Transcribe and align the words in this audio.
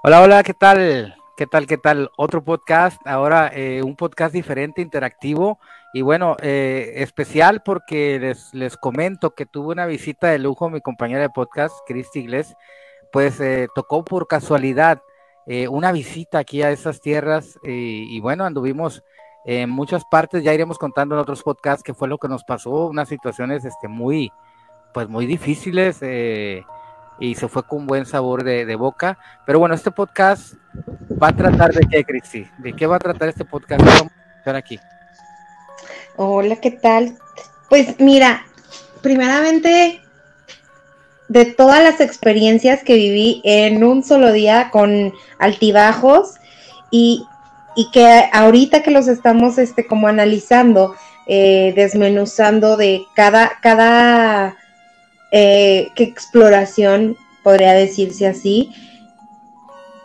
Hola, 0.00 0.22
hola, 0.22 0.44
¿qué 0.44 0.54
tal? 0.54 1.16
¿Qué 1.36 1.48
tal? 1.48 1.66
¿Qué 1.66 1.76
tal? 1.76 2.12
Otro 2.16 2.44
podcast, 2.44 3.04
ahora 3.04 3.50
eh, 3.52 3.82
un 3.82 3.96
podcast 3.96 4.32
diferente, 4.32 4.80
interactivo 4.80 5.58
y 5.92 6.02
bueno, 6.02 6.36
eh, 6.40 6.92
especial 6.98 7.62
porque 7.64 8.20
les, 8.20 8.54
les 8.54 8.76
comento 8.76 9.34
que 9.34 9.44
tuve 9.44 9.72
una 9.72 9.86
visita 9.86 10.28
de 10.28 10.38
lujo 10.38 10.70
mi 10.70 10.80
compañera 10.80 11.22
de 11.22 11.30
podcast, 11.30 11.74
Cristi 11.84 12.20
Igles, 12.20 12.54
pues 13.10 13.40
eh, 13.40 13.66
tocó 13.74 14.04
por 14.04 14.28
casualidad 14.28 15.02
una 15.70 15.92
visita 15.92 16.38
aquí 16.38 16.62
a 16.62 16.70
esas 16.70 17.00
tierras 17.00 17.58
y 17.64 18.20
bueno, 18.20 18.44
anduvimos 18.44 19.02
en 19.46 19.70
muchas 19.70 20.04
partes, 20.04 20.44
ya 20.44 20.52
iremos 20.52 20.78
contando 20.78 21.14
en 21.14 21.22
otros 21.22 21.42
podcasts 21.42 21.82
qué 21.82 21.94
fue 21.94 22.06
lo 22.06 22.18
que 22.18 22.28
nos 22.28 22.44
pasó, 22.44 22.86
unas 22.86 23.08
situaciones 23.08 23.64
este, 23.64 23.88
muy, 23.88 24.30
pues 24.92 25.08
muy 25.08 25.24
difíciles 25.24 26.02
y 27.20 27.34
se 27.34 27.48
fue 27.48 27.62
con 27.62 27.86
buen 27.86 28.06
sabor 28.06 28.44
de, 28.44 28.74
boca. 28.76 29.18
Pero 29.46 29.58
bueno, 29.58 29.74
este 29.74 29.90
podcast 29.90 30.54
va 31.20 31.28
a 31.28 31.36
tratar 31.36 31.72
de 31.72 31.86
qué, 31.88 32.04
Cristi? 32.04 32.46
¿De 32.58 32.72
qué 32.72 32.86
va 32.86 32.96
a 32.96 33.00
tratar 33.00 33.28
este 33.28 33.44
podcast? 33.44 33.84
Vamos 33.84 34.12
aquí. 34.46 34.78
Hola, 36.16 36.56
¿qué 36.56 36.70
tal? 36.70 37.16
Pues 37.68 38.00
mira, 38.00 38.46
primeramente, 39.02 40.00
de 41.28 41.44
todas 41.44 41.82
las 41.82 42.00
experiencias 42.00 42.82
que 42.82 42.94
viví 42.94 43.42
en 43.44 43.84
un 43.84 44.02
solo 44.02 44.32
día 44.32 44.70
con 44.70 45.12
altibajos 45.38 46.34
y, 46.90 47.26
que 47.92 48.28
ahorita 48.32 48.82
que 48.82 48.90
los 48.90 49.06
estamos 49.06 49.58
este, 49.58 49.86
como 49.86 50.08
analizando, 50.08 50.96
eh, 51.26 51.72
desmenuzando 51.76 52.76
de 52.76 53.02
cada, 53.14 53.52
cada 53.60 54.56
eh, 55.32 55.88
qué 55.94 56.04
exploración, 56.04 57.16
podría 57.42 57.72
decirse 57.72 58.26
así, 58.26 58.70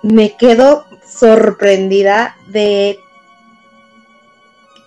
me 0.01 0.35
quedo 0.35 0.85
sorprendida 1.05 2.35
de 2.47 2.99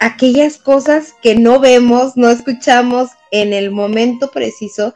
aquellas 0.01 0.59
cosas 0.59 1.15
que 1.23 1.37
no 1.37 1.59
vemos, 1.59 2.17
no 2.17 2.31
escuchamos 2.31 3.11
en 3.31 3.53
el 3.53 3.71
momento 3.71 4.31
preciso 4.31 4.95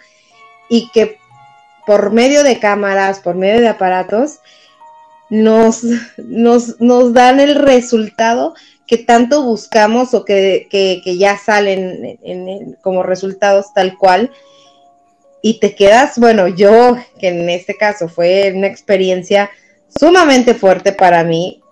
y 0.68 0.90
que 0.90 1.18
por 1.86 2.12
medio 2.12 2.42
de 2.44 2.58
cámaras, 2.58 3.20
por 3.20 3.34
medio 3.34 3.60
de 3.60 3.68
aparatos, 3.68 4.40
nos, 5.30 5.84
nos, 6.18 7.12
dan 7.12 7.40
el 7.40 7.54
resultado 7.54 8.54
que 8.86 8.98
tanto 8.98 9.42
buscamos 9.42 10.12
o 10.14 10.24
que, 10.24 10.68
ya 11.18 11.38
salen 11.38 12.18
como 12.82 13.02
resultados 13.02 13.72
tal 13.72 13.96
cual 13.96 14.32
y 15.42 15.58
te 15.58 15.74
quedas, 15.74 16.18
bueno, 16.18 16.48
yo, 16.48 16.96
que 17.18 17.28
en 17.28 17.48
este 17.48 17.76
caso 17.76 18.08
fue 18.08 18.52
una 18.54 18.66
experiencia 18.66 19.50
sumamente 19.88 20.54
fuerte 20.54 20.92
para 20.92 21.24
mí, 21.24 21.62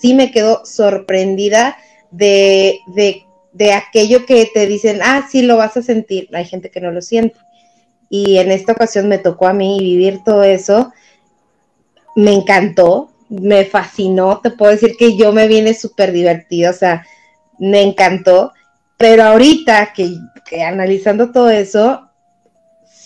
sí 0.00 0.14
me 0.14 0.30
quedo 0.30 0.64
sorprendida 0.64 1.76
de, 2.10 2.78
de, 2.94 3.72
aquello 3.72 4.26
que 4.26 4.48
te 4.52 4.66
dicen, 4.66 5.00
ah, 5.02 5.26
sí 5.30 5.42
lo 5.42 5.56
vas 5.56 5.76
a 5.76 5.82
sentir, 5.82 6.28
hay 6.32 6.44
gente 6.44 6.70
que 6.70 6.80
no 6.80 6.90
lo 6.90 7.02
siente. 7.02 7.36
Y 8.08 8.38
en 8.38 8.52
esta 8.52 8.72
ocasión 8.72 9.08
me 9.08 9.18
tocó 9.18 9.46
a 9.46 9.52
mí 9.52 9.78
vivir 9.80 10.20
todo 10.24 10.44
eso, 10.44 10.92
me 12.14 12.32
encantó, 12.32 13.10
me 13.28 13.64
fascinó, 13.64 14.40
te 14.40 14.50
puedo 14.50 14.72
decir 14.72 14.96
que 14.96 15.16
yo 15.16 15.32
me 15.32 15.48
viene 15.48 15.74
súper 15.74 16.12
divertido, 16.12 16.70
o 16.70 16.74
sea, 16.74 17.04
me 17.58 17.82
encantó, 17.82 18.52
pero 18.96 19.24
ahorita 19.24 19.92
que, 19.94 20.10
que 20.48 20.62
analizando 20.62 21.32
todo 21.32 21.50
eso, 21.50 22.08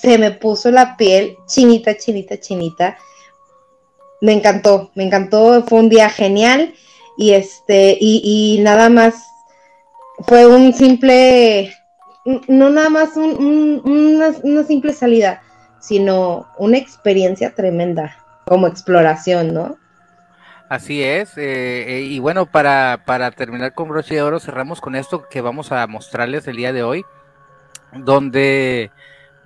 se 0.01 0.19
me 0.19 0.31
puso 0.31 0.71
la 0.71 0.97
piel 0.97 1.37
chinita, 1.47 1.97
chinita, 1.97 2.39
chinita. 2.39 2.97
Me 4.21 4.33
encantó, 4.33 4.91
me 4.95 5.05
encantó, 5.05 5.65
fue 5.65 5.81
un 5.81 5.89
día 5.89 6.09
genial 6.09 6.75
y 7.17 7.33
este, 7.33 7.97
y, 8.01 8.59
nada 8.63 8.89
más 8.89 9.15
fue 10.27 10.47
un 10.47 10.73
simple, 10.73 11.73
no 12.25 12.71
nada 12.71 12.91
más 12.91 13.17
una, 13.17 14.65
simple 14.65 14.93
salida, 14.93 15.43
sino 15.81 16.47
una 16.59 16.79
experiencia 16.79 17.55
tremenda 17.55 18.17
como 18.47 18.67
exploración, 18.67 19.53
¿no? 19.53 19.77
Así 20.69 21.03
es, 21.03 21.37
eh, 21.39 21.99
eh, 21.99 22.01
y 22.03 22.19
bueno, 22.19 22.47
para, 22.47 23.03
para 23.07 23.31
terminar 23.31 23.73
con 23.73 23.89
broche 23.89 24.17
de 24.17 24.23
oro, 24.23 24.39
cerramos 24.39 24.81
con 24.81 24.97
esto 24.97 25.25
que 25.29 25.41
vamos 25.41 25.73
a 25.73 25.87
mostrarles 25.87 26.47
el 26.47 26.57
día 26.57 26.73
de 26.73 26.83
hoy, 26.83 27.05
donde 27.93 28.91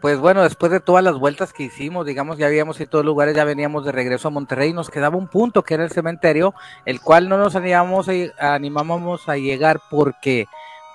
pues 0.03 0.19
bueno, 0.19 0.43
después 0.43 0.73
de 0.73 0.81
todas 0.81 1.05
las 1.05 1.17
vueltas 1.17 1.53
que 1.53 1.63
hicimos, 1.63 2.05
digamos, 2.05 2.37
ya 2.37 2.47
habíamos 2.47 2.77
ido 2.79 2.87
a 2.89 2.91
todos 2.91 3.05
lugares, 3.05 3.37
ya 3.37 3.45
veníamos 3.45 3.85
de 3.85 3.93
regreso 3.93 4.27
a 4.27 4.33
Monterrey, 4.33 4.73
nos 4.73 4.91
quedaba 4.91 5.17
un 5.17 5.29
punto 5.29 5.63
que 5.63 5.75
era 5.75 5.85
el 5.85 5.93
cementerio, 5.93 6.55
el 6.85 7.01
cual 7.01 7.29
no 7.29 7.39
nos 7.39 7.55
animamos 7.55 8.09
a, 8.09 8.55
animábamos 8.55 9.29
a 9.29 9.37
llegar 9.37 9.81
porque, 9.89 10.47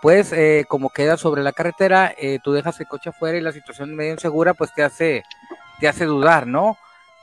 pues, 0.01 0.33
eh, 0.33 0.65
como 0.67 0.89
queda 0.89 1.15
sobre 1.15 1.41
la 1.41 1.53
carretera, 1.53 2.13
eh, 2.17 2.39
tú 2.43 2.51
dejas 2.51 2.81
el 2.81 2.87
coche 2.89 3.11
afuera 3.11 3.37
y 3.37 3.41
la 3.41 3.53
situación 3.53 3.95
medio 3.95 4.11
insegura, 4.11 4.53
pues 4.53 4.73
te 4.73 4.83
hace, 4.83 5.23
te 5.79 5.87
hace 5.87 6.03
dudar, 6.03 6.45
¿no? 6.45 6.77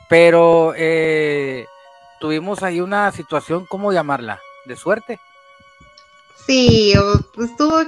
Pero 0.09 0.73
eh, 0.79 1.67
tuvimos 2.19 2.63
ahí 2.63 2.81
una 2.81 3.13
situación, 3.13 3.67
¿cómo 3.69 3.93
llamarla? 3.93 4.41
¿De 4.65 4.77
suerte? 4.77 5.21
Sí, 6.47 6.95
estuvo 7.39 7.83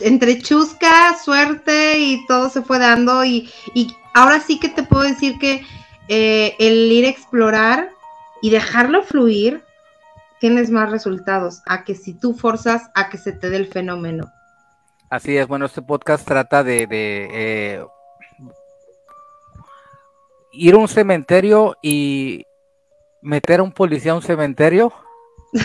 entre 0.00 0.38
chusca, 0.40 1.16
suerte 1.18 1.98
y 1.98 2.26
todo 2.26 2.48
se 2.50 2.62
fue 2.62 2.78
dando 2.78 3.24
y, 3.24 3.50
ahora 4.14 4.40
sí 4.40 4.58
que 4.58 4.68
te 4.68 4.82
puedo 4.82 5.04
decir 5.04 5.38
que 5.38 5.64
eh, 6.08 6.56
el 6.58 6.90
ir 6.92 7.06
a 7.06 7.08
explorar 7.08 7.90
y 8.42 8.50
dejarlo 8.50 9.02
fluir, 9.02 9.64
tienes 10.40 10.70
más 10.70 10.90
resultados 10.90 11.62
a 11.66 11.84
que 11.84 11.94
si 11.94 12.14
tú 12.14 12.34
forzas 12.34 12.90
a 12.94 13.08
que 13.08 13.16
se 13.16 13.32
te 13.32 13.48
dé 13.48 13.56
el 13.56 13.68
fenómeno. 13.68 14.30
Así 15.08 15.36
es, 15.36 15.46
bueno, 15.46 15.66
este 15.66 15.82
podcast 15.82 16.26
trata 16.26 16.64
de, 16.64 16.86
eh, 16.90 17.84
ir 20.52 20.74
a 20.74 20.78
un 20.78 20.88
cementerio 20.88 21.76
y 21.82 22.44
meter 23.20 23.60
a 23.60 23.62
un 23.62 23.72
policía 23.72 24.12
a 24.12 24.16
un 24.16 24.22
cementerio 24.22 24.92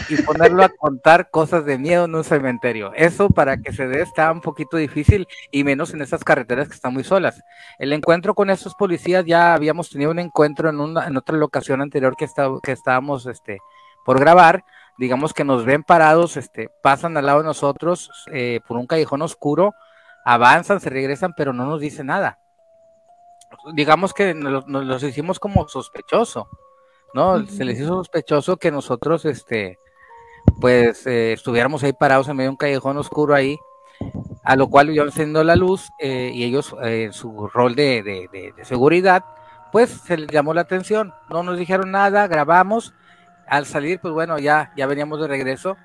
y 0.09 0.21
ponerlo 0.21 0.63
a 0.63 0.69
contar 0.69 1.29
cosas 1.29 1.65
de 1.65 1.77
miedo 1.77 2.05
en 2.05 2.15
un 2.15 2.23
cementerio. 2.23 2.91
Eso 2.93 3.29
para 3.29 3.57
que 3.57 3.71
se 3.71 3.87
dé 3.87 4.01
está 4.01 4.31
un 4.31 4.41
poquito 4.41 4.77
difícil 4.77 5.27
y 5.51 5.63
menos 5.63 5.93
en 5.93 6.01
esas 6.01 6.23
carreteras 6.23 6.67
que 6.67 6.75
están 6.75 6.93
muy 6.93 7.03
solas. 7.03 7.41
El 7.79 7.93
encuentro 7.93 8.35
con 8.35 8.49
esos 8.49 8.75
policías 8.75 9.25
ya 9.25 9.53
habíamos 9.53 9.89
tenido 9.89 10.11
un 10.11 10.19
encuentro 10.19 10.69
en, 10.69 10.79
una, 10.79 11.07
en 11.07 11.15
otra 11.15 11.37
locación 11.37 11.81
anterior 11.81 12.15
que, 12.17 12.27
que 12.63 12.71
estábamos 12.71 13.25
este, 13.27 13.59
por 14.05 14.19
grabar. 14.19 14.63
Digamos 14.97 15.33
que 15.33 15.45
nos 15.45 15.63
ven 15.63 15.83
parados, 15.83 16.37
este, 16.37 16.69
pasan 16.81 17.15
al 17.15 17.25
lado 17.25 17.39
de 17.39 17.45
nosotros 17.45 18.11
eh, 18.31 18.59
por 18.67 18.77
un 18.77 18.87
callejón 18.87 19.21
oscuro, 19.21 19.73
avanzan, 20.25 20.81
se 20.81 20.89
regresan, 20.89 21.33
pero 21.37 21.53
no 21.53 21.65
nos 21.65 21.79
dicen 21.79 22.07
nada. 22.07 22.39
Digamos 23.73 24.13
que 24.13 24.33
nos, 24.33 24.67
nos 24.67 24.83
los 24.83 25.03
hicimos 25.03 25.39
como 25.39 25.67
sospechoso 25.69 26.49
¿no? 27.13 27.45
Se 27.47 27.65
les 27.65 27.79
hizo 27.79 27.89
sospechoso 27.89 28.57
que 28.57 28.71
nosotros, 28.71 29.25
este, 29.25 29.79
pues, 30.59 31.05
eh, 31.07 31.33
estuviéramos 31.33 31.83
ahí 31.83 31.93
parados 31.93 32.27
en 32.27 32.37
medio 32.37 32.47
de 32.47 32.51
un 32.51 32.57
callejón 32.57 32.97
oscuro 32.97 33.35
ahí, 33.35 33.57
a 34.43 34.55
lo 34.55 34.69
cual 34.69 34.91
yo 34.93 35.03
encendiendo 35.03 35.43
la 35.43 35.55
luz 35.55 35.89
eh, 35.99 36.31
y 36.33 36.43
ellos, 36.43 36.75
en 36.81 37.13
su 37.13 37.47
rol 37.47 37.75
de, 37.75 38.53
seguridad, 38.63 39.23
pues 39.71 39.89
se 39.89 40.17
les 40.17 40.29
llamó 40.29 40.53
la 40.53 40.61
atención, 40.61 41.13
no 41.29 41.43
nos 41.43 41.57
dijeron 41.57 41.91
nada, 41.91 42.27
grabamos, 42.27 42.93
al 43.47 43.65
salir, 43.65 43.99
pues 43.99 44.13
bueno, 44.13 44.39
ya, 44.39 44.71
ya 44.75 44.87
veníamos 44.87 45.19
de 45.19 45.27
regreso, 45.27 45.77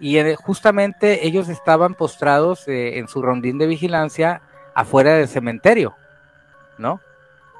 y 0.00 0.18
eh, 0.18 0.36
justamente 0.36 1.26
ellos 1.26 1.48
estaban 1.48 1.94
postrados 1.94 2.64
en 2.66 3.06
su 3.08 3.22
rondín 3.22 3.58
de 3.58 3.66
vigilancia 3.66 4.42
afuera 4.74 5.14
del 5.14 5.28
cementerio, 5.28 5.94
¿no? 6.78 7.00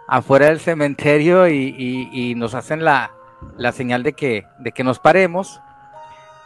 Afuera 0.06 0.46
del 0.46 0.60
cementerio 0.60 1.48
y, 1.48 2.34
nos 2.36 2.54
hacen 2.54 2.84
la, 2.84 3.12
señal 3.72 4.02
de 4.02 4.12
que, 4.12 4.46
de 4.58 4.72
que 4.72 4.84
nos 4.84 4.98
paremos. 4.98 5.60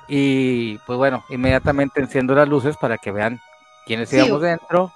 Y 0.08 0.78
pues 0.86 0.96
bueno, 0.96 1.24
inmediatamente 1.30 2.00
enciendo 2.00 2.34
las 2.34 2.48
luces 2.48 2.76
para 2.76 2.96
que 2.96 3.10
vean 3.10 3.40
quiénes 3.86 4.12
íbamos 4.12 4.40
dentro. 4.40 4.92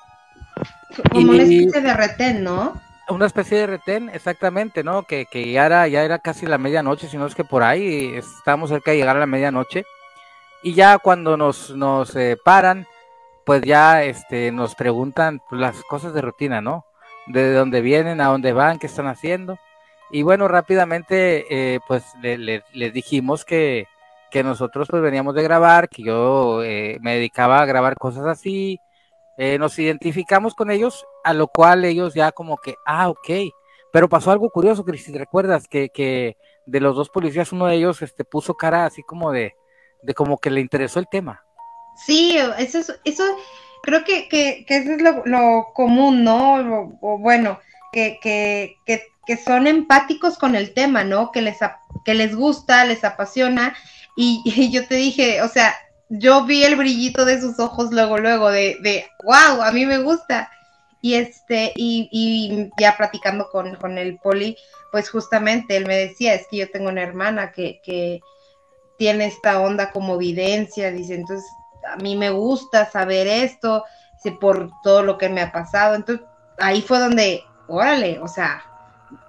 Como 1.10 1.30
una 1.32 1.42
especie 1.42 1.80
de 1.80 1.94
retén, 1.94 2.44
¿no? 2.44 2.74
Una 3.08 3.26
especie 3.26 3.58
de 3.58 3.66
retén, 3.66 4.08
exactamente, 4.10 4.84
¿no? 4.84 5.02
Que, 5.02 5.26
ya, 5.52 5.66
era, 5.66 5.88
ya 5.88 6.04
era 6.04 6.20
casi 6.20 6.46
la 6.46 6.58
medianoche, 6.58 7.08
si 7.08 7.16
no 7.16 7.26
es 7.26 7.34
que 7.34 7.44
por 7.44 7.62
ahí 7.62 8.14
estábamos 8.14 8.70
cerca 8.70 8.92
de 8.92 8.98
llegar 8.98 9.16
a 9.16 9.20
la 9.20 9.26
medianoche. 9.26 9.84
Y 10.62 10.74
ya 10.74 10.98
cuando 10.98 11.36
nos, 11.36 11.70
nos 11.70 12.14
eh, 12.14 12.36
paran, 12.44 12.86
pues 13.44 13.62
ya 13.62 14.04
este, 14.04 14.52
nos 14.52 14.74
preguntan 14.74 15.40
pues, 15.48 15.60
las 15.60 15.82
cosas 15.84 16.12
de 16.14 16.20
rutina, 16.20 16.60
¿no? 16.60 16.84
De 17.32 17.52
dónde 17.54 17.80
vienen, 17.80 18.20
a 18.20 18.26
dónde 18.26 18.52
van, 18.52 18.78
qué 18.78 18.86
están 18.86 19.06
haciendo. 19.06 19.58
Y 20.10 20.22
bueno, 20.22 20.48
rápidamente 20.48 21.46
eh, 21.50 21.80
pues 21.86 22.04
les 22.22 22.92
dijimos 22.92 23.44
que, 23.44 23.86
que, 24.30 24.42
nosotros 24.42 24.88
pues 24.90 25.02
veníamos 25.02 25.34
de 25.34 25.42
grabar, 25.42 25.88
que 25.88 26.02
yo 26.02 26.62
eh, 26.64 26.98
me 27.00 27.14
dedicaba 27.14 27.60
a 27.60 27.66
grabar 27.66 27.96
cosas 27.96 28.26
así. 28.26 28.80
Eh, 29.38 29.58
nos 29.58 29.78
identificamos 29.78 30.54
con 30.54 30.70
ellos, 30.70 31.06
a 31.24 31.32
lo 31.32 31.46
cual 31.46 31.84
ellos 31.84 32.14
ya 32.14 32.32
como 32.32 32.58
que, 32.58 32.74
ah, 32.84 33.08
ok. 33.08 33.30
Pero 33.92 34.08
pasó 34.08 34.30
algo 34.30 34.50
curioso, 34.50 34.84
Cristi, 34.84 35.16
¿recuerdas? 35.16 35.68
Que, 35.68 35.90
que 35.90 36.36
de 36.66 36.80
los 36.80 36.96
dos 36.96 37.08
policías, 37.08 37.52
uno 37.52 37.66
de 37.66 37.76
ellos 37.76 38.02
este, 38.02 38.24
puso 38.24 38.54
cara 38.54 38.84
así 38.84 39.02
como 39.02 39.32
de, 39.32 39.54
de 40.02 40.14
como 40.14 40.38
que 40.38 40.50
le 40.50 40.60
interesó 40.60 40.98
el 40.98 41.08
tema. 41.08 41.44
Sí, 42.04 42.36
eso, 42.58 42.78
eso 43.04 43.24
creo 43.82 44.04
que, 44.04 44.28
que, 44.28 44.64
eso 44.68 44.92
es 44.92 45.02
lo, 45.02 45.72
común, 45.74 46.24
¿no? 46.24 46.96
O, 47.00 47.18
bueno, 47.18 47.58
que, 47.92 48.18
que, 48.22 48.76
que, 48.86 49.36
son 49.36 49.66
empáticos 49.66 50.38
con 50.38 50.56
el 50.56 50.74
tema, 50.74 51.04
¿no? 51.04 51.30
Que 51.30 51.42
les, 51.42 51.58
que 52.04 52.14
les 52.14 52.34
gusta, 52.34 52.84
les 52.84 53.04
apasiona. 53.04 53.76
Y, 54.16 54.42
y, 54.44 54.70
yo 54.70 54.86
te 54.86 54.96
dije, 54.96 55.42
o 55.42 55.48
sea, 55.48 55.74
yo 56.08 56.44
vi 56.44 56.64
el 56.64 56.76
brillito 56.76 57.24
de 57.24 57.40
sus 57.40 57.58
ojos 57.58 57.92
luego, 57.92 58.18
luego, 58.18 58.50
de, 58.50 58.78
de 58.82 59.06
wow, 59.24 59.62
a 59.62 59.70
mí 59.72 59.86
me 59.86 59.98
gusta. 59.98 60.50
Y 61.02 61.14
este, 61.14 61.72
y, 61.76 62.08
y 62.12 62.70
ya 62.78 62.96
platicando 62.96 63.48
con, 63.50 63.74
con, 63.76 63.96
el 63.96 64.18
poli, 64.18 64.56
pues 64.92 65.08
justamente 65.08 65.76
él 65.76 65.86
me 65.86 65.96
decía, 65.96 66.34
es 66.34 66.46
que 66.50 66.58
yo 66.58 66.70
tengo 66.70 66.90
una 66.90 67.02
hermana 67.02 67.52
que, 67.52 67.80
que 67.82 68.20
tiene 68.98 69.24
esta 69.24 69.60
onda 69.60 69.92
como 69.92 70.16
evidencia, 70.16 70.90
dice, 70.90 71.14
entonces 71.14 71.48
a 71.86 71.96
mí 71.96 72.16
me 72.16 72.30
gusta 72.30 72.90
saber 72.90 73.26
esto, 73.26 73.84
por 74.40 74.70
todo 74.82 75.02
lo 75.02 75.16
que 75.16 75.28
me 75.28 75.40
ha 75.40 75.50
pasado. 75.50 75.94
Entonces, 75.94 76.26
ahí 76.58 76.82
fue 76.82 76.98
donde, 76.98 77.42
órale, 77.68 78.18
o 78.20 78.28
sea, 78.28 78.62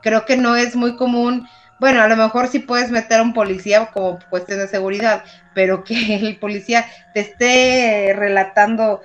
creo 0.01 0.25
que 0.25 0.35
no 0.35 0.55
es 0.55 0.75
muy 0.75 0.97
común 0.97 1.47
bueno, 1.81 2.03
a 2.03 2.07
lo 2.07 2.15
mejor 2.15 2.47
sí 2.47 2.59
puedes 2.59 2.91
meter 2.91 3.17
a 3.17 3.23
un 3.23 3.33
policía 3.33 3.87
como 3.87 4.19
cuestión 4.29 4.59
de 4.59 4.67
seguridad, 4.67 5.23
pero 5.55 5.83
que 5.83 6.15
el 6.27 6.37
policía 6.37 6.85
te 7.15 7.21
esté 7.21 8.13
relatando 8.15 9.01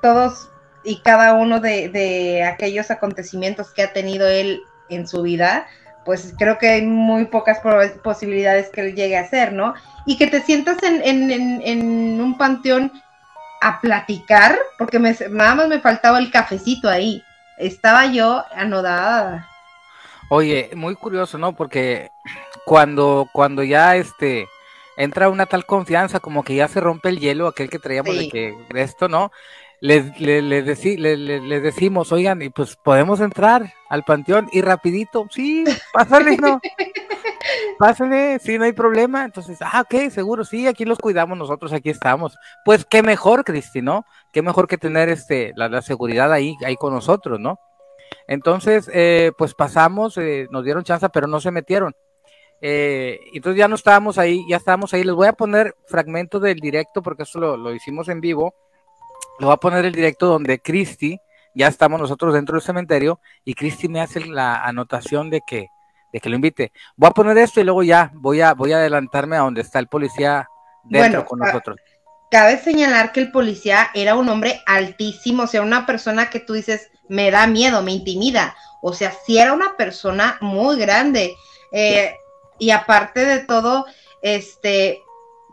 todos 0.00 0.48
y 0.84 1.02
cada 1.02 1.34
uno 1.34 1.60
de, 1.60 2.42
aquellos 2.50 2.90
acontecimientos 2.90 3.74
que 3.74 3.82
ha 3.82 3.92
tenido 3.92 4.26
él 4.26 4.62
en 4.88 5.06
su 5.06 5.20
vida, 5.20 5.66
pues 6.04 6.34
creo 6.38 6.58
que 6.58 6.68
hay 6.68 6.82
muy 6.82 7.26
pocas 7.26 7.60
posibilidades 8.02 8.68
que 8.68 8.80
él 8.82 8.94
llegue 8.94 9.16
a 9.16 9.22
hacer, 9.22 9.52
¿no? 9.52 9.74
Y 10.06 10.16
que 10.16 10.26
te 10.26 10.42
sientas 10.42 10.78
en, 10.82 12.20
un 12.20 12.36
panteón 12.36 12.92
a 13.60 13.80
platicar, 13.80 14.58
porque 14.78 14.98
nada 14.98 15.54
más 15.54 15.68
me 15.68 15.80
faltaba 15.80 16.18
el 16.18 16.30
cafecito 16.30 16.88
ahí. 16.88 17.22
Estaba 17.58 18.06
yo 18.06 18.44
anodada. 18.54 19.48
Oye, 20.28 20.70
muy 20.74 20.94
curioso, 20.96 21.38
¿no? 21.38 21.52
Porque 21.54 22.10
cuando, 22.64 23.28
cuando 23.32 23.62
ya 23.62 23.96
este 23.96 24.48
entra 24.96 25.28
una 25.28 25.46
tal 25.46 25.66
confianza, 25.66 26.20
como 26.20 26.42
que 26.42 26.54
ya 26.54 26.68
se 26.68 26.80
rompe 26.80 27.08
el 27.08 27.18
hielo, 27.18 27.48
aquel 27.48 27.70
que 27.70 27.78
traíamos 27.78 28.16
de 28.16 28.28
que 28.28 28.54
esto, 28.74 29.08
¿no? 29.08 29.32
Les, 29.84 30.18
les, 30.18 31.62
decimos, 31.62 32.10
oigan, 32.10 32.40
y 32.40 32.48
pues 32.48 32.74
podemos 32.74 33.20
entrar 33.20 33.74
al 33.90 34.02
panteón 34.02 34.48
y 34.50 34.62
rapidito, 34.62 35.26
sí, 35.30 35.62
pásale, 35.92 36.38
¿no? 36.38 36.58
pásale, 37.78 38.38
sí, 38.38 38.56
no 38.56 38.64
hay 38.64 38.72
problema. 38.72 39.26
Entonces, 39.26 39.58
ah, 39.60 39.82
ok, 39.82 40.10
seguro, 40.10 40.42
sí, 40.44 40.66
aquí 40.66 40.86
los 40.86 40.98
cuidamos 40.98 41.36
nosotros, 41.36 41.70
aquí 41.74 41.90
estamos. 41.90 42.34
Pues 42.64 42.86
qué 42.86 43.02
mejor, 43.02 43.44
Cristi, 43.44 43.82
¿no? 43.82 44.06
Qué 44.32 44.40
mejor 44.40 44.68
que 44.68 44.78
tener 44.78 45.10
este, 45.10 45.52
la, 45.54 45.68
la 45.68 45.82
seguridad 45.82 46.32
ahí, 46.32 46.56
ahí 46.64 46.76
con 46.76 46.94
nosotros, 46.94 47.38
¿no? 47.38 47.60
Entonces, 48.26 48.90
eh, 48.92 49.32
pues 49.36 49.54
pasamos, 49.54 50.16
eh, 50.16 50.46
nos 50.50 50.64
dieron 50.64 50.84
chance, 50.84 51.08
pero 51.10 51.26
no 51.26 51.40
se 51.40 51.50
metieron. 51.50 51.94
Eh, 52.60 53.20
entonces 53.34 53.58
ya 53.58 53.68
no 53.68 53.74
estábamos 53.74 54.16
ahí, 54.16 54.46
ya 54.48 54.56
estábamos 54.56 54.94
ahí. 54.94 55.04
Les 55.04 55.14
voy 55.14 55.28
a 55.28 55.34
poner 55.34 55.74
fragmentos 55.86 56.40
del 56.40 56.58
directo 56.58 57.02
porque 57.02 57.24
eso 57.24 57.38
lo, 57.38 57.74
hicimos 57.74 58.08
en 58.08 58.22
vivo. 58.22 58.54
Les 59.38 59.46
voy 59.46 59.52
a 59.52 59.58
poner 59.58 59.84
el 59.84 59.92
directo 59.92 60.26
donde 60.26 60.60
Cristi, 60.60 61.18
ya 61.54 61.68
estamos 61.68 62.00
nosotros 62.00 62.34
dentro 62.34 62.54
del 62.54 62.62
cementerio 62.62 63.20
y 63.44 63.54
Cristi 63.54 63.88
me 63.88 64.00
hace 64.00 64.20
la 64.20 64.64
anotación 64.64 65.30
de 65.30 65.40
que, 65.40 65.68
de 66.12 66.20
que 66.20 66.28
lo 66.28 66.36
invite. 66.36 66.72
Voy 66.96 67.08
a 67.08 67.12
poner 67.12 67.38
esto 67.38 67.60
y 67.60 67.64
luego 67.64 67.82
ya 67.82 68.10
voy 68.14 68.40
a, 68.40 68.54
voy 68.54 68.72
a 68.72 68.78
adelantarme 68.78 69.36
a 69.36 69.40
donde 69.40 69.60
está 69.60 69.78
el 69.78 69.88
policía 69.88 70.48
dentro 70.84 71.24
con 71.24 71.38
nosotros. 71.40 71.78
Cabe 72.30 72.58
señalar 72.58 73.12
que 73.12 73.20
el 73.20 73.30
policía 73.30 73.90
era 73.94 74.16
un 74.16 74.28
hombre 74.28 74.60
altísimo, 74.66 75.44
o 75.44 75.46
sea, 75.46 75.62
una 75.62 75.86
persona 75.86 76.30
que 76.30 76.40
tú 76.40 76.54
dices, 76.54 76.90
me 77.08 77.30
da 77.30 77.46
miedo, 77.46 77.82
me 77.82 77.92
intimida. 77.92 78.56
O 78.82 78.92
sea, 78.92 79.12
si 79.24 79.38
era 79.38 79.52
una 79.52 79.76
persona 79.76 80.36
muy 80.40 80.76
grande. 80.76 81.34
Eh, 81.72 82.14
y 82.58 82.70
aparte 82.70 83.24
de 83.24 83.40
todo, 83.40 83.86
este, 84.22 85.02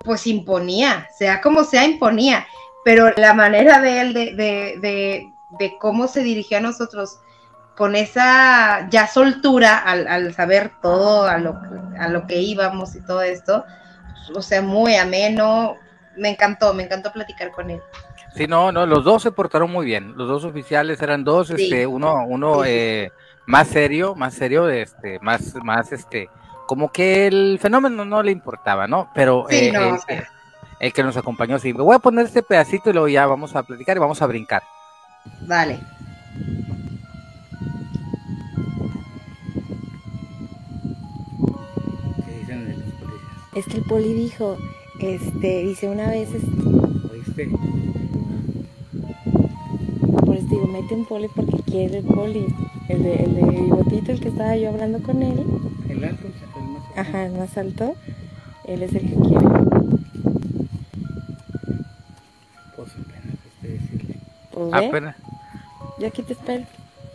pues 0.03 0.27
imponía, 0.27 1.07
sea 1.17 1.41
como 1.41 1.63
sea, 1.63 1.85
imponía. 1.85 2.47
Pero 2.83 3.11
la 3.17 3.33
manera 3.33 3.79
de 3.79 4.01
él 4.01 4.13
de, 4.13 4.33
de, 4.35 5.33
de, 5.59 5.77
cómo 5.79 6.07
se 6.07 6.23
dirigió 6.23 6.57
a 6.57 6.61
nosotros, 6.61 7.19
con 7.75 7.95
esa 7.95 8.87
ya 8.89 9.07
soltura 9.07 9.77
al, 9.77 10.33
saber 10.33 10.71
todo, 10.81 11.25
a 11.25 11.37
lo, 11.37 11.59
a 11.99 12.07
lo 12.09 12.27
que 12.27 12.39
íbamos 12.39 12.95
y 12.95 13.01
todo 13.01 13.21
esto, 13.21 13.65
o 14.35 14.41
sea, 14.41 14.61
muy 14.61 14.95
ameno, 14.95 15.77
me 16.17 16.29
encantó, 16.29 16.73
me 16.73 16.83
encantó 16.83 17.11
platicar 17.11 17.51
con 17.51 17.69
él. 17.69 17.81
Sí, 18.35 18.47
no, 18.47 18.71
no, 18.71 18.85
los 18.85 19.03
dos 19.03 19.23
se 19.23 19.31
portaron 19.31 19.71
muy 19.71 19.85
bien. 19.85 20.13
Los 20.15 20.27
dos 20.27 20.45
oficiales 20.45 21.01
eran 21.01 21.23
dos, 21.23 21.49
este, 21.49 21.85
uno, 21.85 22.25
uno 22.25 22.63
eh, 22.65 23.11
más 23.45 23.67
serio, 23.67 24.15
más 24.15 24.33
serio, 24.33 24.69
este, 24.69 25.19
más, 25.19 25.55
más, 25.63 25.91
este, 25.91 26.29
como 26.65 26.91
que 26.91 27.27
el 27.27 27.59
fenómeno 27.59 28.05
no 28.05 28.23
le 28.23 28.31
importaba, 28.31 28.87
¿no? 28.87 29.11
Pero 29.13 29.47
eh, 29.49 29.73
el, 30.81 30.93
que 30.93 31.03
nos 31.03 31.17
acompañó, 31.17 31.59
sí. 31.59 31.73
Me 31.73 31.83
voy 31.83 31.95
a 31.95 31.99
poner 31.99 32.25
este 32.25 32.43
pedacito 32.43 32.89
y 32.89 32.93
luego 32.93 33.07
ya 33.07 33.25
vamos 33.27 33.55
a 33.55 33.63
platicar 33.63 33.97
y 33.97 33.99
vamos 33.99 34.21
a 34.21 34.27
brincar. 34.27 34.63
Vale. 35.47 35.79
¿Qué 42.25 42.39
dicen 42.39 42.83
Es 43.55 43.65
que 43.65 43.77
el 43.77 43.83
poli 43.83 44.13
dijo, 44.13 44.57
este, 44.99 45.63
dice 45.63 45.89
una 45.89 46.07
vez, 46.07 46.29
¿oíste? 47.11 47.49
Por 50.25 50.35
eso 50.35 50.47
digo, 50.47 50.67
mete 50.67 50.95
un 50.95 51.05
poli 51.05 51.27
porque 51.35 51.61
quiere 51.63 51.99
el 51.99 52.05
poli. 52.05 52.45
El 52.89 53.03
de, 53.03 53.23
el 53.23 53.35
de 53.35 53.41
botito, 53.67 54.11
el 54.11 54.19
que 54.19 54.29
estaba 54.29 54.55
yo 54.57 54.69
hablando 54.69 55.01
con 55.01 55.21
él. 55.21 55.45
El 55.89 56.03
alto, 56.03 56.27
el 56.27 56.63
más 56.63 56.83
alto. 56.83 56.99
Ajá, 56.99 57.25
el 57.25 57.31
más 57.33 57.57
alto. 57.57 57.95
Él 58.65 58.83
es 58.83 58.93
el 58.93 59.01
que 59.01 59.15
quiere. 59.15 59.60
Pues 64.53 64.73
apenas. 64.73 65.15
Yo 65.97 66.07
aquí 66.07 66.21
te 66.23 66.33
espero. 66.33 66.65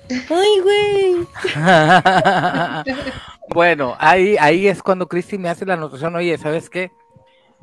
¡Ay, 0.08 0.60
güey! 0.62 1.26
bueno, 3.54 3.96
ahí, 3.98 4.36
ahí 4.38 4.68
es 4.68 4.82
cuando 4.82 5.08
Cristi 5.08 5.36
me 5.36 5.48
hace 5.48 5.66
la 5.66 5.74
anotación, 5.74 6.14
oye, 6.14 6.38
¿sabes 6.38 6.70
qué? 6.70 6.92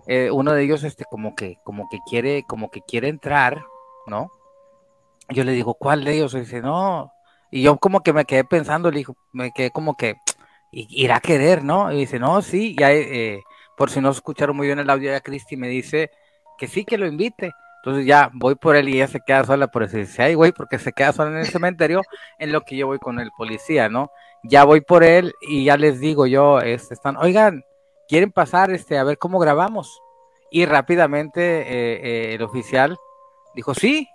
Eh, 0.08 0.30
uno 0.32 0.52
de 0.52 0.64
ellos, 0.64 0.84
este, 0.84 1.06
como 1.06 1.36
que, 1.36 1.58
como 1.64 1.88
que 1.90 2.00
quiere, 2.10 2.44
como 2.44 2.70
que 2.70 2.82
quiere 2.82 3.08
entrar, 3.08 3.64
¿no? 4.08 4.30
Yo 5.30 5.46
le 5.46 5.54
digo, 5.54 5.76
¿cuál 5.76 6.04
de 6.04 6.16
ellos? 6.16 6.34
Y 6.34 6.42
dice, 6.42 6.62
no. 6.62 7.14
Y 7.50 7.62
yo 7.62 7.78
como 7.78 8.02
que 8.02 8.12
me 8.12 8.26
quedé 8.26 8.44
pensando, 8.44 8.92
le 8.92 8.98
dijo, 8.98 9.16
me 9.32 9.52
quedé 9.52 9.72
como 9.72 9.96
que, 9.96 10.16
irá 10.72 11.18
a 11.18 11.22
querer, 11.22 11.64
¿no? 11.64 11.92
Y 11.92 12.00
dice, 12.00 12.20
no, 12.20 12.42
sí, 12.42 12.76
ya, 12.78 12.92
eh, 12.92 13.42
por 13.78 13.90
si 13.90 14.02
no 14.02 14.10
escucharon 14.10 14.58
muy 14.58 14.68
bien 14.68 14.80
el 14.80 14.90
audio, 14.90 15.12
ya 15.12 15.22
Cristi 15.22 15.56
me 15.56 15.70
dice 15.70 16.12
que 16.58 16.68
sí, 16.68 16.84
que 16.84 16.98
lo 16.98 17.08
invite. 17.08 17.52
Entonces 17.84 18.06
ya 18.06 18.30
voy 18.32 18.56
por 18.56 18.78
él 18.78 18.88
y 18.88 18.94
ella 18.94 19.10
se 19.10 19.20
queda 19.20 19.44
sola, 19.44 19.68
por 19.68 19.84
eso 19.84 19.98
dice, 19.98 20.24
ay, 20.24 20.36
güey, 20.36 20.54
porque 20.54 20.80
se 20.80 20.94
queda 20.94 21.12
sola 21.12 21.32
en 21.32 21.40
el 21.40 21.48
cementerio, 21.48 22.02
en 22.40 22.54
lo 22.54 22.62
que 22.62 22.78
yo 22.78 22.88
voy 22.88 22.98
con 22.98 23.20
el 23.20 23.30
policía, 23.38 23.90
¿no? 23.90 24.10
Ya 24.42 24.64
voy 24.64 24.80
por 24.80 25.04
él 25.04 25.34
y 25.42 25.66
ya 25.66 25.76
les 25.76 26.00
digo 26.00 26.26
yo, 26.26 26.62
este, 26.62 26.94
están, 26.94 27.18
oigan, 27.18 27.66
quieren 28.08 28.32
pasar, 28.32 28.72
este, 28.72 28.98
a 28.98 29.04
ver 29.04 29.18
cómo 29.18 29.38
grabamos. 29.38 30.02
Y 30.50 30.66
rápidamente 30.66 31.42
eh, 31.42 32.00
eh, 32.04 32.36
el 32.36 32.44
oficial 32.44 32.96
dijo, 33.54 33.74
sí, 33.74 34.08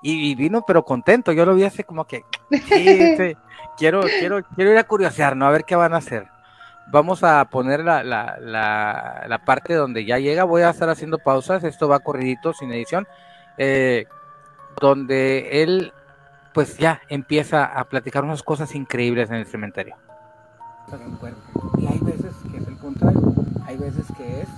y, 0.00 0.34
vino 0.34 0.64
pero 0.66 0.82
contento, 0.82 1.32
yo 1.32 1.44
lo 1.44 1.54
vi 1.54 1.64
así 1.64 1.82
como 1.82 2.06
que, 2.06 2.22
quiero, 3.76 4.00
quiero, 4.18 4.42
quiero 4.54 4.70
ir 4.70 4.78
a 4.78 4.84
curiosear, 4.84 5.36
¿no? 5.36 5.46
A 5.46 5.50
ver 5.50 5.64
qué 5.64 5.76
van 5.76 5.92
a 5.92 5.98
hacer. 5.98 6.26
Vamos 6.88 7.24
a 7.24 7.44
poner 7.46 7.84
la, 7.84 8.04
la, 8.04 8.38
la, 8.38 9.44
parte 9.44 9.74
donde 9.74 10.04
ya 10.04 10.18
llega, 10.18 10.44
voy 10.44 10.62
a 10.62 10.70
estar 10.70 10.88
haciendo 10.88 11.18
pausas, 11.18 11.64
esto 11.64 11.88
va 11.88 11.98
corridito, 11.98 12.52
sin 12.52 12.72
edición, 12.72 13.08
eh, 13.58 14.06
donde 14.80 15.62
él 15.62 15.92
pues 16.54 16.78
ya 16.78 17.02
empieza 17.08 17.64
a 17.64 17.84
platicar 17.84 18.24
unas 18.24 18.42
cosas 18.42 18.74
increíbles 18.74 19.30
en 19.30 19.36
el 19.36 19.46
cementerio. 19.46 19.96
Y 21.78 21.86
hay 21.86 21.98
veces 21.98 22.34
que 22.50 22.58
es 22.58 22.68
el 22.68 22.78
contrario, 22.78 23.34
hay 23.66 23.76
veces 23.76 24.06
que 24.16 24.42
es... 24.42 24.48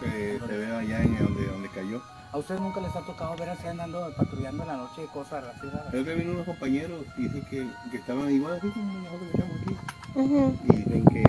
Se, 0.00 0.38
se 0.38 0.58
ve 0.58 0.76
allá 0.76 1.02
en 1.02 1.18
donde, 1.18 1.46
donde 1.46 1.68
cayó. 1.70 2.02
¿A 2.32 2.38
ustedes 2.38 2.60
nunca 2.60 2.80
les 2.82 2.94
ha 2.94 3.00
tocado 3.00 3.34
ver 3.36 3.48
así 3.48 3.66
andando 3.66 4.12
patrullando 4.14 4.62
en 4.64 4.68
la 4.68 4.76
noche 4.76 5.04
y 5.04 5.06
cosas 5.06 5.42
así? 5.44 5.68
Creo 5.90 6.04
que 6.04 6.14
vino 6.16 6.32
unos 6.32 6.44
compañeros 6.44 7.00
y 7.16 7.22
dicen 7.22 7.42
que, 7.48 7.66
que 7.90 7.96
estaban 7.96 8.30
igual 8.30 8.54
así 8.58 8.68
como 8.68 8.92
nosotros 8.92 9.30
que 9.32 9.38
estamos 9.38 9.60
aquí. 9.62 9.95
Y 10.16 10.72
dicen 10.72 11.04
que, 11.12 11.24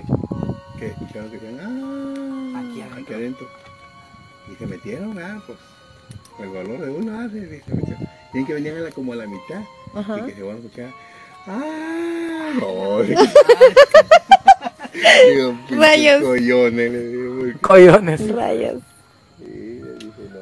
que 0.78 0.86
escucharon 0.86 1.30
que 1.30 1.38
decían, 1.38 1.60
ah, 1.60 2.60
aquí 2.60 2.80
adentro. 2.80 3.02
Aquí 3.02 3.12
adentro. 3.12 3.46
Y 4.50 4.54
se 4.56 4.66
metieron, 4.66 5.18
ah, 5.18 5.42
pues, 5.46 5.58
el 6.40 6.48
valor 6.48 6.80
de 6.80 6.90
uno 6.90 7.20
hace. 7.20 7.62
Tienen 8.32 8.46
que 8.46 8.54
venían 8.54 8.78
a 8.78 8.80
la, 8.80 8.90
como 8.90 9.12
a 9.12 9.16
la 9.16 9.26
mitad. 9.26 9.60
Y 9.94 10.22
que 10.26 10.34
se 10.36 10.42
van 10.42 10.56
a 10.56 10.58
escuchar, 10.58 10.90
ah, 11.46 12.52
no. 12.60 13.02
Digo, 15.28 15.52
pinches 15.68 15.78
Rayos. 15.78 16.22
Collones, 16.22 16.92
le 16.92 17.08
digo. 17.08 17.58
Collones. 17.60 18.34
Rayos. 18.34 18.82
Sí, 19.38 19.80
le 19.82 19.92
dije, 19.94 20.22
no, 20.32 20.40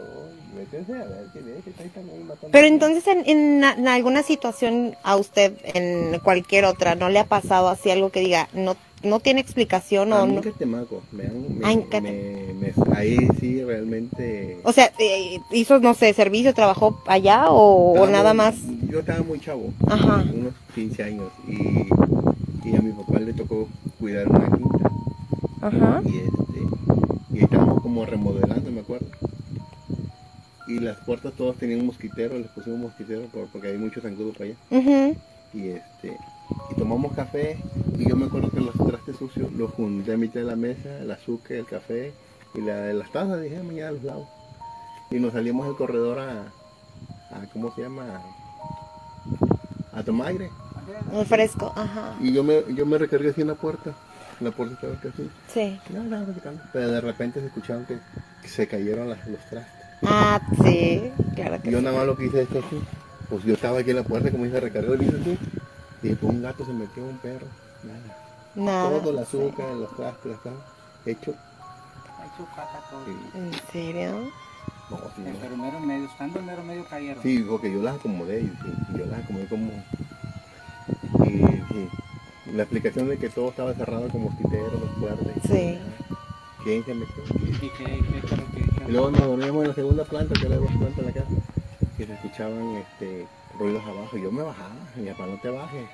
métense 0.57 0.93
a 0.93 1.05
ver 1.05 1.27
quién 1.33 1.49
es, 1.49 1.65
que 1.65 1.71
está 1.71 1.83
ahí 1.83 1.89
también 1.89 2.27
matando. 2.27 2.36
Pero 2.53 2.67
entonces 2.67 3.07
en, 3.07 3.23
en, 3.27 3.61
na- 3.61 3.75
en 3.75 3.89
alguna 3.89 4.23
situación 4.23 4.95
a 5.03 5.17
usted, 5.17 5.55
en 5.75 6.19
cualquier 6.21 6.65
otra, 6.65 6.95
¿no 6.95 7.09
le 7.09 7.19
ha 7.19 7.25
pasado 7.27 7.69
así 7.69 7.91
algo 7.91 8.11
que 8.11 8.21
diga, 8.21 8.49
no, 8.53 8.77
no 9.03 9.21
tiene 9.21 9.41
explicación 9.41 10.13
A 10.13 10.23
o 10.23 10.27
no? 10.27 10.41
Catemaco, 10.41 11.03
me 11.13 11.25
me, 11.25 11.65
Ah, 11.65 12.01
me- 12.01 12.55
me- 12.55 12.73
ahí 12.97 13.17
sí 13.41 13.63
realmente... 13.63 14.59
O 14.65 14.73
sea, 14.73 14.93
eh, 14.99 15.39
hizo, 15.53 15.79
no 15.81 15.95
sé, 15.95 16.13
servicio, 16.15 16.55
trabajó 16.55 17.01
allá 17.07 17.47
o, 17.51 18.07
nada 18.07 18.33
más. 18.35 18.55
Yo 18.91 19.01
estaba 19.01 19.23
muy 19.23 19.41
chavo, 19.41 19.73
Ajá. 19.89 20.25
unos 20.33 20.55
15 20.75 21.03
años, 21.03 21.29
y, 21.49 21.89
y 22.69 22.77
a 22.77 22.81
mi 22.81 22.93
papá 22.93 23.19
le 23.21 23.33
tocó 23.33 23.69
cuidar 24.01 24.29
una 24.29 24.49
quinta, 24.51 24.91
Ajá. 25.63 26.01
y 26.05 26.19
este, 26.19 27.35
y 27.35 27.45
estábamos 27.45 27.83
como 27.83 28.05
remodelando, 28.07 28.71
me 28.71 28.81
acuerdo. 28.81 29.07
Y 30.67 30.81
las 30.81 30.97
puertas 30.99 31.33
todas 31.35 31.57
tenían 31.57 31.81
un 31.81 31.87
mosquitero, 31.87 32.37
les 32.39 32.49
pusimos 32.49 32.79
mosquitero 32.79 33.23
por- 33.27 33.47
porque 33.49 33.69
hay 33.69 33.79
mucho 33.79 34.01
zancudo 34.01 34.33
para 34.33 34.47
allá. 34.47 34.57
Y 35.55 35.69
este, 35.69 36.17
y 36.71 36.75
tomamos 36.79 37.13
café, 37.15 37.57
y 37.97 38.09
yo 38.09 38.17
me 38.17 38.27
acuerdo 38.27 38.51
que 38.51 38.61
los 38.61 38.75
trastes 38.75 39.17
sucios 39.17 39.53
los 39.53 39.71
junté 39.73 40.13
a 40.15 40.17
mitad 40.17 40.41
de 40.41 40.47
la 40.47 40.57
mesa, 40.57 40.99
el 40.99 41.11
azúcar, 41.11 41.53
el 41.59 41.67
café, 41.67 42.13
y 42.55 42.61
la, 42.61 42.93
las 42.93 43.11
tazas, 43.13 43.41
dije, 43.41 43.63
mañana 43.63 43.93
los 43.93 44.03
lavo. 44.03 44.29
Y 45.11 45.21
nos 45.21 45.33
salimos 45.33 45.67
del 45.67 45.77
corredor 45.77 46.19
a, 46.19 46.41
a 47.31 47.47
¿cómo 47.53 47.73
se 47.75 47.83
llama? 47.83 48.23
A 49.93 50.03
tomar 50.03 50.29
aire. 50.29 50.51
El 51.13 51.27
fresco, 51.27 51.73
ajá. 51.77 52.17
Y 52.21 52.33
yo 52.33 52.43
me, 52.45 52.63
yo 52.75 52.87
me 52.87 52.99
recargué 52.99 53.31
así 53.31 53.41
en 53.41 53.49
la 53.49 53.55
puerta. 53.55 53.93
La 54.41 54.51
puerta 54.51 54.75
estaba 54.75 54.95
casi. 55.01 55.31
Sí. 55.53 55.81
No, 55.91 56.03
no, 56.05 56.21
no. 56.21 56.27
Pero 56.73 56.91
de 56.91 57.01
repente 57.01 57.41
se 57.41 57.47
escucharon 57.47 57.87
que, 57.87 57.99
que 58.43 58.49
se 58.49 58.69
cayeron 58.69 59.09
las- 59.09 59.27
los 59.27 59.41
trastes. 59.49 59.76
Ah, 60.03 60.41
sí, 60.63 61.11
claro 61.35 61.57
Y 61.57 61.59
que 61.61 61.71
yo 61.71 61.79
sí. 61.79 61.85
nada 61.85 61.97
más 61.97 62.07
lo 62.07 62.17
que 62.17 62.27
hice 62.27 62.43
esto 62.43 62.59
así. 62.59 62.81
Pues 63.29 63.45
yo 63.45 63.55
estaba 63.55 63.79
aquí 63.81 63.91
en 63.91 63.97
la 63.97 64.03
puerta, 64.03 64.31
como 64.31 64.47
hice 64.47 64.61
recargar, 64.61 65.03
y 65.03 65.07
hice 65.07 65.17
así. 65.21 65.39
Y 66.03 66.09
después 66.09 66.33
un 66.33 66.43
gato 66.43 66.65
se 66.65 66.73
metió, 66.73 67.05
un 67.05 67.19
perro. 67.19 67.47
Nada. 67.83 68.27
Nada. 68.55 69.01
Todo 69.01 69.11
el 69.11 69.19
azúcar, 69.19 69.69
los 69.75 69.97
trastes, 69.97 70.33
estaba 70.33 70.57
hecho. 71.05 71.35
Sí. 72.37 73.39
¿En 73.39 73.53
serio? 73.73 74.13
No, 74.91 74.97
sí, 75.17 75.23
no. 75.23 75.39
Pero 75.41 75.57
mero 75.57 75.81
medio, 75.81 76.07
estando 76.07 76.43
mero 76.43 76.63
medio 76.63 76.85
cayeron. 76.85 77.23
Sí, 77.23 77.45
porque 77.49 77.73
yo 77.73 77.83
las 77.83 77.97
acomodé, 77.97 78.43
y, 78.43 78.47
sí, 78.47 78.73
y 78.95 78.99
yo 78.99 79.07
las 79.07 79.25
acomodé 79.25 79.47
como... 79.47 79.73
Y, 81.25 81.39
sí, 81.73 81.89
la 82.53 82.63
explicación 82.63 83.09
de 83.09 83.19
que 83.19 83.29
todo 83.29 83.51
estaba 83.51 83.75
cerrado 83.75 84.09
con 84.09 84.23
mosquiteros, 84.25 84.73
los 84.73 84.91
puertas. 85.01 85.43
Sí. 85.51 85.79
¿Quién 86.63 86.85
se 86.85 86.95
metió? 86.95 87.23
¿Y 87.41 87.71
qué, 87.71 87.85
qué? 87.85 88.46
Y 88.87 88.93
luego 88.93 89.11
nos 89.11 89.21
dormíamos 89.21 89.63
en 89.63 89.69
la 89.69 89.75
segunda 89.75 90.05
planta, 90.05 90.35
que 90.39 90.47
era 90.47 90.57
la 90.57 90.67
planta 90.67 91.01
de 91.03 91.07
la 91.09 91.13
casa, 91.13 91.31
que 91.97 92.07
se 92.07 92.13
escuchaban 92.15 92.77
este, 92.77 93.27
ruidos 93.59 93.83
abajo. 93.85 94.17
Y 94.17 94.23
yo 94.23 94.31
me 94.33 94.43
bajaba, 94.43 94.75
y 94.97 95.01
mi 95.01 95.11
papá 95.11 95.27
no 95.27 95.41
te 95.41 95.49
bajes. 95.51 95.87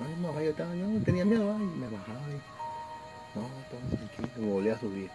Ay, 0.00 0.14
no, 0.20 0.32
yo, 0.34 0.50
estaba, 0.50 0.74
yo 0.74 0.86
tenía 1.04 1.24
miedo, 1.24 1.54
ay, 1.56 1.64
me 1.64 1.86
bajaba. 1.88 2.20
Y, 2.30 3.38
no, 3.38 3.42
todo 3.70 3.96
tranquilo, 3.96 4.28
me 4.46 4.52
volví 4.52 4.68
a 4.70 4.78
subir. 4.80 5.10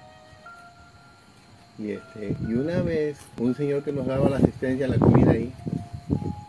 Y, 1.78 1.92
este, 1.92 2.36
y 2.48 2.54
una 2.54 2.82
vez, 2.82 3.18
un 3.38 3.56
señor 3.56 3.84
que 3.84 3.92
nos 3.92 4.06
daba 4.06 4.30
la 4.30 4.38
asistencia 4.38 4.86
a 4.86 4.90
la 4.90 4.98
comida 4.98 5.32
ahí, 5.32 5.52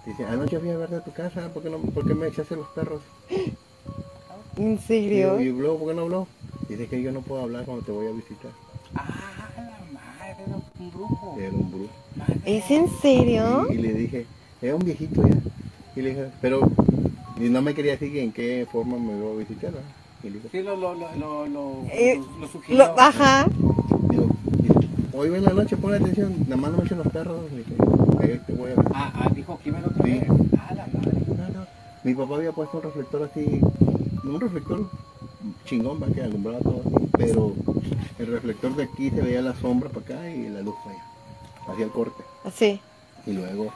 dice, 0.07 0.25
anoche 0.25 0.59
fui 0.61 0.71
a 0.71 0.77
ver 0.77 0.91
de 0.91 1.01
tu 1.01 1.13
casa, 1.13 1.49
¿por 1.53 1.63
qué, 1.63 1.71
no, 1.71 1.79
por 1.79 2.07
qué 2.07 2.15
me 2.15 2.29
echaste 2.29 2.55
los 2.57 2.69
perros? 2.69 3.03
¿En 4.57 4.75
Y, 4.75 4.79
serio? 4.79 5.41
y 5.41 5.49
luego, 5.51 5.79
¿por 5.79 5.89
qué 5.89 5.95
no 5.95 6.03
habló? 6.03 6.29
Dice 6.69 6.87
que 6.87 7.03
yo 7.03 7.11
no 7.13 7.23
puedo 7.23 7.43
hablar 7.43 7.65
cuando 7.65 7.85
te 7.85 7.93
voy 7.93 8.07
a 8.07 8.11
visitar. 8.13 8.51
Ah, 8.95 9.81
era 10.47 10.57
un 10.57 10.91
brujo. 10.91 11.37
Era 11.39 11.53
un 11.53 11.71
brujo. 11.71 11.93
¿Es 12.45 12.71
en 12.71 12.89
serio? 13.01 13.67
Y, 13.71 13.75
y 13.75 13.79
le 13.79 13.93
dije, 13.95 14.27
era 14.61 14.75
un 14.77 14.85
viejito 14.85 15.23
ya. 15.27 15.37
Y 15.97 16.03
le 16.03 16.11
dije, 16.11 16.27
pero 16.41 16.61
y 17.39 17.49
no 17.49 17.63
me 17.63 17.75
quería 17.75 17.93
decir 17.93 18.17
en 18.19 18.33
qué 18.33 18.67
forma 18.71 18.97
me 18.99 19.17
iba 19.19 19.31
a 19.31 19.35
visitar. 19.37 19.71
¿verdad? 19.73 19.87
Y 20.23 20.27
le 20.31 20.35
dije, 20.35 20.49
Sí, 20.53 20.63
lo, 20.63 20.77
lo, 20.77 20.95
lo, 20.95 21.09
lo, 21.17 21.47
lo, 21.47 21.73
Eh, 21.93 22.17
lo- 22.19 22.39
lo 22.41 22.49
sugirió. 22.49 22.79
Lo- 22.87 23.01
ajá. 23.01 23.47
digo, 24.11 24.29
hoy 25.13 25.35
en 25.35 25.45
la 25.45 25.53
noche 25.53 25.77
pon 25.77 25.95
atención, 25.95 26.35
nada 26.45 26.57
más 26.57 26.71
no 26.73 26.79
me 26.79 26.85
echen 26.85 26.99
los 26.99 27.09
perros. 27.09 27.41
Le 27.51 27.59
dije, 27.59 27.75
ahí 28.21 28.41
te 28.47 28.53
voy 28.53 28.71
a 28.73 28.75
ver. 28.77 28.85
Ah, 28.95 29.13
ah, 29.15 29.31
dijo 29.35 29.59
que 29.63 29.69
iba 29.71 29.79
el 29.79 29.85
otro 29.87 30.05
Sí. 30.05 30.11
día. 30.13 30.27
Ah, 30.59 30.75
la 30.75 30.87
madre. 30.93 31.13
No, 31.27 31.59
no. 31.61 31.67
Mi 32.05 32.15
papá 32.15 32.37
había 32.37 32.53
puesto 32.53 32.77
un 32.79 32.83
reflector 32.85 33.29
así, 33.31 33.61
un 34.25 34.41
reflector 34.41 34.89
chingón 35.65 36.01
para 36.01 36.13
que 36.13 36.23
alumbraba 36.23 36.61
todo 36.61 36.83
así, 36.85 37.09
pero 37.17 37.55
el 38.19 38.27
reflector 38.27 38.77
de 38.77 38.85
aquí 38.85 39.11
se 39.11 39.21
veía 39.21 39.43
la 39.43 39.55
sombra 39.55 39.89
para 39.89 40.01
acá 40.17 40.31
y 40.31 40.49
la 40.49 40.61
luz 40.61 40.75
para 40.85 40.97
allá. 40.97 41.05
Hacía 41.73 41.85
el 41.85 41.91
corte. 41.91 42.23
Sí. 42.55 42.81
Y 43.27 43.33
luego 43.33 43.73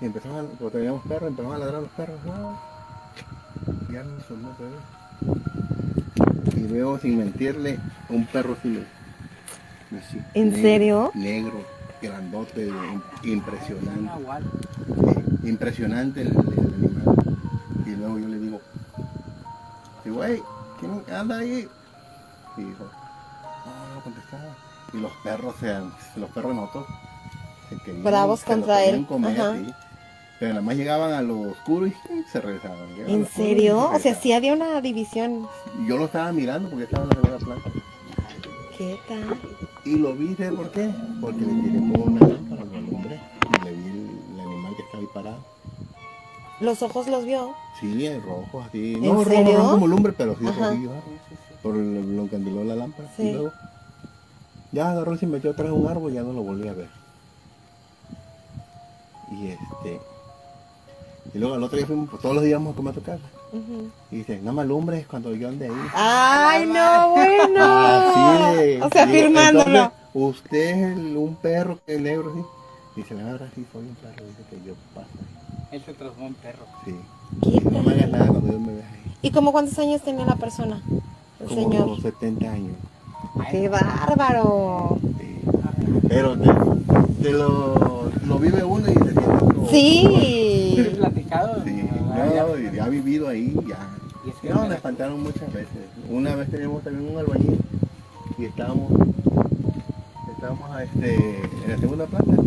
y 0.00 0.06
empezaban, 0.06 0.46
cuando 0.46 0.70
teníamos 0.70 1.02
perros, 1.06 1.28
empezaban 1.28 1.56
a 1.56 1.64
ladrar 1.64 1.82
los 1.82 1.90
perros. 1.90 2.18
Ya 3.92 4.02
no 4.02 4.20
sonó. 4.26 4.56
Y 6.56 6.60
luego, 6.68 6.98
sin 6.98 7.18
mentirle, 7.18 7.78
un 8.08 8.26
perro 8.26 8.56
así. 8.58 8.82
así, 9.98 10.18
¿En 10.34 10.50
negro, 10.50 10.62
serio? 10.62 11.10
Negro, 11.14 11.64
grandote, 12.00 12.70
impresionante. 13.24 14.10
Sí, 15.42 15.48
impresionante 15.48 16.22
el, 16.22 16.28
el 16.28 16.34
animal. 16.34 17.16
Y 17.84 17.90
luego 17.90 18.18
yo 18.18 18.28
le 18.28 18.38
digo, 18.38 18.60
digo, 20.04 20.16
güey, 20.16 20.42
¿quién 20.78 21.04
anda 21.14 21.38
ahí? 21.38 21.68
Y 22.56 22.62
dijo, 22.62 22.84
no, 22.84 23.94
no 23.94 24.00
contestaba. 24.02 24.56
Y 24.92 24.96
los 24.98 25.12
perros, 25.22 25.54
sean, 25.60 25.92
los 26.16 26.30
perros 26.30 26.54
nosotros, 26.54 26.86
se 27.68 27.76
querían- 27.78 28.02
Bravos 28.04 28.40
se 28.40 28.46
contra 28.46 28.84
él, 28.84 29.06
comer, 29.06 29.40
ajá. 29.40 29.54
sí. 29.56 29.72
Pero 30.40 30.54
nada 30.54 30.62
más 30.64 30.74
llegaban 30.76 31.12
a 31.12 31.20
lo 31.20 31.40
oscuro 31.50 31.86
y 31.86 31.94
se 32.32 32.40
regresaban. 32.40 32.88
Llegaban 32.94 33.10
¿En 33.14 33.22
y 33.22 33.26
serio? 33.26 33.88
se 33.90 33.96
O 33.96 34.00
sea, 34.00 34.14
sí 34.14 34.32
había 34.32 34.54
una 34.54 34.80
división. 34.80 35.46
Y 35.78 35.86
Yo 35.86 35.98
lo 35.98 36.06
estaba 36.06 36.32
mirando 36.32 36.70
porque 36.70 36.84
estaba 36.84 37.02
en 37.04 37.08
la 37.10 37.14
segunda 37.16 37.38
planta. 37.44 37.70
¿Qué 38.78 38.98
tal? 39.06 39.38
Y 39.84 39.96
lo 39.96 40.14
vi, 40.14 40.34
¿sabes 40.36 40.52
por 40.54 40.70
qué? 40.70 40.90
Porque 41.20 41.40
le 41.40 41.52
tiré 41.62 41.78
con 41.92 42.00
una 42.14 42.26
lámpara, 42.26 42.64
lo 42.64 42.78
alumbré. 42.78 43.20
Y 43.60 43.64
le 43.64 43.72
vi 43.72 43.88
el, 43.90 44.10
el 44.34 44.40
animal 44.40 44.76
que 44.76 44.82
estaba 44.82 44.98
ahí 45.00 45.08
parado. 45.12 45.44
¿Los 46.60 46.82
ojos 46.82 47.06
los 47.08 47.24
vio? 47.24 47.54
Sí, 47.80 48.06
el 48.06 48.22
rojo, 48.22 48.62
así. 48.62 48.94
¿En 48.94 49.02
No, 49.02 49.14
rojo, 49.24 49.30
serio? 49.30 49.56
rojo 49.58 49.70
como 49.72 49.86
lumbre, 49.88 50.12
pero 50.12 50.36
sí 50.38 50.46
Ajá. 50.46 50.68
rojillo. 50.70 50.90
ah, 50.92 51.00
Por 51.62 51.74
lo, 51.74 52.00
lo 52.02 52.22
encandiló 52.22 52.64
la 52.64 52.76
lámpara. 52.76 53.08
Sí. 53.16 53.22
Y 53.22 53.32
luego, 53.32 53.52
ya 54.72 54.90
agarró 54.90 55.14
y 55.14 55.18
se 55.18 55.26
metió 55.26 55.50
atrás 55.50 55.68
de 55.68 55.74
un 55.74 55.88
árbol 55.88 56.12
y 56.12 56.14
ya 56.16 56.22
no 56.22 56.32
lo 56.32 56.42
volví 56.42 56.68
a 56.68 56.72
ver. 56.74 56.88
Y 59.32 59.48
este. 59.48 60.00
Y 61.34 61.38
luego 61.38 61.54
al 61.54 61.62
otro 61.62 61.76
día 61.78 61.86
fuimos, 61.86 62.10
pues, 62.10 62.20
todos 62.20 62.34
los 62.34 62.44
días 62.44 62.58
vamos 62.58 62.74
a 62.74 62.76
comer 62.76 62.92
a 62.92 62.94
tu 62.94 63.02
casa. 63.02 63.22
Ujú. 63.52 63.90
Y 64.10 64.16
dice, 64.16 64.40
no 64.42 64.52
me 64.52 64.62
alumbres 64.62 65.06
cuando 65.06 65.34
yo 65.34 65.48
ande 65.48 65.66
ahí. 65.66 65.72
¡Ay, 65.94 66.66
no, 66.66 67.10
bueno! 67.10 67.64
Así 67.64 68.56
de- 68.56 68.82
o 68.82 68.88
sea, 68.90 69.06
digo, 69.06 69.18
firmándolo. 69.26 69.64
entonces, 69.66 69.98
usted 70.14 70.90
es 70.92 71.16
un 71.16 71.36
perro 71.36 71.78
que 71.86 71.94
es 71.94 72.00
negro, 72.00 72.32
sí. 72.34 72.42
Dice, 72.96 73.14
la 73.14 73.24
verdad, 73.24 73.48
sí, 73.54 73.64
soy 73.72 73.82
un 73.82 73.94
perro. 73.96 74.24
Dice 74.26 74.42
que 74.50 74.56
yo 74.66 74.74
paso. 74.94 75.08
Él 75.72 75.82
se 75.84 75.92
transformó 75.94 76.26
en 76.28 76.34
perro. 76.34 76.64
Sí. 76.84 76.94
¿Qué 77.42 77.60
No 77.70 77.82
me 77.82 77.92
hagas 77.94 78.10
nada 78.10 78.26
cuando 78.26 78.52
yo 78.52 78.60
me 78.60 78.72
vea 78.74 78.88
ahí. 78.88 79.12
¿Y 79.22 79.30
como 79.30 79.52
cuántos 79.52 79.78
años 79.78 80.00
tenía 80.02 80.24
la 80.24 80.36
persona? 80.36 80.80
El 81.40 81.46
Como 81.48 81.60
señor. 81.70 82.00
70 82.02 82.50
años. 82.52 82.72
¡Qué 83.50 83.68
bárbaro! 83.68 84.98
Sí. 85.18 85.40
Pero 86.08 86.36
te, 86.36 87.22
te 87.22 87.30
lo, 87.32 88.10
lo 88.26 88.38
vive 88.38 88.64
uno 88.64 88.90
y 88.90 88.94
se 88.94 89.00
siente 89.02 89.14
como- 89.22 89.66
¿He 89.66 89.70
Sí. 89.70 90.90
platicado? 90.96 91.62
Sí, 91.64 91.76
ya. 92.34 92.44
no, 92.46 92.58
y 92.74 92.78
ha 92.78 92.88
vivido 92.88 93.28
ahí 93.28 93.54
ya. 93.68 93.78
Y 94.26 94.30
es 94.30 94.34
que 94.42 94.50
No, 94.50 94.66
me 94.66 94.74
espantaron 94.74 95.22
muchas 95.22 95.52
veces. 95.52 95.68
Una 96.10 96.34
vez 96.34 96.50
teníamos 96.50 96.82
también 96.82 97.12
un 97.12 97.18
albañil 97.18 97.58
y 98.38 98.44
estábamos, 98.46 98.90
estábamos 100.34 100.70
a 100.72 100.82
este, 100.82 101.40
en 101.64 101.70
la 101.70 101.78
segunda 101.78 102.06
planta. 102.06 102.42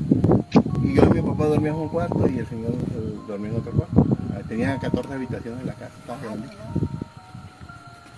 Y 0.83 0.95
yo 0.95 1.03
y 1.05 1.13
mi 1.13 1.21
papá 1.21 1.45
dormíamos 1.45 1.79
en 1.79 1.83
un 1.85 1.89
cuarto 1.89 2.27
y 2.27 2.37
el 2.39 2.47
señor 2.47 2.73
dormía 3.27 3.49
en 3.51 3.57
otro 3.57 3.71
cuarto. 3.71 4.05
Ah, 4.33 4.41
Tenía 4.47 4.77
14 4.79 5.13
habitaciones 5.13 5.61
en 5.61 5.67
la 5.67 5.73
casa, 5.73 5.91
estaba 5.99 6.19
grande. 6.21 6.47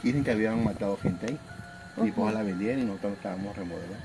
Dicen 0.04 0.24
que 0.24 0.32
habían 0.32 0.64
matado 0.64 0.98
gente 0.98 1.26
ahí. 1.28 1.40
Y 2.08 2.12
pues 2.12 2.34
la 2.34 2.44
vendieron 2.44 2.82
y 2.82 2.86
nosotros 2.86 3.14
estábamos 3.14 3.56
remodelando. 3.56 3.96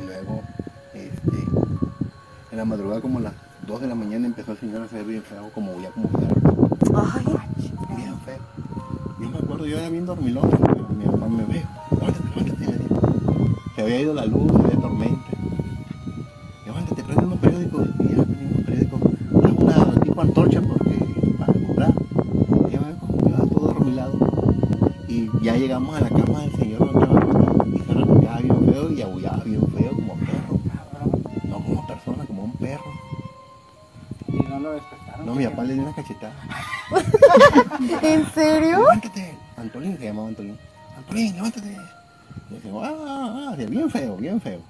Y 0.00 0.06
luego, 0.06 0.42
este, 0.94 1.36
en 2.52 2.56
la 2.56 2.64
madrugada 2.64 3.00
como 3.00 3.18
a 3.18 3.22
las 3.22 3.32
2 3.66 3.80
de 3.80 3.86
la 3.88 3.94
mañana 3.94 4.26
empezó 4.26 4.52
el 4.52 4.58
señor 4.58 4.82
a 4.82 4.88
ser 4.88 5.04
bien 5.04 5.22
feo, 5.22 5.50
como 5.54 5.80
ya 5.80 5.90
como. 5.90 6.08
Ay, 6.94 7.24
Bien 7.96 8.18
feo. 8.20 8.38
Yo 9.20 9.28
me 9.30 9.38
acuerdo, 9.38 9.66
yo 9.66 9.78
era 9.78 9.88
bien 9.88 10.06
dormilón, 10.06 10.50
mi 10.98 11.04
papá 11.04 11.26
me 11.28 11.44
ve, 11.44 11.64
levántate, 11.90 12.28
levántate. 12.28 12.78
Se 13.74 13.82
había 13.82 14.00
ido 14.00 14.14
la 14.14 14.26
luz, 14.26 14.50
había 14.54 14.80
tormenta. 14.80 15.30
Levántate, 16.66 17.02
prende 17.02 17.24
unos 17.24 17.38
periódicos. 17.38 17.88
Antorcha 20.22 20.60
porque, 20.62 21.04
para 21.36 21.52
comprar. 21.52 21.92
Y 22.68 22.70
ya 22.70 22.80
me 22.80 22.94
como 22.94 23.28
yo 23.28 23.46
todo 23.48 23.66
dormilado. 23.72 24.18
Y 25.08 25.28
ya 25.42 25.56
llegamos 25.56 25.96
a 25.96 26.00
la 26.00 26.08
cama 26.10 26.42
del 26.42 26.52
señor 26.52 26.78
donde 26.78 27.04
estaba 27.04 27.66
y 27.66 27.78
se 27.80 27.92
revolcaba 27.92 28.38
bien 28.38 28.72
feo 28.72 28.92
y 28.92 29.02
aullaba 29.02 29.42
bien 29.42 29.66
feo 29.72 29.90
como 29.90 30.14
perro. 30.14 30.60
No 31.42 31.56
como 31.56 31.86
persona, 31.88 32.24
como 32.24 32.44
un 32.44 32.52
perro. 32.52 32.84
Y 34.28 34.36
no 34.48 34.60
lo 34.60 34.70
despertaron. 34.72 35.26
No, 35.26 35.34
mi 35.34 35.44
papá 35.44 35.64
le 35.64 35.74
dio 35.74 35.82
una 35.82 35.94
cachetada. 35.94 36.34
¿En 38.02 38.24
serio? 38.32 38.78
Levántate. 38.78 39.34
Antolín 39.56 39.98
se 39.98 40.04
llamaba 40.04 40.28
Antolín. 40.28 40.58
Antolín, 40.98 41.34
levántate. 41.34 41.76
Y 42.48 42.54
decía, 42.54 42.70
ah, 42.76 42.94
ah, 43.06 43.48
ah, 43.50 43.56
bien 43.56 43.90
feo, 43.90 44.16
bien 44.16 44.40
feo. 44.40 44.60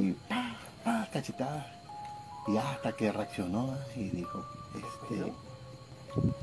Y 0.00 0.12
pa, 0.26 0.56
pa, 0.82 1.06
cachetada. 1.12 1.73
Y 2.46 2.56
hasta 2.56 2.92
que 2.92 3.10
reaccionó 3.10 3.74
y 3.96 4.10
dijo, 4.10 4.44
este, 4.74 5.32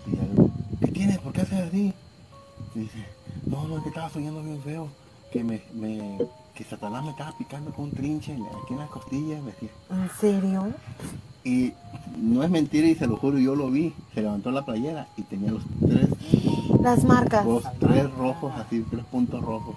y 0.08 0.12
él, 0.15 0.51
¿qué 0.79 0.88
tienes? 0.88 1.20
¿Por 1.20 1.31
qué 1.34 1.41
haces 1.41 1.60
así? 1.67 1.93
Y 2.75 2.79
dice, 2.79 3.05
no, 3.46 3.67
no, 3.67 3.77
es 3.77 3.84
que 3.84 3.89
estaba 3.89 4.10
soñando 4.10 4.41
bien 4.41 4.62
feo. 4.62 4.88
Que 5.31 5.43
me, 5.43 5.62
me, 5.74 6.17
que 6.55 6.63
Satanás 6.63 7.03
me 7.03 7.12
estaba 7.12 7.38
picando 7.38 7.72
con 7.72 7.86
un 7.86 7.91
trinche 7.91 8.34
aquí 8.34 8.74
en 8.74 8.79
las 8.79 8.89
costillas, 8.89 9.41
me 9.41 9.51
decía. 9.51 9.70
¿En 9.91 10.10
serio? 10.20 10.74
Y 11.43 11.74
no 12.17 12.43
es 12.43 12.50
mentira 12.50 12.88
y 12.88 12.96
se 12.96 13.08
lo 13.08 13.15
juro, 13.17 13.38
yo 13.39 13.55
lo 13.55 13.70
vi. 13.72 13.93
Se 14.13 14.22
levantó 14.22 14.51
la 14.51 14.65
playera 14.65 15.08
y 15.17 15.22
tenía 15.24 15.51
los 15.51 15.63
tres, 15.79 16.10
Las 16.81 17.03
marcas. 17.03 17.46
los 17.46 17.63
tres 17.79 18.12
rojos, 18.15 18.53
así, 18.58 18.86
tres 18.89 19.05
puntos 19.05 19.41
rojos. 19.41 19.75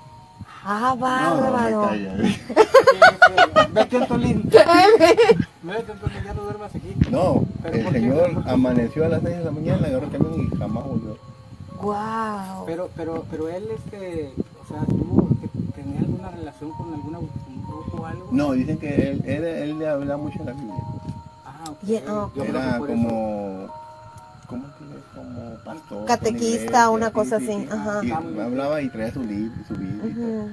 Ah, 0.66 0.80
No, 0.80 0.96
no, 0.96 0.96
me 0.96 1.50
bárbaro. 1.50 1.82
calla. 1.88 2.14
Vete, 3.72 3.96
Antolín. 3.96 4.42
Vete, 4.44 5.92
Antolín, 5.92 6.24
ya 6.24 6.34
no 6.34 6.42
duermas 6.44 6.74
aquí. 6.74 6.94
No, 7.10 7.44
¿Pero 7.62 7.76
el 7.76 7.92
señor 7.92 8.42
amaneció 8.46 9.04
a 9.04 9.08
las 9.08 9.22
6 9.22 9.38
de 9.38 9.44
la 9.44 9.50
mañana, 9.50 9.86
agarró 9.86 10.06
el 10.06 10.12
camión 10.12 10.48
y 10.52 10.56
jamás 10.56 10.84
volvió. 10.84 11.16
Wow. 11.82 12.64
Pero, 12.66 12.88
pero, 12.96 13.24
pero 13.30 13.48
él, 13.48 13.64
este, 13.74 14.32
o 14.62 14.66
sea, 14.68 14.84
tuvo, 14.86 15.28
que 15.40 15.48
tenía 15.82 16.00
alguna 16.00 16.30
relación 16.30 16.70
con 16.72 16.94
alguna 16.94 17.18
un 17.18 17.28
grupo 17.66 18.02
o 18.02 18.06
algo. 18.06 18.28
No, 18.30 18.52
dicen 18.52 18.78
que 18.78 18.94
él, 19.10 19.22
él, 19.26 19.44
él 19.44 19.78
le 19.78 19.88
habla 19.88 20.16
mucho 20.16 20.38
de 20.38 20.44
la 20.46 20.52
Biblia. 20.52 20.74
Ah, 21.44 21.64
ok. 21.70 21.76
Y- 21.86 21.96
ah, 21.96 22.00
Yo 22.06 22.30
creo 22.32 22.44
que 22.44 22.50
Era 22.50 22.78
por 22.78 22.90
eso- 22.90 23.02
como, 23.02 23.68
¿cómo 24.46 24.64
que 24.78 24.84
es? 24.84 25.04
Como 25.14 25.54
pastor. 25.64 26.04
Catequista, 26.06 26.90
una 26.90 27.10
cosa 27.10 27.38
sí, 27.38 27.44
así, 27.50 27.62
sí. 27.64 27.68
ajá. 27.70 28.00
Y 28.04 28.10
hablaba 28.12 28.80
y 28.82 28.88
traía 28.88 29.12
su 29.12 29.22
libro, 29.24 29.54
su 29.68 29.74
Biblia. 29.74 30.10
y 30.10 30.14
todo. 30.14 30.26
Ujú. 30.44 30.50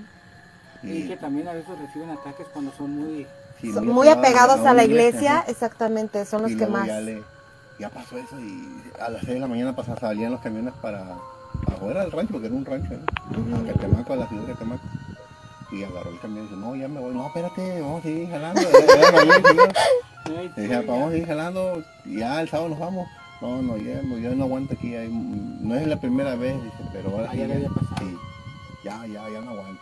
Y 0.83 1.07
que 1.07 1.17
también 1.17 1.48
a 1.48 1.53
veces 1.53 1.77
reciben 1.79 2.10
ataques 2.10 2.48
cuando 2.53 2.71
son 2.74 2.98
muy... 2.98 3.27
sí, 3.62 3.71
Son 3.71 3.88
muy 3.88 4.07
apegados 4.07 4.60
a 4.65 4.74
la 4.74 4.83
iglesia, 4.83 5.43
exactamente, 5.48 6.25
son 6.25 6.41
los 6.43 6.51
Y 6.51 6.57
que 6.57 6.65
más. 6.67 6.88
Ya, 6.88 7.00
le- 7.01 7.24
ya 7.79 7.89
pasó 7.89 8.17
eso 8.17 8.39
y 8.39 8.81
a 9.00 9.10
las 9.10 9.21
6 9.21 9.33
de 9.36 9.39
la 9.39 9.48
mañana 9.48 9.75
pasaban, 9.75 10.00
salían 10.00 10.31
los 10.31 10.41
camiones 10.41 10.74
para 10.81 11.03
afuera 11.67 12.01
del 12.01 12.12
rancho, 12.12 12.31
porque 12.33 12.48
era 12.48 12.55
un 12.55 12.65
rancho, 12.65 12.89
¿no? 12.93 13.57
A 13.57 13.63
Catemaco, 13.74 14.13
a 14.13 14.15
la 14.17 14.27
ciudad 14.27 14.43
de 14.43 14.53
Catemaco. 14.53 14.83
Y 15.71 15.83
agarró 15.83 16.10
el 16.10 16.19
camión 16.19 16.45
y 16.45 16.50
dice, 16.50 16.60
no, 16.60 16.75
ya 16.75 16.88
me 16.88 17.00
voy, 17.00 17.13
no, 17.13 17.27
espérate, 17.27 17.79
vamos 17.81 18.00
a 18.00 18.03
seguir 18.03 18.29
jalando. 18.29 18.62
Dije, 20.57 20.81
vamos 20.86 21.07
a 21.07 21.12
seguir 21.12 21.27
jalando, 21.27 21.83
ya 22.05 22.41
el 22.41 22.50
sábado 22.50 22.69
nos 22.69 22.79
vamos. 22.79 23.07
No, 23.41 23.62
no, 23.62 23.77
ya 23.77 24.01
no, 24.03 24.17
yo 24.19 24.36
no 24.36 24.43
aguanto 24.43 24.74
aquí, 24.75 24.93
no 25.10 25.75
es 25.75 25.88
la 25.88 26.00
primera 26.00 26.36
vez, 26.36 26.62
dice, 26.63 26.77
pero 26.93 27.10
ahora 27.10 27.27
Ah, 27.29 27.33
sí, 27.33 27.39
ya 27.39 27.48
pasado. 27.69 27.95
sí, 28.00 28.17
ya, 28.83 29.07
ya, 29.07 29.29
ya 29.29 29.41
no 29.41 29.51
aguanto. 29.51 29.81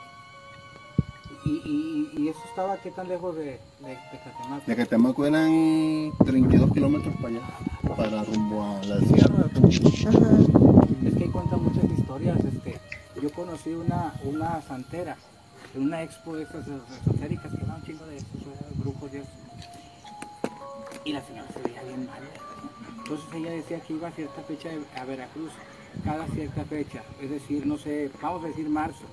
Y, 1.46 1.50
y, 1.66 2.22
y 2.22 2.28
eso 2.30 2.40
estaba 2.48 2.78
qué 2.78 2.92
tan 2.92 3.08
lejos 3.08 3.36
de, 3.36 3.44
de, 3.44 3.60
de 3.90 3.98
Catemaco. 4.24 4.64
De 4.68 4.76
Catemaco 4.76 5.26
eran 5.26 6.12
32 6.26 6.72
kilómetros 6.74 7.16
para 7.16 7.28
allá, 7.30 7.42
para 7.98 8.24
rumbo 8.24 8.64
a 8.64 8.84
la 8.86 9.00
sierra. 9.00 9.46
Es 11.06 11.14
que 11.16 11.24
ahí 11.24 11.30
cuentan 11.30 11.64
muchas 11.64 11.86
historias. 11.98 12.38
Este, 12.46 12.78
yo 13.22 13.30
conocí 13.32 13.72
una, 13.72 14.14
una 14.24 14.62
santera 14.62 15.18
en 15.76 15.84
una 15.84 16.04
expo 16.04 16.36
de 16.36 16.44
esas 16.44 16.66
esotéricas 16.68 17.52
que 17.54 17.64
era 17.64 17.76
un 17.76 17.84
chingo 17.84 18.06
de 18.06 18.18
esos 18.18 18.30
grupos 18.78 19.12
de. 19.12 19.24
Y 21.06 21.14
la 21.14 21.22
señora 21.26 21.48
se 21.54 21.62
veía 21.62 21.82
bien 21.84 22.06
mal. 22.06 22.20
Entonces 23.10 23.34
ella 23.34 23.52
decía 23.52 23.80
que 23.80 23.94
iba 23.94 24.08
a 24.08 24.12
cierta 24.12 24.42
fecha 24.44 24.70
a 24.96 25.04
Veracruz, 25.04 25.50
cada 26.04 26.28
cierta 26.28 26.64
fecha, 26.66 27.02
es 27.20 27.32
decir, 27.32 27.66
no 27.66 27.76
sé, 27.80 28.12
vamos 28.22 28.44
a 28.44 28.48
decir 28.50 28.70
marzo, 28.70 29.06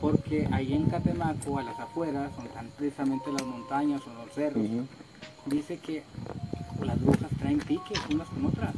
porque 0.00 0.48
ahí 0.50 0.72
en 0.72 0.86
Catemaco, 0.86 1.56
a 1.58 1.62
las 1.62 1.78
afueras, 1.78 2.34
donde 2.34 2.48
están 2.48 2.66
precisamente 2.76 3.30
las 3.32 3.46
montañas 3.46 4.00
o 4.08 4.24
los 4.24 4.34
cerros, 4.34 4.66
dice 5.46 5.78
que 5.78 6.02
las 6.82 7.00
brujas 7.00 7.30
traen 7.38 7.58
piques 7.60 8.00
unas 8.12 8.26
con 8.28 8.46
otras. 8.46 8.74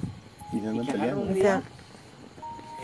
Y 0.53 0.61
se 0.61 0.69
andan 0.69 0.85
Y 0.85 0.87
que 0.89 0.93
agarra 0.93 1.15
peleando. 1.15 1.23
un 1.23 1.31
O 1.31 1.33
día, 1.35 1.43
sea- 1.43 1.63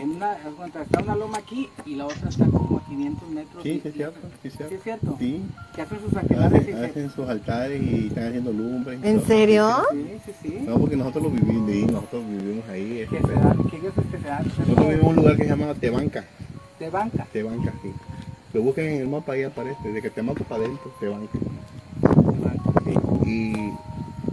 en 0.01 0.09
una, 0.11 0.33
está 0.81 0.99
una 1.01 1.15
loma 1.15 1.37
aquí 1.37 1.69
y 1.85 1.95
la 1.95 2.05
otra 2.05 2.29
está 2.29 2.45
como 2.45 2.77
a 2.77 2.85
500 2.85 3.29
metros. 3.29 3.63
Sí, 3.63 3.69
y- 3.69 3.79
sí 3.81 3.87
es 3.87 3.93
cierto, 3.93 4.19
sí 4.41 4.47
es 4.47 4.53
¿Sí 4.53 4.57
cierto. 4.57 4.75
es 4.75 4.83
cierto? 4.83 5.15
Sí, 5.19 5.41
Que 5.75 5.81
hacen 5.81 5.99
sus 5.99 6.11
y 6.13 6.33
hacen, 6.35 6.65
se- 6.65 6.85
hacen 6.85 7.09
sus 7.11 7.29
altares 7.29 7.81
y 7.81 8.07
están 8.07 8.27
haciendo 8.27 8.51
lumbre. 8.53 8.99
¿En 9.01 9.17
todo. 9.17 9.27
serio? 9.27 9.69
Sí, 9.91 10.05
sí, 10.25 10.31
sí. 10.41 10.57
No, 10.67 10.77
porque 10.79 10.95
nosotros 10.95 11.23
lo 11.25 11.29
vivimos, 11.29 11.91
nosotros 11.91 12.23
vivimos 12.27 12.67
ahí. 12.69 13.05
Que 13.09 13.17
este, 13.17 13.27
se 13.27 13.33
dan, 13.33 13.63
que 13.69 13.77
ellos 13.77 13.93
este, 13.97 14.17
se 14.19 14.27
dan, 14.27 14.43
Nosotros 14.47 14.77
vivimos 14.77 14.93
en 15.01 15.07
un 15.07 15.15
lugar 15.15 15.37
que 15.37 15.43
se 15.43 15.49
llama 15.49 15.73
Tebanca. 15.75 16.23
de 16.79 16.89
banca. 16.89 17.27
Tebanca, 17.31 17.73
sí. 17.81 17.91
Lo 18.53 18.61
buscan 18.63 18.85
en 18.85 19.01
el 19.01 19.07
mapa 19.07 19.33
ahí 19.33 19.43
aparece, 19.43 19.87
de 19.91 20.01
que 20.01 20.09
Tebanca 20.09 20.43
para 20.43 20.63
adentro, 20.63 20.91
Tebanca. 20.99 21.37
de 22.01 22.39
banca. 22.39 22.81
Sí. 22.83 23.29
Y, 23.29 23.71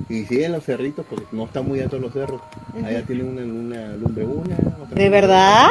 y 0.08 0.24
sí, 0.24 0.42
en 0.42 0.52
los 0.52 0.64
cerritos, 0.64 1.04
porque 1.08 1.26
no 1.32 1.44
están 1.44 1.66
muy 1.66 1.80
altos 1.80 2.00
los 2.00 2.12
cerros. 2.12 2.40
Allá 2.84 3.02
tienen 3.02 3.26
una, 3.26 3.42
una 3.42 3.96
lumbre 3.96 4.24
una, 4.24 4.56
otra 4.82 4.94
¿De 4.94 5.08
verdad? 5.08 5.70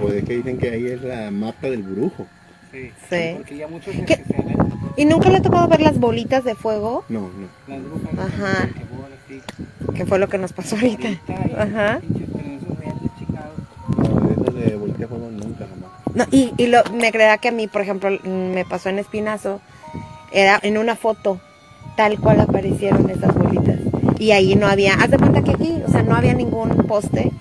pues 0.00 0.14
es 0.14 0.24
que 0.24 0.36
dicen 0.36 0.58
que 0.58 0.70
ahí 0.70 0.86
es 0.86 1.02
la 1.02 1.30
mapa 1.30 1.68
del 1.68 1.82
brujo. 1.82 2.26
Sí. 2.72 2.90
Sí. 3.10 3.34
Porque 3.36 3.56
ya 3.56 3.68
muchos 3.68 3.94
se 3.94 4.02
ven 4.02 4.58
¿Y 4.96 5.04
nunca 5.04 5.28
le 5.30 5.36
ha 5.36 5.42
tocado 5.42 5.68
ver 5.68 5.80
las 5.80 5.98
bolitas 5.98 6.44
de 6.44 6.54
fuego? 6.54 7.04
No, 7.08 7.20
no. 7.20 7.48
las 7.68 7.82
brujas 7.84 8.18
Ajá. 8.18 8.68
que 9.94 10.06
fue 10.06 10.18
lo 10.18 10.28
que 10.28 10.38
nos 10.38 10.52
pasó 10.52 10.76
ahorita. 10.76 11.08
Y 11.08 11.20
Ajá. 11.56 12.00
No, 13.96 14.20
de 14.20 14.32
eso 14.34 14.52
de 14.52 14.76
bolita 14.76 14.98
de 14.98 15.06
fuego 15.06 15.30
nunca 15.30 15.66
jamás. 15.68 15.90
No, 16.14 16.24
y 16.30 16.52
y 16.56 16.66
lo, 16.66 16.82
me 16.92 17.12
creerá 17.12 17.38
que 17.38 17.48
a 17.48 17.52
mí, 17.52 17.68
por 17.68 17.82
ejemplo, 17.82 18.10
me 18.24 18.64
pasó 18.64 18.88
en 18.88 18.98
Espinazo, 18.98 19.60
era 20.32 20.58
en 20.62 20.78
una 20.78 20.96
foto, 20.96 21.40
tal 21.98 22.16
cual 22.20 22.40
aparecieron 22.40 23.10
esas 23.10 23.34
bolitas. 23.34 23.80
Y 24.20 24.30
ahí 24.30 24.54
no 24.54 24.68
había, 24.68 24.94
haz 24.94 25.10
de 25.10 25.18
cuenta 25.18 25.42
que 25.42 25.50
aquí, 25.50 25.82
o 25.84 25.90
sea, 25.90 26.04
no 26.04 26.14
había 26.14 26.32
ningún 26.32 26.68
poste. 26.86 27.32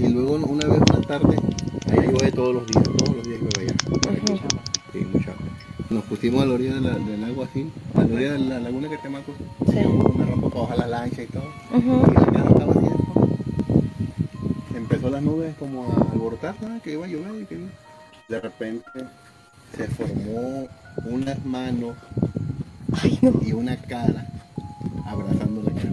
Y, 0.00 0.04
y 0.06 0.08
luego 0.08 0.36
una 0.36 0.66
vez 0.66 0.78
una 0.90 1.00
tarde, 1.06 1.36
allá 1.92 2.02
llueve 2.10 2.32
todos 2.32 2.54
los 2.54 2.66
días, 2.66 2.82
todos 2.84 3.16
los 3.16 3.26
días 3.26 3.40
llueve 3.40 3.60
allá. 3.60 3.74
Ujú. 3.90 4.38
Sí, 4.94 5.06
mucha. 5.12 5.32
Nos 5.90 6.04
pusimos 6.04 6.42
a 6.42 6.46
la 6.46 6.54
orilla 6.54 6.74
de 6.76 6.80
la- 6.80 6.94
del 6.98 7.24
agua 7.24 7.44
así, 7.50 7.70
a 7.94 7.98
la 8.00 8.14
orilla 8.14 8.32
de 8.32 8.38
la 8.38 8.60
laguna 8.60 8.88
que 8.88 8.96
Temaco. 8.98 9.32
Sí. 9.66 9.72
Teníamos 9.72 10.14
una 10.14 10.24
rampa 10.24 10.48
para 10.48 10.60
bajar 10.62 10.78
la 10.78 10.86
lancha 10.86 11.22
y 11.22 11.26
todo. 11.26 11.44
Y 11.74 12.14
la 12.14 12.24
casa 12.24 12.48
estaba 12.48 12.72
así. 12.72 12.86
Empezó 14.76 15.10
las 15.10 15.22
nubes 15.22 15.54
como 15.58 15.84
a 15.84 16.10
alborotar, 16.12 16.54
¿sabes? 16.58 16.80
que 16.82 16.92
iba 16.92 17.04
a 17.04 17.08
llover 17.08 17.42
y 17.42 17.44
que 17.44 17.58
de 18.30 18.40
repente 18.40 18.86
se 19.76 19.86
formó 19.88 20.66
unas 21.04 21.44
manos 21.44 21.96
Ay, 23.02 23.18
no. 23.22 23.32
y 23.44 23.52
una 23.52 23.76
cara 23.76 24.26
abrazando 25.06 25.62
la 25.62 25.72
cara. 25.72 25.90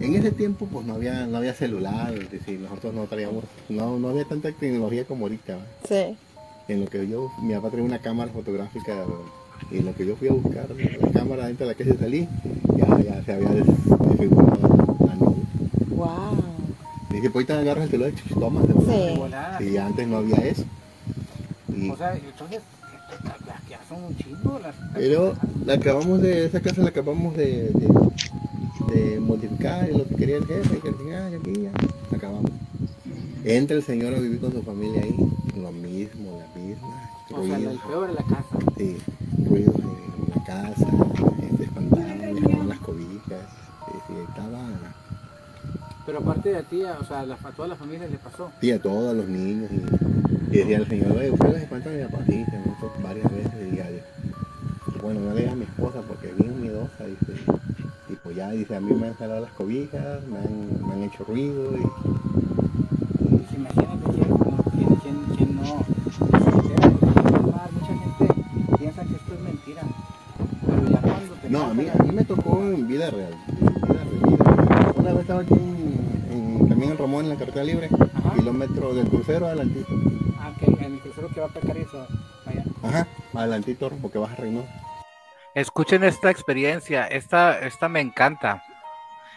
En 0.00 0.14
ese 0.14 0.30
tiempo 0.30 0.66
pues 0.66 0.86
no 0.86 0.94
había, 0.94 1.26
no 1.26 1.38
había 1.38 1.52
celular, 1.54 2.14
es 2.14 2.30
decir, 2.30 2.60
nosotros 2.60 2.94
no 2.94 3.04
traíamos, 3.04 3.44
no, 3.68 3.98
no 3.98 4.08
había 4.10 4.24
tanta 4.24 4.52
tecnología 4.52 5.04
como 5.04 5.24
ahorita. 5.24 5.56
¿va? 5.56 5.62
Sí. 5.88 6.16
En 6.68 6.80
lo 6.84 6.86
que 6.90 7.06
yo, 7.08 7.30
mi 7.42 7.54
papá 7.54 7.70
traía 7.70 7.84
una 7.84 7.98
cámara 8.00 8.30
fotográfica 8.32 9.04
y 9.70 9.78
en 9.78 9.86
lo 9.86 9.94
que 9.94 10.06
yo 10.06 10.16
fui 10.16 10.28
a 10.28 10.32
buscar 10.32 10.66
la 11.00 11.10
cámara 11.10 11.46
dentro 11.46 11.66
de 11.66 11.72
la 11.72 11.78
calle 11.78 11.96
salí, 11.98 12.28
ya, 12.76 12.86
ya 13.00 13.24
se 13.24 13.32
había 13.32 13.48
des- 13.50 13.66
desfigurado 13.66 14.96
la 15.06 15.14
nube. 15.16 15.36
Wow. 15.96 16.08
Dije, 17.10 17.30
pues 17.30 17.48
ahorita 17.48 17.58
agarras 17.60 17.84
el 17.84 17.90
celular 17.90 18.12
y 18.30 18.34
tomas. 18.34 18.64
Sí. 18.66 18.90
De 18.90 19.14
volada. 19.16 19.62
Y 19.62 19.76
antes 19.76 20.06
no 20.06 20.18
había 20.18 20.36
eso. 20.36 20.64
Y, 21.74 21.90
O 21.90 21.96
sea, 21.96 22.14
entonces, 22.14 22.60
son 23.88 24.04
un 24.04 24.16
chingo 24.16 24.58
las 24.58 24.74
pero 24.94 25.34
la 25.64 25.74
acabamos 25.74 26.20
de, 26.22 26.46
esa 26.46 26.60
casa 26.60 26.82
la 26.82 26.88
acabamos 26.88 27.36
de, 27.36 27.70
de, 27.70 27.88
de 28.94 29.20
modificar, 29.20 29.88
y 29.90 29.96
lo 29.98 30.06
que 30.08 30.14
quería 30.16 30.36
el 30.38 30.46
jefe, 30.46 30.78
que 30.78 30.88
al 30.88 30.94
final 30.94 31.34
aquí 31.34 31.52
ya 31.62 31.70
la 32.10 32.16
acabamos. 32.18 32.50
Entra 33.44 33.76
el 33.76 33.82
señor 33.82 34.14
a 34.14 34.18
vivir 34.18 34.40
con 34.40 34.52
su 34.52 34.62
familia 34.62 35.02
ahí, 35.02 35.14
lo 35.56 35.70
mismo, 35.72 36.40
la 36.40 36.60
misma. 36.60 37.10
O 37.32 37.46
sea, 37.46 37.58
el 37.58 37.78
peor 37.78 38.08
de 38.08 38.14
la 38.14 38.22
casa. 38.22 38.56
sí, 38.76 38.96
ruidos 39.48 39.74
en 39.76 40.34
la 40.34 40.44
casa, 40.44 40.86
espantaban, 41.60 42.34
dejaban 42.34 42.68
las 42.68 42.78
cobijas, 42.80 43.40
sí, 44.08 44.14
estaba, 44.28 44.68
Pero 46.06 46.18
aparte 46.18 46.52
de 46.52 46.62
ti, 46.64 46.82
o 46.82 47.04
sea, 47.04 47.24
la- 47.24 47.34
a 47.34 47.52
toda 47.52 47.68
la 47.68 47.76
familia 47.76 48.08
le 48.08 48.18
pasó. 48.18 48.50
sí, 48.60 48.70
a 48.72 48.80
todos 48.82 49.16
los 49.16 49.28
niños, 49.28 49.70
y, 49.70 50.54
y 50.54 50.58
decía 50.58 50.78
el 50.78 50.88
señor, 50.88 51.12
oye, 51.16 51.30
¿ustedes 51.30 51.62
espantan 51.62 51.92
a 51.94 52.08
se 52.26 52.58
notó 52.58 52.92
varias 53.02 53.30
bueno, 55.06 55.20
no 55.20 55.34
le 55.34 55.42
diga 55.42 55.52
a 55.52 55.54
mi 55.54 55.62
esposa 55.62 56.00
porque 56.08 56.30
es 56.30 56.36
bien 56.36 56.60
miedosa, 56.60 57.04
dice, 57.06 57.40
y 58.08 58.14
pues 58.16 58.34
ya, 58.34 58.50
dice, 58.50 58.74
a 58.74 58.80
mí 58.80 58.92
me 58.92 59.06
han 59.06 59.14
jalado 59.14 59.42
las 59.42 59.52
cobijas, 59.52 60.26
me 60.26 60.38
han, 60.38 60.84
me 60.84 60.94
han 60.94 61.02
hecho 61.04 61.22
ruido 61.22 61.76
y... 61.76 61.82
Imagínate 63.54 64.04
quién, 64.10 64.96
quién, 65.02 65.16
quién, 65.36 65.54
no, 65.54 65.62
mucha 67.72 67.86
gente 67.86 68.34
piensa 68.78 69.04
que 69.04 69.14
esto 69.14 69.32
es 69.32 69.40
mentira, 69.40 69.82
pero 70.66 70.88
ya 70.88 71.00
cuando 71.00 71.34
te 71.40 71.50
No, 71.50 71.62
a 71.62 71.74
mí, 71.74 71.86
a 71.88 72.02
mí 72.02 72.10
me 72.10 72.24
tocó 72.24 72.64
en 72.64 72.88
vida 72.88 73.08
real, 73.08 73.34
vida 73.46 74.02
real, 74.02 74.92
una 74.96 75.12
vez 75.12 75.20
estaba 75.20 75.42
aquí 75.42 75.54
en, 75.54 76.32
en 76.32 76.68
Camino 76.68 76.96
Ramón, 76.96 77.26
en 77.26 77.30
la 77.30 77.36
carretera 77.36 77.64
libre, 77.64 77.90
kilómetro 78.36 78.92
del 78.92 79.08
crucero 79.08 79.46
adelantito. 79.46 79.86
Ah, 80.40 80.52
que 80.58 80.66
en 80.66 80.94
el 80.94 80.98
crucero 80.98 81.28
que 81.32 81.40
va 81.40 81.46
a 81.46 81.50
pecar 81.50 81.76
eso, 81.76 82.06
allá. 82.44 82.64
Ajá, 82.82 83.06
adelantito, 83.34 83.88
porque 84.02 84.18
vas 84.18 84.32
a 84.32 84.34
Reynosa. 84.34 84.85
Escuchen 85.56 86.04
esta 86.04 86.30
experiencia, 86.30 87.06
esta, 87.06 87.58
esta 87.60 87.88
me 87.88 88.00
encanta. 88.02 88.62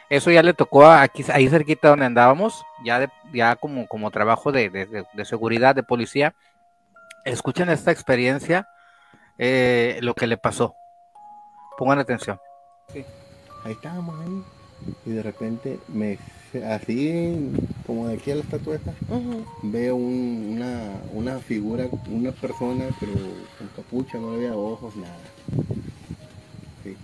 Eso 0.10 0.30
ya 0.32 0.44
le 0.44 0.54
tocó 0.54 0.86
aquí, 0.86 1.24
ahí 1.32 1.48
cerquita 1.48 1.88
donde 1.88 2.08
andábamos, 2.08 2.66
ya, 2.84 3.00
de, 3.00 3.10
ya 3.32 3.56
como, 3.56 3.88
como 3.88 4.12
trabajo 4.12 4.52
de, 4.52 4.70
de- 4.70 5.06
de- 5.14 5.26
seguridad, 5.26 5.76
de 5.76 5.84
policía. 5.84 6.36
Escuchen 7.24 7.70
esta 7.70 7.92
experiencia, 7.92 8.68
eh, 9.38 9.98
lo 10.02 10.14
que 10.14 10.28
le 10.28 10.36
pasó. 10.36 10.76
Pongan 11.78 12.00
atención. 12.00 12.38
Ahí 13.64 13.72
estábamos 13.72 14.20
ahí. 14.20 14.44
Y 15.06 15.12
de 15.12 15.24
repente 15.24 15.80
me 15.88 16.18
así 16.58 17.52
como 17.86 18.08
de 18.08 18.16
aquí 18.16 18.32
a 18.32 18.36
la 18.36 18.42
estatueta 18.42 18.94
veo 19.64 19.96
un- 19.96 20.54
una, 20.56 20.94
una 21.14 21.40
figura, 21.40 21.86
una 22.10 22.32
persona 22.32 22.86
pero 23.00 23.14
con 23.58 23.68
capucha, 23.76 24.18
no 24.18 24.32
le 24.32 24.38
veía 24.38 24.56
ojos, 24.56 24.96
nada. 24.96 25.16
Sí. 26.84 26.96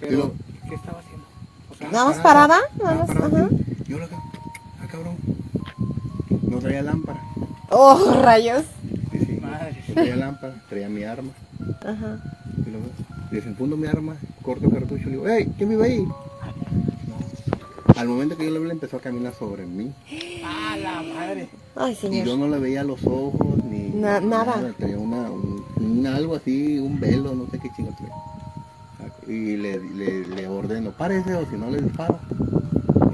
Pero, 0.00 0.32
¿qué 0.68 0.74
estaba 0.74 1.00
haciendo? 1.00 1.24
O 1.70 1.74
sea, 1.74 1.90
Nada 1.90 2.04
más 2.06 2.18
parada, 2.18 2.58
nada 2.82 2.94
más. 3.06 3.50
Yo 3.88 3.98
lo 3.98 4.04
acá, 4.04 4.16
ah 4.80 4.86
cabrón. 4.90 5.16
No 6.42 6.58
traía 6.58 6.82
lámpara. 6.82 7.20
Oh, 7.70 8.20
rayos. 8.22 8.64
Sí, 9.12 9.18
sí. 9.26 9.38
Madre. 9.40 9.76
No 9.88 9.94
traía 9.94 10.16
lámpara, 10.16 10.54
traía 10.68 10.88
mi 10.88 11.02
arma. 11.04 11.30
Ajá. 11.82 12.18
Y 12.66 12.70
luego 12.70 12.86
desenfundo 13.30 13.76
mi 13.76 13.86
arma, 13.86 14.16
corto 14.42 14.66
el 14.66 14.72
cartucho 14.72 15.02
y 15.02 15.04
le 15.06 15.10
digo, 15.12 15.28
¡Ey! 15.28 15.46
¿Quién 15.56 15.68
vive 15.70 15.84
ahí? 15.84 16.04
Al 17.96 18.08
momento 18.08 18.36
que 18.36 18.44
yo 18.46 18.50
lo 18.50 18.60
vi, 18.60 18.70
empezó 18.70 18.96
a 18.96 19.00
caminar 19.00 19.34
sobre 19.34 19.64
mí. 19.66 19.92
¡Ah, 20.44 20.76
la 20.76 21.02
madre! 21.02 21.48
Ay, 21.76 21.92
Y 21.92 21.94
yo 21.94 22.00
señor. 22.24 22.38
no 22.38 22.48
le 22.48 22.58
veía 22.58 22.82
los 22.82 23.00
ojos 23.04 23.64
ni 23.64 23.90
Na- 23.90 24.20
nada. 24.20 24.72
Tenía 24.78 24.98
una, 24.98 25.30
un, 25.30 25.64
un 25.76 26.06
algo 26.06 26.34
así, 26.36 26.78
un 26.78 26.98
velo, 26.98 27.34
no 27.34 27.46
sé 27.50 27.58
qué 27.60 27.70
chingo 27.76 27.92
traía. 27.96 28.14
Y 29.26 29.56
le, 29.56 29.78
le, 29.80 30.26
le 30.26 30.48
ordeno, 30.48 30.90
párese 30.90 31.34
o 31.34 31.48
si 31.48 31.56
no 31.56 31.70
le 31.70 31.80
disparo. 31.80 32.18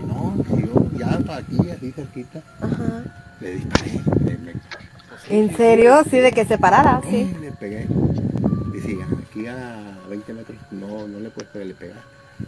Y 0.02 0.06
no, 0.06 0.34
si 0.48 0.62
yo 0.62 0.98
ya 0.98 1.18
para 1.20 1.36
aquí, 1.40 1.56
así 1.70 1.92
cerquita, 1.92 2.42
Ajá. 2.60 3.04
le 3.40 3.50
disparé. 3.56 3.90
Le, 4.24 4.38
me- 4.38 4.52
¿En 5.28 5.56
serio? 5.56 6.02
Sí, 6.10 6.18
de 6.18 6.32
que 6.32 6.44
se 6.46 6.56
parara, 6.58 7.00
sí. 7.08 7.30
Le 7.40 7.52
pegué. 7.52 7.86
Y 8.76 8.80
sí, 8.80 8.98
aquí 9.28 9.46
a 9.46 9.98
20 10.08 10.32
metros 10.32 10.56
no, 10.70 11.06
no 11.06 11.20
le 11.20 11.28
puedes 11.30 11.50
pegar, 11.50 11.66
le 11.68 11.74
pegar. 11.74 12.02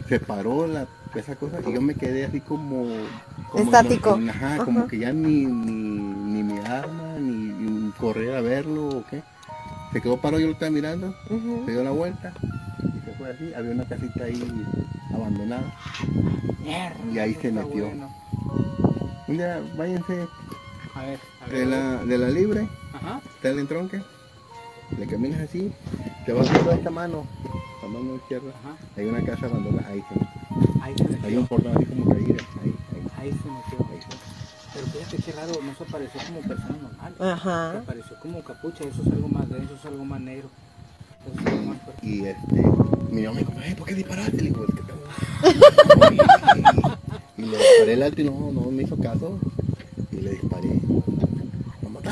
Se 0.09 0.19
paró 0.19 0.65
la, 0.67 0.87
esa 1.19 1.35
cosa 1.35 1.57
y 1.67 1.73
yo 1.73 1.81
me 1.81 1.95
quedé 1.95 2.25
así 2.25 2.39
como... 2.41 2.85
como 3.51 3.63
Estático. 3.63 4.17
no- 4.17 4.31
ajá, 4.31 4.55
Ajá. 4.55 4.65
como 4.65 4.87
que 4.87 4.97
ya 4.99 5.13
ni, 5.13 5.45
ni, 5.45 5.73
ni 5.99 6.43
mi 6.43 6.59
arma, 6.59 7.13
ni, 7.19 7.31
ni 7.53 7.91
correr 7.91 8.35
a 8.35 8.41
verlo 8.41 8.87
o 8.89 9.03
qué. 9.09 9.21
Se 9.91 10.01
quedó 10.01 10.17
parado, 10.17 10.39
yo 10.39 10.47
lo 10.47 10.53
estaba 10.53 10.71
mirando, 10.71 11.13
se 11.65 11.71
dio 11.71 11.83
la 11.83 11.91
vuelta 11.91 12.33
y 12.81 13.05
se 13.05 13.11
fue 13.15 13.29
así. 13.31 13.53
Había 13.53 13.71
una 13.71 13.85
casita 13.85 14.23
ahí 14.23 14.43
abandonada. 15.13 15.71
Y 17.13 17.19
ahí 17.19 17.35
se 17.35 17.51
metió. 17.51 17.85
bueno. 17.85 18.09
Día, 19.27 19.61
váyanse 19.77 20.27
A 20.95 21.01
ver, 21.03 21.19
a 21.41 21.45
ver. 21.47 21.57
de 21.59 21.65
la, 21.65 22.05
de 22.05 22.17
la 22.17 22.29
libre, 22.29 22.67
Ajá. 22.93 23.21
está 23.35 23.49
el 23.49 23.59
entronque, 23.59 24.01
le 24.97 25.05
caminas 25.07 25.41
así, 25.41 25.71
te 26.25 26.33
vas 26.33 26.51
viendo 26.51 26.71
esta 26.71 26.89
mano, 26.91 27.23
la 27.81 27.87
mano 27.87 28.15
izquierda, 28.15 28.51
Ajá. 28.63 28.75
hay 28.97 29.05
una 29.05 29.21
casa 29.23 29.45
abandonada, 29.45 29.87
ahí 29.89 30.03
Ahí 30.83 30.93
se 30.97 31.25
Hay 31.25 31.37
un 31.37 31.47
portón 31.47 31.75
así 31.77 31.85
como 31.85 32.11
ahí, 32.13 32.25
ahí, 32.25 32.73
Ahí 33.17 33.29
se 33.31 33.49
metió. 33.49 33.87
ahí 33.89 33.99
se- 34.01 34.73
Pero 34.73 34.85
fíjate 34.87 35.17
qué 35.23 35.31
raro, 35.31 35.53
no 35.63 35.73
se 35.77 35.83
apareció 35.83 36.19
como 36.27 36.39
persona 36.41 36.77
normal. 36.81 37.13
Se 37.17 37.23
Ajá. 37.23 37.79
apareció 37.79 38.19
como 38.19 38.43
capucha, 38.43 38.83
eso 38.83 39.01
es 39.01 39.07
algo 39.13 39.27
más 39.29 39.47
denso, 39.49 39.75
es 39.79 39.85
algo 39.85 40.03
más 40.03 40.19
negro. 40.19 40.49
Eso 41.25 41.39
es 41.39 41.45
algo 41.47 41.63
más 41.67 41.77
fuerte. 41.83 42.05
Y 42.05 42.25
este, 42.25 42.55
mi 43.11 43.21
mamá 43.21 43.33
me 43.35 43.39
dijo, 43.39 43.53
"Ay, 43.63 43.75
¿por 43.75 43.87
qué 43.87 43.93
disparaste? 43.95 44.37
Le 44.37 44.43
digo, 44.49 44.65
"Es 44.67 44.75
que 44.75 44.81
te- 44.81 44.93
y, 47.37 47.41
y 47.43 47.45
le 47.45 47.57
disparé 47.57 47.93
el 47.93 48.03
alto 48.03 48.21
y 48.21 48.25
no, 48.25 48.51
no 48.51 48.61
me 48.71 48.83
hizo 48.83 48.97
caso. 48.97 49.39
Y 50.11 50.15
le 50.17 50.31
disparé. 50.31 50.69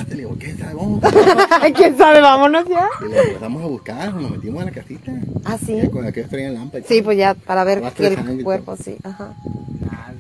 Le 0.10 0.16
digo, 0.16 0.36
¿quién 0.40 0.58
sabe? 0.58 0.74
Vamos. 0.74 1.02
¿Quién 1.76 1.98
sabe? 1.98 2.22
Vámonos 2.22 2.66
ya. 2.68 2.88
Y 3.06 3.10
le 3.10 3.20
empezamos 3.22 3.64
a 3.64 3.68
buscar, 3.68 4.14
nos 4.14 4.32
metimos 4.32 4.62
a 4.62 4.66
la 4.66 4.72
casita. 4.72 5.12
Ah, 5.46 5.58
sí. 5.58 5.76
Ya 5.76 5.90
Con 5.90 6.06
aquellos 6.06 6.30
traían 6.30 6.54
lámpara. 6.54 6.84
y 6.84 6.88
Sí, 6.88 7.02
pues 7.02 7.18
ya, 7.18 7.34
para 7.34 7.64
ver 7.64 7.82
que 7.94 8.16
sangre 8.16 8.34
el 8.34 8.40
y 8.40 8.44
cuerpo, 8.44 8.76
sí. 8.78 8.98
Ajá. 9.04 9.34
Nada. 9.82 10.14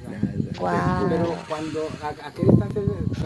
Ya. 0.53 0.59
Guau. 0.59 1.09
Pero 1.09 1.35
cuando, 1.47 1.79
¿a, 2.03 2.27
a 2.27 2.31
qué 2.33 2.43
distancia 2.43 2.81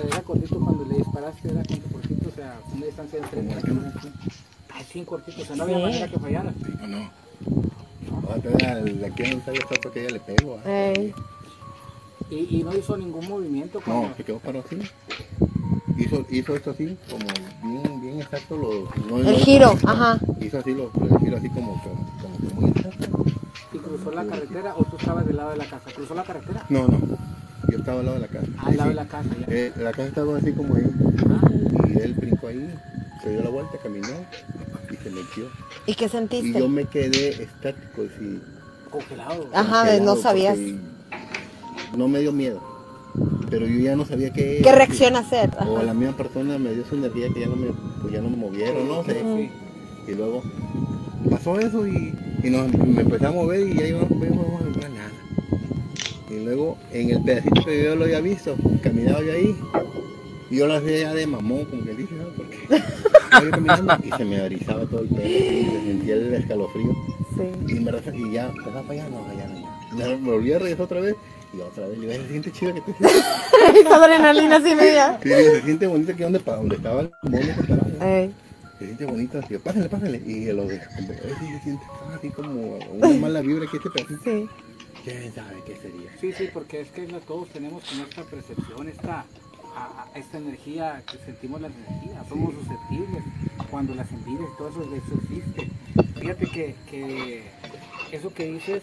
era 0.08 0.22
cortito 0.22 0.60
cuando 0.60 0.86
le 0.86 0.98
disparaste? 0.98 1.48
¿Era 1.52 1.64
cuánto 1.68 1.90
cortito? 1.92 2.30
O 2.30 2.36
sea, 2.36 2.60
una 2.76 2.86
distancia 2.86 3.20
de 3.22 3.28
30 3.28 3.62
Como 3.62 3.82
metros. 3.82 4.06
Ay, 4.74 4.86
sí, 4.92 5.02
cortito, 5.02 5.42
o 5.42 5.46
sea, 5.46 5.56
no 5.56 5.64
había 5.64 5.78
Sí. 5.78 5.82
manera 5.84 6.08
que 6.08 6.20
fallara. 6.20 6.54
No, 6.82 6.88
no. 6.88 7.10
No, 8.12 8.28
todavía 8.42 8.76
de 8.76 9.06
aquí 9.06 9.24
no 9.36 9.44
sabía 9.44 9.62
hasta 9.70 9.90
que 9.92 10.02
ella 10.04 10.12
le 10.14 10.20
pego. 10.20 10.60
¿ah? 10.64 10.70
Ey. 10.70 11.14
Y, 12.30 12.58
y 12.60 12.64
no 12.64 12.76
hizo 12.76 12.96
ningún 12.98 13.28
movimiento 13.28 13.82
cuando... 13.84 14.10
No, 14.10 14.16
se 14.16 14.24
quedó 14.24 14.40
parado 14.40 14.64
así. 14.66 14.80
Hizo, 15.98 16.26
hizo 16.30 16.56
esto 16.56 16.72
así, 16.72 16.98
como 17.10 17.26
bien, 17.64 18.02
bien 18.02 18.22
exacto. 18.22 18.58
Lo, 18.58 18.90
no- 19.10 19.18
El 19.20 19.26
no- 19.38 19.38
giro, 19.46 19.74
ajá. 19.86 20.20
Hizo 20.42 20.60
así, 20.60 20.74
lo, 20.74 20.92
el 21.10 21.20
giro 21.20 21.38
así 21.38 21.50
como, 21.50 21.82
como, 21.82 22.18
como 22.22 22.38
que 22.38 22.54
muy 22.56 22.70
exacto. 22.72 23.26
¿Y 23.74 23.78
cruzó 23.78 24.12
la 24.12 24.26
carretera 24.26 24.74
o 24.78 24.84
tú 24.84 24.98
estabas 24.98 25.26
del 25.26 25.38
lado 25.38 25.52
de 25.52 25.58
la 25.58 25.66
casa? 25.66 25.90
¿Cruzó 25.96 26.14
la 26.16 26.24
carretera? 26.24 26.66
No, 26.70 26.88
no. 26.88 27.00
Yo 27.72 27.78
estaba 27.80 28.00
al 28.02 28.06
lado 28.06 28.20
de 28.20 28.22
la 28.22 28.28
casa. 28.28 28.48
Al 28.58 28.78
lado 28.78 28.84
Sí. 28.84 28.90
de 28.90 28.94
la 28.96 29.06
casa, 29.08 29.30
ya. 29.40 29.46
Eh, 29.56 29.74
la 29.78 29.92
casa 29.92 30.08
estaba 30.08 30.38
así 30.38 30.52
como 30.52 30.76
ahí. 30.76 30.84
Ah, 31.30 31.50
Y 31.90 31.98
él 32.00 32.14
brincó 32.14 32.48
ahí, 32.48 32.70
se 33.24 33.32
dio 33.32 33.42
la 33.44 33.50
vuelta, 33.50 33.78
caminó 33.82 34.08
y 34.92 34.96
se 34.98 35.10
metió. 35.10 35.46
¿Y 35.88 35.96
qué 35.96 36.06
Y 36.06 36.10
sentiste? 36.10 36.60
yo 36.60 36.68
me 36.70 36.86
quedé 36.86 37.42
estático, 37.44 38.04
así. 38.04 38.42
congelado. 38.92 39.48
Ajá, 39.54 39.98
no 40.00 40.16
sabías 40.18 40.58
No 41.98 42.08
me 42.10 42.20
dio 42.20 42.32
miedo. 42.34 42.62
Pero 43.50 43.68
yo 43.68 43.80
ya 43.80 43.96
no 43.96 44.06
sabía 44.06 44.32
qué. 44.32 44.62
qué 44.64 44.72
reacción 44.72 45.16
hacer. 45.16 45.52
O 45.68 45.82
la 45.82 45.94
misma 45.94 46.16
persona 46.18 46.58
me 46.58 46.74
dio 46.74 46.86
su 46.86 46.96
energía 46.96 47.30
que 47.34 47.42
ya 47.42 47.48
no 47.48 47.56
me, 47.56 47.68
pues 48.02 48.14
ya 48.14 48.22
no 48.22 48.30
me 48.30 48.38
movieron, 48.38 48.88
no 48.88 49.04
sé. 49.04 49.50
Y 50.08 50.12
luego 50.14 50.44
pasó 51.30 51.60
eso 51.60 51.88
y, 51.88 52.14
y 52.44 52.50
nos, 52.50 52.72
me 52.74 53.02
empecé 53.02 53.26
a 53.26 53.32
mover 53.32 53.68
y 53.68 53.74
ya 53.76 53.88
íbamos 53.88 54.12
a 54.12 54.90
nada. 54.90 55.12
Y 56.30 56.44
luego 56.44 56.78
en 56.92 57.10
el 57.12 57.24
pedacito 57.24 57.66
que 57.66 57.84
yo 57.84 57.96
lo 57.96 58.06
había 58.06 58.20
visto, 58.22 58.56
caminaba 58.82 59.22
yo 59.22 59.32
ahí. 59.32 59.56
Y 60.50 60.58
yo 60.58 60.68
lo 60.68 60.76
hacía 60.76 61.00
ya 61.00 61.14
de 61.14 61.26
mamón, 61.26 61.66
como 61.66 61.84
que 61.84 61.96
dije, 61.96 62.16
¿no? 62.16 62.28
Porque 62.38 62.56
estaba 62.64 63.44
yo 63.44 63.52
caminando 63.52 63.98
y 64.04 64.12
se 64.12 64.26
me 64.26 64.36
erizaba 64.36 64.86
todo 64.86 65.02
el 65.02 65.08
pelo, 65.08 65.28
y 65.28 65.66
me 65.66 65.86
sentía 65.86 66.14
el 66.16 66.34
escalofrío. 66.36 66.96
Sí. 67.36 67.74
Y, 67.74 67.80
me, 67.80 67.92
y 67.92 68.32
ya, 68.32 68.52
pues 68.54 68.68
para 68.68 68.90
allá, 68.92 69.10
no, 69.10 69.26
allá 69.26 69.48
no. 69.48 69.98
ya. 69.98 70.18
Me 70.18 70.32
volví 70.32 70.54
a 70.54 70.60
regresar 70.60 70.86
otra 70.86 71.02
vez 71.02 71.16
y 71.56 71.62
otra 71.62 71.88
vez. 71.88 71.98
Le 71.98 72.08
digo, 72.08 72.14
"Ay, 72.14 72.22
se 72.26 72.30
siente 72.30 72.52
chido 72.52 72.74
que 72.74 72.82
te 72.82 72.92
Esa 73.80 73.96
adrenalina 73.96 74.62
sí 74.62 74.76
media. 74.76 75.20
Sí, 75.22 75.30
digo, 75.30 75.52
se 75.52 75.62
siente 75.62 75.88
bonito 75.88 76.16
que 76.16 76.24
donde, 76.24 76.40
pa- 76.40 76.56
donde 76.58 76.76
estaba 76.76 77.02
el. 77.02 77.12
Ey. 78.02 78.34
Se 78.80 78.86
siente 78.86 79.06
bonito, 79.06 79.40
así, 79.40 79.58
pásale, 79.58 79.88
pásale. 79.90 80.18
Y 80.26 80.46
los 80.52 80.68
de, 80.68 80.80
como, 80.96 81.10
"Ay, 81.12 81.34
sí, 81.40 81.48
se 81.54 81.60
siente 81.64 81.84
así 82.16 82.30
como 82.30 82.78
una 82.78 83.08
mala 83.22 83.42
vibra 83.42 83.66
que 83.70 83.78
este 83.78 83.90
pedacito. 83.90 84.22
Sí. 84.24 84.48
¿Quién 85.04 85.34
sabe 85.36 85.62
qué 85.66 85.76
sería? 85.78 86.10
Sí, 86.20 86.34
sí, 86.34 86.50
porque 86.54 86.82
es 86.82 86.90
que 86.90 87.06
no 87.08 87.20
todos 87.20 87.48
tenemos 87.50 87.84
como 87.84 88.04
esta 88.04 88.24
percepción, 88.24 88.90
esta, 88.90 89.26
a- 89.76 90.08
a- 90.14 90.18
esta 90.18 90.38
energía, 90.40 91.04
que 91.12 91.18
sentimos 91.26 91.62
la 91.62 91.68
energía, 91.68 92.24
somos 92.28 92.54
susceptibles 92.56 93.24
cuando 93.70 93.94
las 93.96 94.12
envidias 94.12 94.50
y 94.54 94.58
todo 94.58 94.70
eso, 94.70 94.82
eso 94.82 95.22
existe. 95.24 95.70
Fíjate 96.20 96.48
que, 96.48 96.76
que 96.90 97.44
eso 98.12 98.34
que 98.34 98.46
dices 98.46 98.82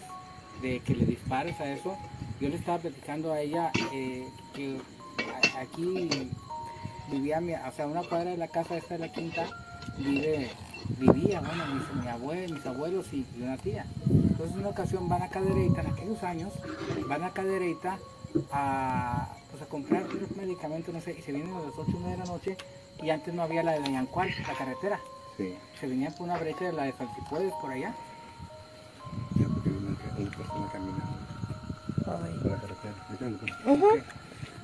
de 0.63 0.79
que 0.79 0.95
le 0.95 1.05
dispares 1.05 1.59
a 1.59 1.71
eso, 1.71 1.95
yo 2.39 2.49
le 2.49 2.55
estaba 2.55 2.79
platicando 2.79 3.31
a 3.31 3.41
ella 3.41 3.71
eh, 3.93 4.27
que 4.55 4.77
aquí 5.59 6.09
vivía, 7.11 7.39
mi, 7.41 7.53
o 7.53 7.71
sea, 7.75 7.85
una 7.85 8.01
cuadra 8.03 8.31
de 8.31 8.37
la 8.37 8.47
casa 8.47 8.77
esta 8.77 8.95
de 8.95 9.01
la 9.01 9.11
quinta, 9.11 9.45
vive, 9.97 10.49
vivía, 10.97 11.41
bueno, 11.41 11.65
mis, 11.75 12.03
mi 12.03 12.09
abuelo, 12.09 12.55
mis 12.55 12.65
abuelos 12.65 13.13
y, 13.13 13.25
y 13.37 13.41
una 13.41 13.57
tía. 13.57 13.85
Entonces, 14.09 14.53
en 14.53 14.59
una 14.59 14.69
ocasión 14.69 15.07
van 15.09 15.21
a 15.21 15.29
Cadereyta, 15.29 15.81
en 15.81 15.87
aquellos 15.87 16.23
años, 16.23 16.53
van 17.07 17.23
a 17.23 17.31
Cadereyta 17.31 17.99
a, 18.51 19.27
pues, 19.51 19.61
a 19.61 19.65
comprar 19.65 20.03
unos 20.03 20.31
medicamentos, 20.35 20.93
no 20.93 21.01
sé, 21.01 21.15
y 21.19 21.21
se 21.21 21.31
vienen 21.31 21.53
a 21.53 21.59
las 21.59 21.73
8 21.77 21.99
de 21.99 22.17
la 22.17 22.25
noche, 22.25 22.57
y 23.01 23.09
antes 23.09 23.33
no 23.33 23.43
había 23.43 23.63
la 23.63 23.73
de 23.73 23.91
Yancual, 23.91 24.29
la 24.47 24.53
carretera. 24.53 24.99
Sí, 25.37 25.55
Se 25.79 25.87
venían 25.87 26.13
por 26.13 26.21
una 26.23 26.37
brecha 26.37 26.65
de 26.65 26.73
la 26.73 26.83
de 26.83 26.93
Salsipuedes, 26.93 27.53
por 27.59 27.71
allá. 27.71 27.93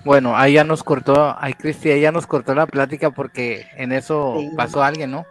Bueno, 0.04 0.38
ahí 0.38 0.54
ya 0.54 0.63
nos 0.63 0.84
cortó, 0.84 1.36
ahí 1.39 1.54
Cristi, 1.54 1.91
ahí 1.91 2.02
ya 2.02 2.12
nos 2.12 2.26
cortó 2.26 2.56
la 2.56 2.65
plática 2.65 3.12
porque 3.12 3.67
en 3.76 3.91
eso 3.91 4.36
Sí. 4.38 4.52
pasó 4.56 4.82
alguien, 4.82 5.12
¿no? 5.12 5.26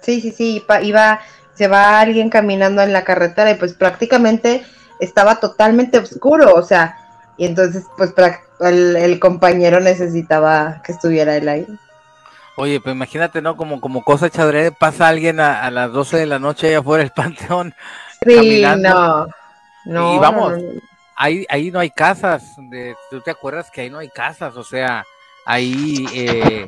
Sí, 0.00 0.20
sí, 0.20 0.32
sí, 0.32 0.64
pa- 0.66 0.82
iba, 0.82 1.20
se 1.54 1.68
va 1.68 2.00
alguien 2.00 2.28
caminando 2.28 2.82
en 2.82 2.92
la 2.92 3.04
carretera 3.04 3.50
y 3.50 3.54
pues 3.54 3.74
prácticamente 3.74 4.64
estaba 4.98 5.38
totalmente 5.38 5.98
oscuro, 5.98 6.54
o 6.54 6.62
sea, 6.62 6.98
y 7.36 7.46
entonces 7.46 7.86
pues 7.96 8.12
el, 8.60 9.18
compañero 9.20 9.80
necesitaba 9.80 10.82
que 10.84 10.92
estuviera 10.92 11.36
él 11.36 11.48
ahí. 11.48 11.66
Oye, 12.56 12.80
pues 12.80 12.94
imagínate, 12.94 13.40
¿no? 13.40 13.56
Como, 13.56 13.80
como 13.80 14.02
cosa 14.02 14.28
chadre, 14.28 14.72
pasa 14.72 15.08
alguien 15.08 15.40
a, 15.40 15.70
las 15.70 15.92
12 15.92 16.18
de 16.18 16.26
la 16.26 16.38
noche 16.38 16.68
allá 16.68 16.80
afuera 16.80 17.02
del 17.02 17.12
panteón. 17.16 17.74
Sí, 18.26 18.62
no. 18.78 19.26
No, 19.84 20.14
y 20.14 20.18
vamos, 20.18 20.54
Ahí, 21.22 21.46
ahí 21.48 21.70
no 21.70 21.78
hay 21.78 21.90
casas. 21.90 22.42
De, 22.68 22.96
¿Tú 23.08 23.20
te 23.20 23.30
acuerdas 23.30 23.70
que 23.70 23.82
ahí 23.82 23.90
no 23.90 23.98
hay 23.98 24.08
casas? 24.08 24.56
O 24.56 24.64
sea, 24.64 25.06
ahí 25.44 26.04
eh, 26.12 26.66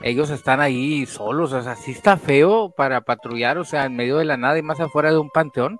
ellos 0.00 0.28
están 0.30 0.60
ahí 0.60 1.06
solos. 1.06 1.52
O 1.52 1.62
sea, 1.62 1.76
sí 1.76 1.92
está 1.92 2.16
feo 2.16 2.70
para 2.76 3.02
patrullar, 3.02 3.58
o 3.58 3.64
sea, 3.64 3.84
en 3.84 3.94
medio 3.94 4.18
de 4.18 4.24
la 4.24 4.36
nada 4.36 4.58
y 4.58 4.62
más 4.62 4.80
afuera 4.80 5.12
de 5.12 5.18
un 5.18 5.30
panteón. 5.30 5.78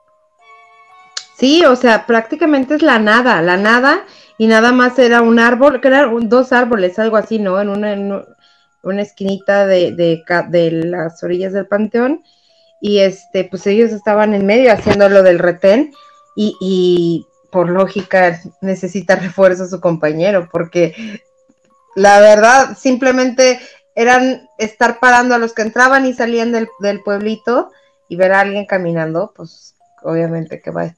Sí, 1.37 1.65
o 1.65 1.75
sea, 1.75 2.07
prácticamente 2.07 2.77
es 2.77 2.83
la 2.83 3.01
nada, 3.01 3.43
la 3.43 3.57
nada, 3.57 4.05
y 4.39 4.47
nada 4.47 4.71
más 4.71 5.01
era 5.01 5.21
un 5.21 5.41
árbol, 5.41 5.81
que 5.81 5.89
eran 5.89 6.29
dos 6.29 6.53
árboles, 6.53 7.01
algo 7.01 7.17
así, 7.17 7.41
¿no? 7.41 7.61
En 7.61 7.71
una, 7.71 7.93
en 7.93 8.25
una 8.85 9.03
esquinita 9.03 9.67
de, 9.67 10.23
las 10.85 11.21
orillas 11.25 11.55
del 11.55 11.67
panteón, 11.67 12.23
y 12.81 13.01
este, 13.01 13.43
pues 13.43 13.67
ellos 13.67 13.91
estaban 13.91 14.33
en 14.33 14.47
medio 14.47 14.73
haciendo 14.73 15.09
lo 15.09 15.25
del 15.25 15.41
retén, 15.41 15.93
y 16.37 17.27
por 17.53 17.69
lógica 17.69 18.41
necesita 18.63 19.15
refuerzo 19.15 19.67
su 19.67 19.81
compañero, 19.81 20.49
porque 20.51 21.21
la 21.95 22.19
verdad, 22.19 22.77
simplemente 22.77 23.61
eran 23.95 24.49
estar 24.59 24.99
parando 24.99 25.35
a 25.35 25.39
los 25.39 25.53
que 25.53 25.63
entraban 25.63 26.07
y 26.07 26.15
salían 26.15 26.51
del, 26.51 26.69
del 26.81 27.03
pueblito 27.03 27.71
y 28.09 28.17
ver 28.17 28.33
a 28.33 28.41
alguien 28.41 28.65
caminando, 28.65 29.33
pues 29.37 29.75
obviamente 30.03 30.61
que 30.61 30.71
va 30.71 30.83
a 30.83 30.95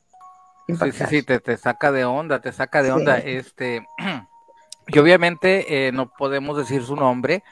Sí, 0.66 0.92
sí, 0.92 1.04
sí, 1.10 1.22
te, 1.22 1.40
te, 1.40 1.58
saca 1.58 1.92
de 1.92 2.06
onda, 2.06 2.40
te 2.40 2.50
saca 2.50 2.82
de 2.82 2.90
onda. 2.90 3.18
Este, 3.18 3.86
y 4.86 4.98
obviamente 4.98 5.88
eh, 5.88 5.92
no 5.92 6.10
podemos 6.10 6.56
decir 6.56 6.82
su 6.82 6.96
nombre, 6.96 7.42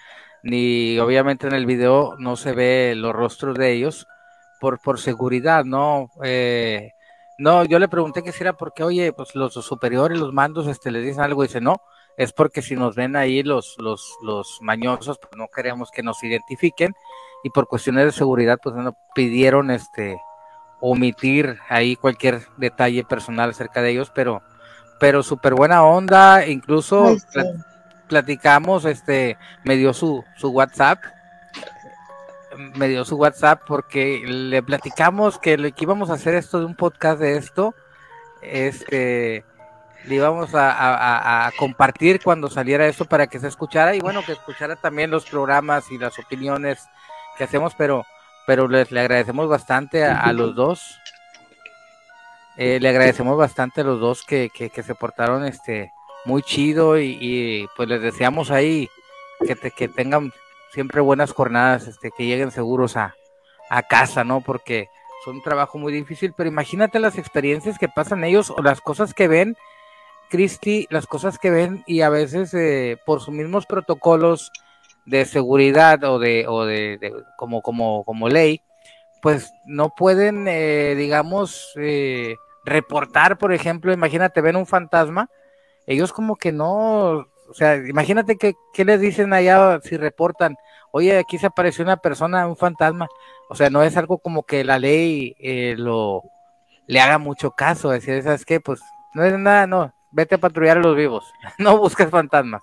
ni 0.42 0.98
obviamente 0.98 1.46
en 1.46 1.52
el 1.52 1.66
video 1.66 2.14
no 2.18 2.36
se 2.36 2.52
ve 2.52 2.94
los 2.96 3.12
rostros 3.12 3.58
de 3.58 3.72
ellos 3.72 4.06
por, 4.60 4.80
por 4.80 4.98
seguridad, 4.98 5.64
¿no? 5.64 6.08
Eh, 6.24 6.92
no, 7.38 7.64
yo 7.64 7.78
le 7.78 7.88
pregunté 7.88 8.22
que 8.22 8.32
si 8.32 8.42
era 8.42 8.52
porque, 8.52 8.84
oye, 8.84 9.12
pues 9.12 9.34
los 9.34 9.54
superiores, 9.54 10.18
los 10.18 10.32
mandos, 10.32 10.66
este, 10.66 10.90
le 10.90 11.00
dicen 11.00 11.22
algo, 11.22 11.44
y 11.44 11.48
dice, 11.48 11.60
no, 11.60 11.82
es 12.16 12.32
porque 12.32 12.62
si 12.62 12.76
nos 12.76 12.94
ven 12.94 13.16
ahí 13.16 13.42
los, 13.42 13.76
los, 13.78 14.16
los 14.22 14.58
mañosos, 14.60 15.18
pues 15.18 15.32
no 15.36 15.48
queremos 15.48 15.90
que 15.90 16.02
nos 16.02 16.22
identifiquen, 16.22 16.94
y 17.44 17.50
por 17.50 17.66
cuestiones 17.66 18.04
de 18.06 18.12
seguridad, 18.12 18.58
pues 18.62 18.74
no 18.76 18.96
pidieron, 19.14 19.70
este, 19.70 20.18
omitir 20.84 21.58
ahí 21.68 21.94
cualquier 21.94 22.42
detalle 22.56 23.04
personal 23.04 23.50
acerca 23.50 23.80
de 23.82 23.90
ellos, 23.90 24.10
pero, 24.12 24.42
pero 24.98 25.22
súper 25.22 25.54
buena 25.54 25.84
onda, 25.84 26.46
incluso 26.46 27.16
platicamos, 28.08 28.84
este, 28.84 29.38
me 29.64 29.76
dio 29.76 29.94
su, 29.94 30.24
su 30.36 30.50
WhatsApp, 30.50 30.98
me 32.56 32.88
dio 32.88 33.04
su 33.04 33.16
WhatsApp 33.16 33.62
porque 33.66 34.22
le 34.26 34.62
platicamos 34.62 35.38
que, 35.38 35.56
le, 35.56 35.72
que 35.72 35.84
íbamos 35.84 36.10
a 36.10 36.14
hacer 36.14 36.34
esto 36.34 36.58
de 36.60 36.66
un 36.66 36.74
podcast 36.74 37.20
de 37.20 37.36
esto, 37.36 37.74
este, 38.40 39.44
le 40.04 40.14
íbamos 40.14 40.50
a, 40.54 41.50
compartir 41.58 42.20
cuando 42.22 42.50
saliera 42.50 42.86
eso 42.86 43.04
para 43.04 43.26
que 43.26 43.38
se 43.38 43.48
escuchara 43.48 43.94
y 43.94 44.00
bueno, 44.00 44.22
que 44.24 44.32
escuchara 44.32 44.76
también 44.76 45.10
los 45.10 45.24
programas 45.26 45.90
y 45.90 45.98
las 45.98 46.18
opiniones 46.18 46.86
que 47.36 47.44
hacemos, 47.44 47.74
pero 47.76 48.04
pero 48.46 48.68
les, 48.68 48.90
le 48.90 49.00
agradecemos 49.00 49.48
bastante 49.48 50.04
a, 50.04 50.32
los 50.32 50.54
dos. 50.54 50.98
Eh, 52.56 52.78
le 52.80 52.88
agradecemos 52.88 53.36
bastante 53.36 53.80
a 53.80 53.84
los 53.84 54.00
dos 54.00 54.24
que, 54.24 54.50
que, 54.50 54.82
se 54.82 54.94
portaron 54.94 55.44
este 55.44 55.92
muy 56.24 56.42
chido 56.42 56.98
y, 56.98 57.68
pues 57.76 57.88
les 57.88 58.02
deseamos 58.02 58.50
ahí 58.50 58.88
que, 59.46 59.56
que 59.70 59.88
tengan 59.88 60.32
siempre 60.72 61.00
buenas 61.00 61.32
jornadas, 61.32 61.86
este, 61.86 62.10
que 62.10 62.26
lleguen 62.26 62.50
seguros 62.50 62.96
a, 62.96 63.14
a 63.70 63.82
casa, 63.82 64.24
¿no? 64.24 64.40
Porque 64.40 64.88
son 65.24 65.36
un 65.36 65.42
trabajo 65.42 65.78
muy 65.78 65.92
difícil, 65.92 66.34
pero 66.36 66.48
imagínate 66.48 66.98
las 66.98 67.18
experiencias 67.18 67.78
que 67.78 67.88
pasan 67.88 68.24
ellos 68.24 68.50
o 68.50 68.60
las 68.62 68.80
cosas 68.80 69.14
que 69.14 69.28
ven, 69.28 69.56
Cristi, 70.30 70.86
las 70.90 71.06
cosas 71.06 71.38
que 71.38 71.50
ven 71.50 71.84
y 71.86 72.00
a 72.00 72.08
veces 72.08 72.54
eh, 72.54 72.98
por 73.04 73.20
sus 73.20 73.34
mismos 73.34 73.66
protocolos 73.66 74.50
de 75.04 75.24
seguridad 75.24 76.02
o 76.04 76.18
de, 76.18 76.46
o 76.48 76.64
de, 76.64 77.12
como, 77.36 77.62
como, 77.62 78.04
como 78.04 78.28
ley, 78.28 78.62
pues 79.20 79.52
no 79.66 79.94
pueden, 79.94 80.48
eh, 80.48 80.94
digamos, 80.96 81.72
eh, 81.76 82.36
reportar, 82.64 83.38
por 83.38 83.52
ejemplo, 83.52 83.92
imagínate, 83.92 84.40
ven 84.40 84.56
un 84.56 84.66
fantasma, 84.66 85.28
ellos 85.86 86.12
como 86.12 86.36
que 86.36 86.52
no, 86.52 87.28
o 87.48 87.54
sea, 87.54 87.76
imagínate 87.76 88.36
que, 88.36 88.54
¿qué 88.72 88.84
les 88.84 89.00
dicen 89.00 89.32
allá 89.32 89.80
si 89.82 89.96
reportan, 89.96 90.56
oye, 90.90 91.18
aquí 91.18 91.38
se 91.38 91.46
apareció 91.46 91.84
una 91.84 91.96
persona, 91.96 92.46
un 92.46 92.56
fantasma, 92.56 93.08
o 93.48 93.54
sea, 93.54 93.70
no 93.70 93.82
es 93.82 93.96
algo 93.96 94.18
como 94.18 94.44
que 94.44 94.64
la 94.64 94.78
ley 94.78 95.34
eh, 95.38 95.74
lo 95.76 96.22
le 96.86 97.00
haga 97.00 97.18
mucho 97.18 97.52
caso, 97.52 97.90
decir, 97.90 98.22
¿sabes 98.22 98.44
qué? 98.44 98.60
Pues 98.60 98.80
no 99.14 99.24
es 99.24 99.38
nada, 99.38 99.66
no, 99.66 99.94
vete 100.10 100.34
a 100.36 100.38
patrullar 100.38 100.78
a 100.78 100.80
los 100.80 100.96
vivos, 100.96 101.32
no 101.58 101.78
busques 101.78 102.10
fantasmas. 102.10 102.62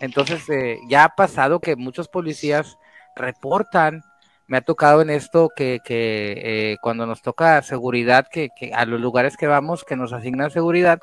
Entonces, 0.00 0.48
eh, 0.50 0.78
ya 0.88 1.04
ha 1.04 1.08
pasado 1.14 1.60
que 1.60 1.76
muchos 1.76 2.08
policías 2.08 2.78
reportan, 3.14 4.02
me 4.48 4.56
ha 4.58 4.62
tocado 4.62 5.00
en 5.00 5.10
esto 5.10 5.48
que, 5.54 5.78
que 5.84 6.72
eh, 6.72 6.76
cuando 6.82 7.06
nos 7.06 7.22
toca 7.22 7.62
seguridad, 7.62 8.26
que, 8.30 8.50
a 8.74 8.84
los 8.84 9.00
lugares 9.00 9.36
que 9.36 9.46
vamos, 9.46 9.84
que 9.84 9.96
nos 9.96 10.12
asignan 10.12 10.50
seguridad, 10.50 10.98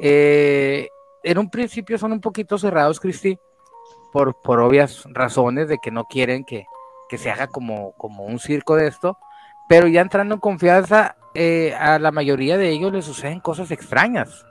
eh, 0.00 0.88
en 1.24 1.38
un 1.38 1.50
principio 1.50 1.98
son 1.98 2.12
un 2.12 2.20
poquito 2.20 2.58
cerrados, 2.58 3.00
Cristi, 3.00 3.38
por, 4.12 4.40
por 4.42 4.60
obvias 4.60 5.04
razones 5.10 5.68
de 5.68 5.78
que 5.78 5.90
no 5.90 6.04
quieren 6.04 6.44
que, 6.44 6.66
que 7.08 7.18
se 7.18 7.30
haga 7.30 7.48
como, 7.48 7.92
como 7.92 8.24
un 8.24 8.38
circo 8.38 8.76
de 8.76 8.86
esto, 8.86 9.18
pero 9.68 9.88
ya 9.88 10.00
entrando 10.00 10.34
en 10.34 10.40
confianza, 10.40 11.16
a 11.80 11.98
la 11.98 12.12
mayoría 12.12 12.56
de 12.56 12.68
ellos 12.68 12.92
les 12.92 13.04
suceden 13.04 13.40
cosas 13.40 13.72
extrañas 13.72 14.46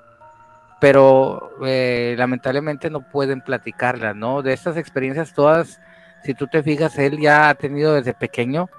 pero 0.84 1.52
eh, 1.66 2.14
lamentablemente 2.18 2.90
no 2.90 3.10
pueden 3.10 3.40
platicarla, 3.40 4.14
¿no? 4.14 4.42
De 4.42 4.52
estas 4.52 4.76
experiencias 4.76 5.34
todas, 5.34 5.80
si 6.26 6.34
tú 6.34 6.48
te 6.48 6.62
fijas, 6.62 7.00
él 7.00 7.22
ya 7.22 7.48
ha 7.48 7.56
tenido 7.56 7.94
desde 7.94 8.14
pequeño 8.14 8.70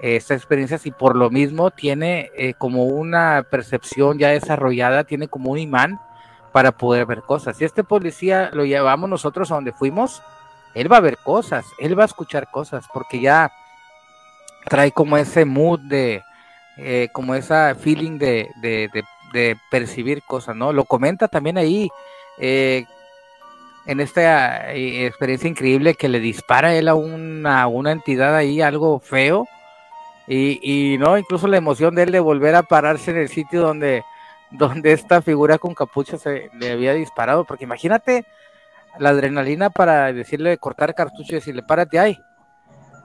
eh, 0.00 0.16
estas 0.16 0.38
experiencias 0.38 0.86
y 0.86 0.92
por 0.92 1.14
lo 1.14 1.28
mismo 1.28 1.70
tiene 1.70 2.30
eh, 2.38 2.54
como 2.54 2.84
una 2.86 3.44
percepción 3.50 4.18
ya 4.18 4.28
desarrollada, 4.28 5.04
tiene 5.04 5.28
como 5.28 5.50
un 5.50 5.58
imán 5.58 6.00
para 6.52 6.72
poder 6.72 7.06
ver 7.06 7.22
cosas. 7.22 7.56
Si 7.56 7.64
este 7.64 7.82
policía 7.82 8.50
lo 8.52 8.64
llevamos 8.64 9.08
nosotros 9.08 9.50
a 9.50 9.54
donde 9.54 9.72
fuimos, 9.72 10.22
él 10.74 10.90
va 10.90 10.98
a 10.98 11.00
ver 11.00 11.18
cosas, 11.18 11.66
él 11.78 11.98
va 11.98 12.02
a 12.02 12.06
escuchar 12.06 12.50
cosas, 12.50 12.86
porque 12.92 13.20
ya 13.20 13.52
trae 14.66 14.92
como 14.92 15.16
ese 15.16 15.44
mood 15.44 15.80
de, 15.80 16.22
como 17.12 17.34
esa 17.34 17.74
feeling 17.74 18.18
de, 18.18 18.48
de, 18.60 18.88
de 19.32 19.56
percibir 19.70 20.22
cosas, 20.22 20.56
¿no? 20.56 20.72
Lo 20.72 20.84
comenta 20.84 21.28
también 21.28 21.58
ahí, 21.58 21.90
eh, 22.38 22.84
en 23.84 24.00
esta 24.00 24.72
eh, 24.72 25.06
experiencia 25.06 25.48
increíble 25.48 25.94
que 25.94 26.08
le 26.08 26.20
dispara 26.20 26.74
él 26.74 26.88
a 26.88 26.94
una, 26.94 27.66
una 27.66 27.92
entidad 27.92 28.34
ahí, 28.36 28.60
algo 28.60 29.00
feo, 29.00 29.48
y, 30.28 30.60
y, 30.62 30.98
no, 30.98 31.18
incluso 31.18 31.48
la 31.48 31.56
emoción 31.56 31.94
de 31.94 32.04
él 32.04 32.12
de 32.12 32.20
volver 32.20 32.54
a 32.54 32.62
pararse 32.62 33.10
en 33.10 33.18
el 33.18 33.28
sitio 33.28 33.60
donde, 33.60 34.04
donde 34.52 34.92
esta 34.92 35.22
figura 35.22 35.58
con 35.58 35.74
capucha 35.74 36.18
se 36.18 36.50
le 36.58 36.72
había 36.72 36.94
disparado, 36.94 37.44
porque 37.44 37.64
imagínate 37.64 38.24
la 38.98 39.10
adrenalina 39.10 39.70
para 39.70 40.12
decirle 40.12 40.58
cortar 40.58 40.94
cartucho 40.94 41.32
y 41.32 41.36
decirle 41.36 41.62
párate 41.62 41.98
ahí, 41.98 42.18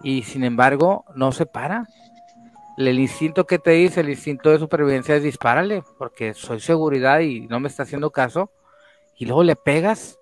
y 0.03 0.23
sin 0.23 0.43
embargo 0.43 1.05
no 1.15 1.31
se 1.31 1.45
para, 1.45 1.88
el 2.77 2.99
instinto 2.99 3.47
que 3.47 3.57
te 3.57 3.71
dice, 3.71 4.01
el 4.01 4.10
instinto 4.10 4.51
de 4.51 4.60
supervivencia 4.60 5.15
es 5.15 5.23
dispárale, 5.23 5.83
porque 5.97 6.33
soy 6.33 6.60
seguridad 6.60 7.19
y 7.21 7.47
no 7.47 7.60
me 7.60 7.69
está 7.69 7.83
haciendo 7.83 8.12
caso, 8.12 8.51
y 9.15 9.25
luego 9.25 9.43
le 9.43 9.55
pegas 9.55 10.19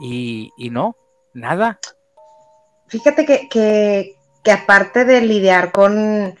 y, 0.00 0.50
no, 0.70 0.96
nada. 1.34 1.78
Fíjate 2.88 3.26
que, 3.26 3.48
que, 3.48 4.16
que, 4.42 4.52
aparte 4.52 5.04
de 5.04 5.20
lidiar 5.20 5.72
con, 5.72 6.34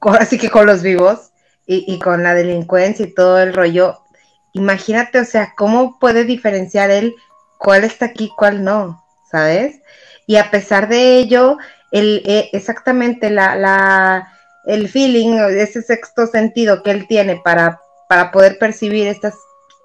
así 0.00 0.38
que 0.38 0.50
con 0.50 0.66
los 0.66 0.82
vivos 0.82 1.31
y, 1.66 1.84
y 1.92 1.98
con 1.98 2.22
la 2.22 2.34
delincuencia 2.34 3.06
y 3.06 3.14
todo 3.14 3.40
el 3.40 3.54
rollo, 3.54 4.00
imagínate, 4.52 5.20
o 5.20 5.24
sea, 5.24 5.54
cómo 5.56 5.98
puede 5.98 6.24
diferenciar 6.24 6.90
él 6.90 7.14
cuál 7.58 7.84
está 7.84 8.06
aquí, 8.06 8.32
cuál 8.36 8.64
no, 8.64 9.04
¿sabes? 9.30 9.80
Y 10.26 10.36
a 10.36 10.50
pesar 10.50 10.88
de 10.88 11.18
ello, 11.18 11.58
el, 11.92 12.22
eh, 12.26 12.50
exactamente 12.52 13.30
la, 13.30 14.28
el 14.64 14.88
feeling, 14.88 15.34
ese 15.50 15.82
sexto 15.82 16.26
sentido 16.26 16.82
que 16.82 16.90
él 16.90 17.06
tiene 17.06 17.36
para, 17.36 17.80
para 18.08 18.32
poder 18.32 18.58
percibir 18.58 19.06
estas 19.06 19.34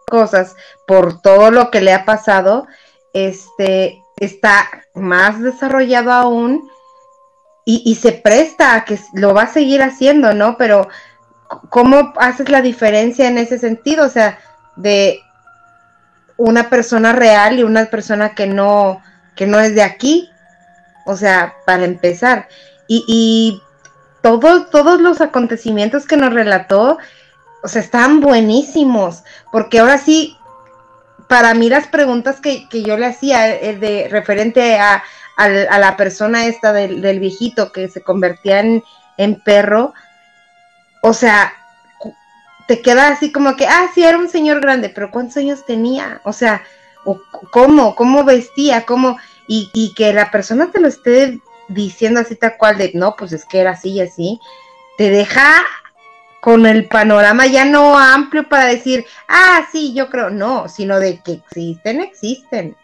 cosas 0.10 0.56
por 0.88 1.22
todo 1.22 1.52
lo 1.52 1.70
que 1.70 1.82
le 1.82 1.94
ha 1.94 2.06
pasado, 2.06 2.66
este, 3.13 4.02
está 4.18 4.70
más 4.96 5.42
desarrollado 5.42 6.12
aún 6.12 6.70
y, 7.70 7.96
se 7.96 8.13
presta 8.13 8.76
a 8.76 8.86
que 8.86 8.98
lo 9.13 9.34
va 9.34 9.42
a 9.42 9.54
seguir 9.54 9.82
haciendo, 9.82 10.34
¿no? 10.34 10.56
Pero 10.58 10.88
¿cómo 11.70 12.14
haces 12.18 12.50
la 12.50 12.62
diferencia 12.62 13.28
en 13.28 13.38
ese 13.38 13.60
sentido? 13.60 14.06
O 14.06 14.10
sea, 14.10 14.40
de 14.76 15.22
una 16.38 16.70
persona 16.70 17.14
real 17.14 17.60
y 17.60 17.64
una 17.64 17.86
persona 17.86 18.36
que 18.36 18.48
no, 18.48 19.02
que 19.36 19.48
no 19.48 19.60
es 19.60 19.76
de 19.76 19.84
aquí. 19.84 20.30
O 21.06 21.16
sea, 21.16 21.56
para 21.66 21.86
empezar. 21.86 22.48
Y, 22.88 23.04
y 23.08 23.62
todos 24.22 25.00
los 25.00 25.22
acontecimientos 25.22 26.06
que 26.06 26.18
nos 26.18 26.34
relató, 26.34 26.98
o 27.64 27.68
sea, 27.68 27.82
estaban 27.82 28.20
buenísimos. 28.20 29.24
Porque 29.52 29.80
ahora 29.80 29.98
sí, 29.98 30.38
para 31.28 31.54
mí 31.54 31.70
las 31.70 31.88
preguntas 31.88 32.40
que, 32.42 32.68
yo 32.72 32.98
le 32.98 33.06
hacía, 33.06 33.54
eh, 33.56 33.76
de 33.76 34.08
referente 34.10 34.78
a, 34.80 35.04
la 35.38 35.96
persona 35.98 36.48
esta 36.48 36.74
del, 36.74 37.02
del, 37.02 37.20
viejito 37.20 37.72
que 37.72 37.90
se 37.90 38.02
convertía 38.02 38.60
en, 38.60 38.84
en 39.18 39.36
perro, 39.36 39.94
o 41.02 41.14
sea, 41.14 41.54
te 42.68 42.82
queda 42.82 43.08
así 43.08 43.32
como 43.32 43.56
que, 43.56 43.66
ah, 43.66 43.90
sí, 43.94 44.04
era 44.04 44.18
un 44.18 44.30
señor 44.30 44.60
grande, 44.62 44.90
pero 44.90 45.12
¿cuántos 45.12 45.38
años 45.38 45.66
tenía? 45.66 46.22
O 46.24 46.34
sea, 46.34 46.64
¿cómo? 47.52 47.96
¿Cómo 47.96 48.24
vestía? 48.24 48.86
¿Cómo? 48.86 49.18
Y, 49.48 49.70
y 49.74 49.94
que 49.94 50.12
la 50.14 50.30
persona 50.32 50.70
te 50.72 50.82
lo 50.82 50.88
esté 50.88 51.40
diciendo 51.70 52.20
así 52.20 52.36
tal 52.36 52.58
cual 52.58 52.78
de, 52.78 52.92
no, 52.94 53.16
pues 53.16 53.32
es 53.32 53.46
que 53.46 53.60
era 53.60 53.72
así 53.72 53.92
y 53.92 54.02
así, 54.02 54.40
te 54.98 55.10
deja 55.10 55.64
con 56.42 56.66
el 56.66 56.88
panorama 56.88 57.46
ya 57.46 57.66
no 57.66 57.98
amplio 57.98 58.48
para 58.48 58.66
decir, 58.66 59.06
ah, 59.28 59.68
sí, 59.72 59.94
yo 59.94 60.10
creo, 60.10 60.30
no, 60.30 60.70
sino 60.70 61.00
de 61.00 61.20
que 61.22 61.34
existen, 61.34 62.02
existen. 62.02 62.76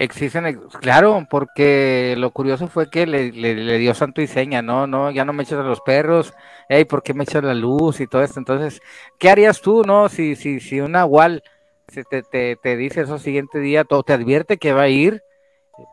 Existen, 0.00 0.58
claro, 0.80 1.26
porque 1.28 2.14
lo 2.16 2.30
curioso 2.30 2.68
fue 2.68 2.88
que 2.88 3.06
le, 3.06 3.32
le, 3.32 3.76
dio 3.76 3.92
santo 3.92 4.22
y 4.22 4.26
seña, 4.26 4.62
no, 4.62 4.86
no, 4.86 5.10
ya 5.10 5.26
no 5.26 5.34
me 5.34 5.42
echas 5.42 5.58
a 5.58 5.62
los 5.62 5.82
perros, 5.82 6.32
hey, 6.70 6.86
¿por 6.86 7.02
qué 7.02 7.12
me 7.12 7.24
echas 7.24 7.44
la 7.44 7.52
luz 7.52 8.00
y 8.00 8.06
todo 8.06 8.22
esto? 8.22 8.38
Entonces, 8.38 8.80
¿qué 9.18 9.28
harías 9.28 9.60
tú, 9.60 9.82
no? 9.84 10.08
Si, 10.08 10.36
si, 10.36 10.58
si 10.58 10.80
una 10.80 11.02
igual 11.04 11.42
te, 11.84 12.22
te, 12.22 12.56
te 12.56 12.76
dice 12.78 13.02
eso 13.02 13.18
siguiente 13.18 13.58
día, 13.58 13.84
todo 13.84 14.02
te 14.02 14.14
advierte 14.14 14.56
que 14.56 14.72
va 14.72 14.84
a 14.84 14.88
ir, 14.88 15.22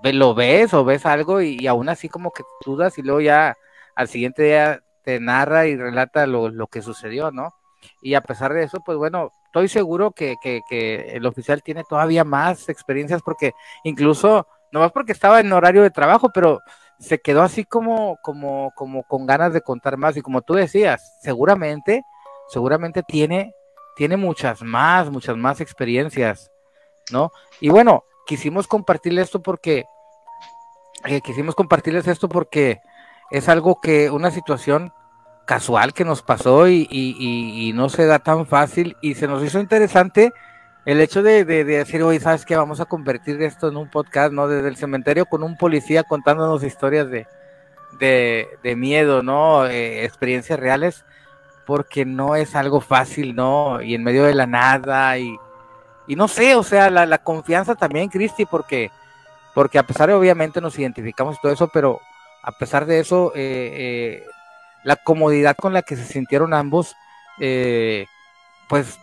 lo 0.04 0.34
ves 0.34 0.74
o 0.74 0.86
ves 0.86 1.06
algo 1.06 1.42
y, 1.42 1.68
aún 1.68 1.90
así 1.90 2.08
como 2.08 2.32
que 2.32 2.44
dudas 2.66 2.98
y 2.98 3.02
luego 3.02 3.20
ya 3.20 3.58
al 3.94 4.08
siguiente 4.08 4.44
día 4.44 4.80
te 5.04 5.20
narra 5.20 5.68
y 5.68 5.76
relata 5.76 6.28
lo, 6.28 6.48
lo 6.48 6.68
que 6.68 6.82
sucedió, 6.82 7.32
¿no? 7.32 7.56
Y 8.02 8.14
a 8.14 8.22
pesar 8.22 8.54
de 8.54 8.64
eso, 8.64 8.80
pues 8.86 8.98
bueno, 8.98 9.34
estoy 9.58 9.70
seguro 9.70 10.12
que, 10.12 10.36
el 10.70 11.26
oficial 11.26 11.64
tiene 11.64 11.84
todavía 11.84 12.24
más 12.24 12.70
experiencias 12.70 13.22
porque 13.22 13.54
incluso, 13.84 14.48
no 14.72 14.80
más 14.80 14.92
porque 14.92 15.12
estaba 15.12 15.40
en 15.40 15.52
horario 15.52 15.84
de 15.84 15.92
trabajo, 15.92 16.32
pero 16.34 16.62
se 17.00 17.20
quedó 17.20 17.42
así 17.42 17.64
como, 17.66 18.18
como, 18.22 18.72
como 18.76 19.04
con 19.04 19.26
ganas 19.26 19.54
de 19.54 19.62
contar 19.62 19.98
más. 19.98 20.18
Y 20.18 20.22
como 20.22 20.42
tú 20.42 20.56
decías, 20.56 21.18
seguramente, 21.22 22.04
seguramente 22.50 23.04
tiene, 23.04 23.54
tiene 23.96 24.18
muchas 24.18 24.62
más, 24.62 25.10
muchas 25.10 25.38
más 25.38 25.62
experiencias, 25.62 26.52
¿no? 27.12 27.32
Y 27.60 27.70
bueno, 27.70 28.04
quisimos 28.26 28.68
compartirles 28.68 29.26
esto 29.26 29.42
porque, 29.42 29.86
eh, 31.06 31.22
quisimos 31.22 31.56
compartirles 31.56 32.08
esto 32.08 32.30
porque 32.30 32.80
es 33.32 33.50
algo 33.50 33.80
que, 33.82 34.10
una 34.10 34.32
situación 34.32 34.94
casual 35.48 35.94
que 35.94 36.04
nos 36.04 36.22
pasó 36.22 36.68
y, 36.68 37.72
no 37.74 37.90
se 37.90 38.06
da 38.06 38.20
tan 38.20 38.46
fácil 38.46 38.98
y 39.02 39.16
se 39.16 39.28
nos 39.28 39.44
hizo 39.44 39.60
interesante 39.60 40.34
el 40.86 41.00
hecho 41.02 41.24
de, 41.24 41.46
decir, 41.46 42.04
oye, 42.04 42.20
¿sabes 42.20 42.46
qué? 42.46 42.56
Vamos 42.56 42.80
a 42.82 42.86
convertir 42.86 43.42
esto 43.42 43.70
en 43.70 43.78
un 43.78 43.90
podcast, 43.90 44.32
¿no? 44.32 44.48
Desde 44.48 44.68
el 44.68 44.76
cementerio 44.76 45.26
con 45.26 45.44
un 45.44 45.58
policía 45.58 46.04
contándonos 46.04 46.64
historias 46.64 47.10
de, 47.10 47.28
de, 48.00 48.76
miedo, 48.76 49.24
¿no? 49.24 49.66
Eh, 49.66 50.06
experiencias 50.06 50.60
reales, 50.60 51.06
porque 51.66 52.06
no 52.06 52.36
es 52.36 52.56
algo 52.56 52.82
fácil, 52.82 53.34
¿no? 53.34 53.82
Y 53.82 53.96
en 53.96 54.04
medio 54.04 54.26
de 54.26 54.36
la 54.36 54.48
nada 54.48 55.18
y, 55.18 55.38
y 56.08 56.16
no 56.16 56.28
sé, 56.28 56.56
o 56.56 56.64
sea, 56.64 56.90
la, 56.90 57.06
la 57.06 57.20
confianza 57.20 57.76
también, 57.76 58.10
Cristi, 58.10 58.46
porque, 58.46 58.92
porque 59.56 59.80
a 59.80 59.84
pesar 59.84 60.10
de 60.10 60.16
obviamente 60.16 60.62
nos 60.62 60.78
identificamos 60.78 61.38
y 61.38 61.42
todo 61.42 61.54
eso, 61.54 61.70
pero 61.70 62.02
a 62.44 62.52
pesar 62.52 62.86
de 62.86 63.00
eso, 63.00 63.32
eh, 63.34 64.24
eh 64.24 64.37
la 64.88 64.96
comodidad 64.96 65.58
con 65.58 65.74
la 65.74 65.82
que 65.82 65.98
se 65.98 66.06
sintieron 66.06 66.54
ambos, 66.54 66.96
eh, 67.42 68.06
pues 68.70 68.98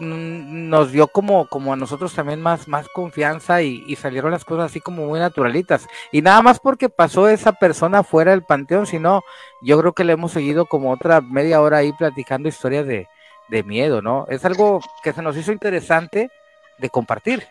nos 0.00 0.90
dio 0.90 1.06
como, 1.06 1.46
como 1.46 1.72
a 1.72 1.76
nosotros 1.76 2.12
también 2.12 2.40
más, 2.40 2.66
más 2.66 2.88
confianza 2.88 3.62
y, 3.62 3.94
salieron 3.94 4.32
las 4.32 4.44
cosas 4.44 4.72
así 4.72 4.80
como 4.80 5.06
muy 5.06 5.20
naturalitas. 5.20 5.86
Y 6.10 6.22
nada 6.22 6.42
más 6.42 6.58
porque 6.58 6.88
pasó 6.88 7.28
esa 7.28 7.52
persona 7.52 8.02
fuera 8.02 8.32
del 8.32 8.42
panteón, 8.42 8.88
sino 8.88 9.22
yo 9.62 9.78
creo 9.78 9.92
que 9.92 10.02
le 10.02 10.14
hemos 10.14 10.32
seguido 10.32 10.66
como 10.66 10.90
otra 10.90 11.20
media 11.20 11.60
hora 11.60 11.76
ahí 11.76 11.92
platicando 11.92 12.48
historias 12.48 12.84
de, 12.84 13.06
de 13.48 13.62
miedo, 13.62 14.02
¿no? 14.02 14.26
Es 14.28 14.44
algo 14.44 14.80
que 15.04 15.12
se 15.12 15.22
nos 15.22 15.36
hizo 15.36 15.52
interesante 15.52 16.32
de 16.78 16.90
compartir. 16.90 17.46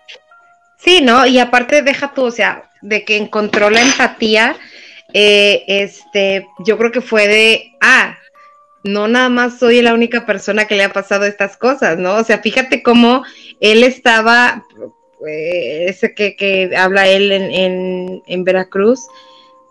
Sí, 0.75 0.99
¿no? 0.99 1.25
Y 1.25 1.39
aparte 1.39 1.83
deja 1.83 2.13
tú, 2.13 2.25
o 2.25 2.31
sea, 2.31 2.69
de 2.81 3.05
que 3.05 3.15
encontró 3.15 3.69
la 3.69 3.81
empatía 3.81 4.57
eh, 5.13 5.63
este, 5.67 6.47
yo 6.59 6.77
creo 6.77 6.91
que 6.91 7.01
fue 7.01 7.27
de, 7.27 7.71
ah, 7.81 8.17
no 8.83 9.07
nada 9.07 9.29
más 9.29 9.59
soy 9.59 9.81
la 9.81 9.93
única 9.93 10.25
persona 10.25 10.65
que 10.65 10.75
le 10.75 10.83
ha 10.83 10.93
pasado 10.93 11.25
estas 11.25 11.57
cosas, 11.57 11.97
¿no? 11.97 12.15
O 12.15 12.23
sea, 12.23 12.39
fíjate 12.39 12.81
cómo 12.81 13.23
él 13.59 13.83
estaba, 13.83 14.65
eh, 15.27 15.85
ese 15.87 16.13
que, 16.13 16.71
habla 16.75 17.07
él 17.07 17.31
en, 17.31 18.43
Veracruz, 18.43 19.07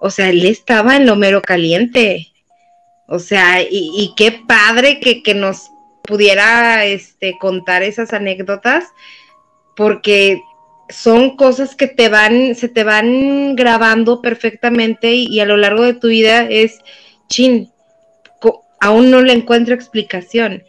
o 0.00 0.10
sea, 0.10 0.30
él 0.30 0.44
estaba 0.46 0.96
en 0.96 1.06
lo 1.06 1.16
mero 1.16 1.42
caliente. 1.42 2.28
O 3.06 3.18
sea, 3.18 3.60
y, 3.68 4.14
qué 4.16 4.40
padre 4.46 5.00
que, 5.00 5.22
que, 5.22 5.34
nos 5.34 5.70
pudiera 6.02 6.84
este, 6.84 7.36
contar 7.38 7.82
esas 7.82 8.12
anécdotas, 8.12 8.84
porque 9.74 10.40
son 10.90 11.36
cosas 11.36 11.74
que 11.74 11.86
te 11.86 12.08
van, 12.08 12.54
se 12.54 12.68
te 12.68 12.84
van 12.84 13.56
grabando 13.56 14.20
perfectamente 14.20 15.12
y, 15.12 15.40
a 15.40 15.46
lo 15.46 15.56
largo 15.56 15.84
de 15.84 15.94
tu 15.94 16.08
vida 16.08 16.42
es, 16.42 16.80
chin, 17.28 17.72
aún 18.80 19.10
no 19.10 19.20
le 19.20 19.32
encuentro 19.32 19.74
explicación. 19.74 20.64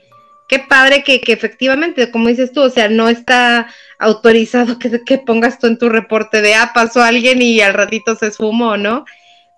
Qué 0.48 0.60
padre 0.60 1.04
que, 1.04 1.22
efectivamente, 1.28 2.12
como 2.12 2.28
dices 2.28 2.52
tú, 2.52 2.62
o 2.62 2.70
sea, 2.70 2.90
no 2.90 3.08
está 3.10 3.68
autorizado 4.00 4.78
que, 4.80 5.02
que, 5.04 5.18
pongas 5.18 5.60
tú 5.60 5.68
en 5.68 5.78
tu 5.78 5.90
reporte 5.90 6.42
de, 6.42 6.56
ah, 6.56 6.72
pasó 6.74 7.02
alguien 7.02 7.42
y 7.42 7.62
al 7.62 7.74
ratito 7.74 8.16
se 8.16 8.28
esfumó, 8.28 8.78
¿no? 8.78 9.06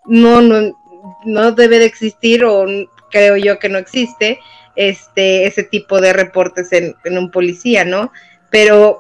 No, 0.06 0.41
no, 0.41 0.78
no 1.26 1.52
debe 1.52 1.80
de 1.80 1.86
existir 1.86 2.43
o 2.45 2.65
creo 3.10 3.38
yo 3.38 3.60
que 3.60 3.69
no 3.69 3.78
existe 3.78 4.39
este, 4.76 5.45
ese 5.45 5.63
tipo 5.63 6.02
de 6.02 6.13
reportes 6.13 6.71
en, 6.73 6.95
en 7.04 7.17
un 7.17 7.32
policía, 7.32 7.86
¿no? 7.86 8.12
Pero 8.49 8.99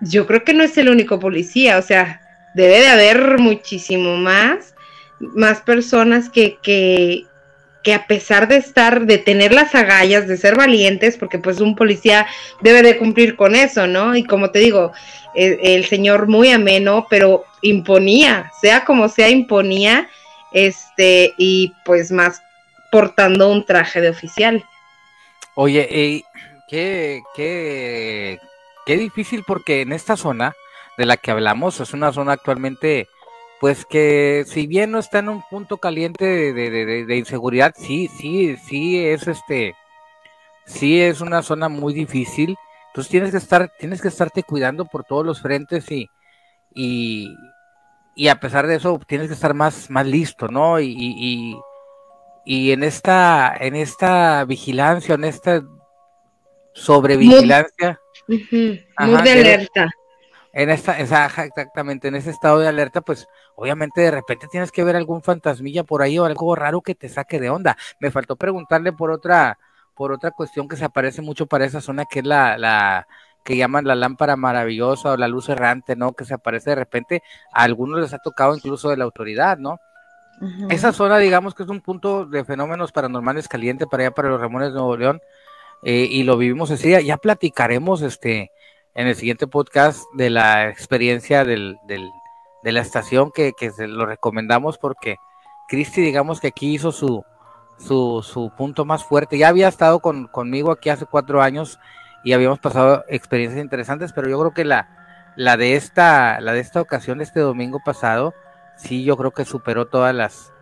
yo 0.00 0.26
creo 0.26 0.44
que 0.44 0.54
no 0.54 0.62
es 0.62 0.76
el 0.78 0.88
único 0.88 1.18
policía, 1.18 1.78
o 1.78 1.82
sea, 1.82 2.20
debe 2.54 2.80
de 2.80 2.88
haber 2.88 3.38
muchísimo 3.38 4.16
más, 4.16 4.74
más 5.20 5.60
personas 5.60 6.28
que, 6.28 6.58
que, 6.62 7.24
que 7.82 7.94
a 7.94 8.06
pesar 8.06 8.48
de 8.48 8.56
estar, 8.56 9.06
de 9.06 9.18
tener 9.18 9.52
las 9.52 9.74
agallas, 9.74 10.26
de 10.26 10.36
ser 10.36 10.56
valientes, 10.56 11.16
porque 11.16 11.38
pues 11.38 11.60
un 11.60 11.76
policía 11.76 12.26
debe 12.60 12.82
de 12.82 12.98
cumplir 12.98 13.36
con 13.36 13.54
eso, 13.54 13.86
¿no? 13.86 14.16
Y 14.16 14.24
como 14.24 14.50
te 14.50 14.58
digo, 14.58 14.92
el, 15.34 15.58
el 15.62 15.84
señor 15.84 16.28
muy 16.28 16.50
ameno, 16.50 17.06
pero 17.08 17.44
imponía, 17.62 18.50
sea 18.60 18.84
como 18.84 19.08
sea, 19.08 19.28
imponía, 19.28 20.08
este, 20.52 21.34
y 21.36 21.74
pues 21.84 22.10
más 22.10 22.42
portando 22.90 23.50
un 23.50 23.64
traje 23.64 24.00
de 24.00 24.08
oficial. 24.08 24.64
Oye, 25.54 25.86
eh, 25.90 26.22
¿qué, 26.68 27.22
qué, 27.34 28.38
Qué 28.86 28.96
difícil 28.96 29.42
porque 29.44 29.80
en 29.80 29.92
esta 29.92 30.16
zona 30.16 30.54
de 30.96 31.06
la 31.06 31.16
que 31.16 31.32
hablamos 31.32 31.80
es 31.80 31.92
una 31.92 32.12
zona 32.12 32.32
actualmente, 32.32 33.08
pues 33.60 33.84
que 33.84 34.44
si 34.46 34.68
bien 34.68 34.92
no 34.92 35.00
está 35.00 35.18
en 35.18 35.28
un 35.28 35.42
punto 35.50 35.78
caliente 35.78 36.52
de, 36.52 37.16
inseguridad, 37.16 37.74
sí, 37.76 38.08
sí, 38.08 38.56
sí 38.56 39.04
es 39.04 39.26
este, 39.26 39.74
sí 40.66 41.00
es 41.02 41.20
una 41.20 41.42
zona 41.42 41.68
muy 41.68 41.94
difícil. 41.94 42.56
Entonces 42.88 43.10
tienes 43.10 43.32
que 43.32 43.38
estar, 43.38 43.72
tienes 43.76 44.00
que 44.00 44.08
estarte 44.08 44.44
cuidando 44.44 44.84
por 44.84 45.02
todos 45.02 45.26
los 45.26 45.42
frentes 45.42 45.90
y, 45.90 46.08
y, 46.72 47.34
y 48.14 48.28
a 48.28 48.38
pesar 48.38 48.68
de 48.68 48.76
eso 48.76 49.00
tienes 49.04 49.26
que 49.26 49.34
estar 49.34 49.52
más, 49.52 49.90
más 49.90 50.06
listo, 50.06 50.46
¿no? 50.46 50.78
Y, 50.78 50.94
y, 50.96 51.58
y 52.44 52.70
en 52.70 52.84
esta, 52.84 53.52
en 53.58 53.74
esta 53.74 54.44
vigilancia, 54.44 55.16
en 55.16 55.24
esta 55.24 55.64
sobrevigilancia. 56.72 58.00
Muy 58.98 59.22
de 59.22 59.30
alerta. 59.30 59.90
En 60.52 60.70
esta, 60.70 60.98
exactamente, 60.98 62.08
en 62.08 62.14
ese 62.14 62.30
estado 62.30 62.58
de 62.58 62.68
alerta, 62.68 63.02
pues 63.02 63.28
obviamente 63.56 64.00
de 64.00 64.10
repente 64.10 64.48
tienes 64.50 64.72
que 64.72 64.84
ver 64.84 64.96
algún 64.96 65.22
fantasmilla 65.22 65.84
por 65.84 66.00
ahí 66.00 66.18
o 66.18 66.24
algo 66.24 66.54
raro 66.54 66.80
que 66.80 66.94
te 66.94 67.10
saque 67.10 67.38
de 67.38 67.50
onda. 67.50 67.76
Me 68.00 68.10
faltó 68.10 68.36
preguntarle 68.36 68.92
por 68.94 69.10
otra, 69.10 69.58
por 69.94 70.12
otra 70.12 70.30
cuestión 70.30 70.66
que 70.66 70.76
se 70.76 70.86
aparece 70.86 71.20
mucho 71.20 71.46
para 71.46 71.66
esa 71.66 71.82
zona, 71.82 72.06
que 72.06 72.20
es 72.20 72.24
la, 72.24 72.56
la 72.56 73.06
que 73.44 73.56
llaman 73.56 73.84
la 73.84 73.94
lámpara 73.94 74.36
maravillosa 74.36 75.12
o 75.12 75.16
la 75.16 75.28
luz 75.28 75.48
errante, 75.50 75.94
¿no? 75.94 76.14
Que 76.14 76.24
se 76.24 76.34
aparece 76.34 76.70
de 76.70 76.76
repente, 76.76 77.22
a 77.52 77.62
algunos 77.62 78.00
les 78.00 78.14
ha 78.14 78.18
tocado 78.18 78.56
incluso 78.56 78.88
de 78.88 78.96
la 78.96 79.04
autoridad, 79.04 79.58
¿no? 79.58 79.78
Esa 80.68 80.92
zona, 80.92 81.18
digamos 81.18 81.54
que 81.54 81.62
es 81.62 81.68
un 81.68 81.80
punto 81.80 82.26
de 82.26 82.44
fenómenos 82.44 82.92
paranormales 82.92 83.48
caliente 83.48 83.86
para 83.86 84.02
allá, 84.02 84.10
para 84.10 84.28
los 84.28 84.40
Ramones 84.40 84.68
de 84.68 84.74
Nuevo 84.74 84.96
León, 84.96 85.20
eh, 85.82 86.06
y 86.10 86.22
lo 86.22 86.36
vivimos 86.36 86.70
día. 86.82 87.00
Ya 87.00 87.16
platicaremos 87.16 88.02
este, 88.02 88.50
en 88.94 89.06
el 89.06 89.14
siguiente 89.14 89.46
podcast 89.46 90.02
de 90.14 90.30
la 90.30 90.68
experiencia 90.68 91.44
del, 91.44 91.76
del, 91.86 92.08
de 92.62 92.72
la 92.72 92.80
estación 92.80 93.30
que, 93.32 93.52
que 93.52 93.70
se 93.70 93.86
lo 93.86 94.06
recomendamos 94.06 94.78
porque 94.78 95.16
Cristi, 95.68 96.00
digamos 96.00 96.40
que 96.40 96.48
aquí 96.48 96.74
hizo 96.74 96.92
su, 96.92 97.24
su, 97.78 98.22
su 98.22 98.50
punto 98.56 98.84
más 98.84 99.04
fuerte. 99.04 99.38
Ya 99.38 99.48
había 99.48 99.68
estado 99.68 100.00
con, 100.00 100.28
conmigo 100.28 100.70
aquí 100.70 100.90
hace 100.90 101.06
cuatro 101.06 101.42
años 101.42 101.78
y 102.24 102.32
habíamos 102.32 102.58
pasado 102.58 103.04
experiencias 103.08 103.62
interesantes, 103.62 104.12
pero 104.12 104.28
yo 104.28 104.38
creo 104.38 104.52
que 104.52 104.64
la, 104.64 105.32
la 105.36 105.56
de 105.56 105.76
esta, 105.76 106.40
la 106.40 106.52
de 106.52 106.60
esta 106.60 106.80
ocasión, 106.80 107.20
este 107.20 107.40
domingo 107.40 107.80
pasado, 107.84 108.34
sí, 108.76 109.04
yo 109.04 109.16
creo 109.16 109.32
que 109.32 109.44
superó 109.44 109.86
todas 109.86 110.14
las, 110.14 110.52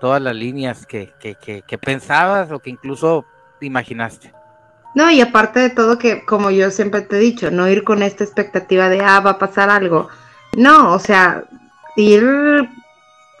todas 0.00 0.20
las 0.22 0.34
líneas 0.34 0.86
que, 0.86 1.12
que, 1.20 1.34
que, 1.34 1.62
que 1.62 1.78
pensabas 1.78 2.50
o 2.50 2.58
que 2.60 2.70
incluso 2.70 3.24
imaginaste. 3.60 4.32
No, 4.94 5.10
y 5.10 5.20
aparte 5.20 5.60
de 5.60 5.70
todo 5.70 5.98
que, 5.98 6.24
como 6.24 6.50
yo 6.50 6.70
siempre 6.70 7.02
te 7.02 7.16
he 7.16 7.20
dicho, 7.20 7.50
no 7.50 7.68
ir 7.68 7.82
con 7.82 8.02
esta 8.02 8.22
expectativa 8.24 8.88
de, 8.88 9.00
ah, 9.00 9.20
va 9.20 9.32
a 9.32 9.38
pasar 9.38 9.70
algo. 9.70 10.08
No, 10.56 10.92
o 10.92 10.98
sea, 11.00 11.44
ir 11.96 12.68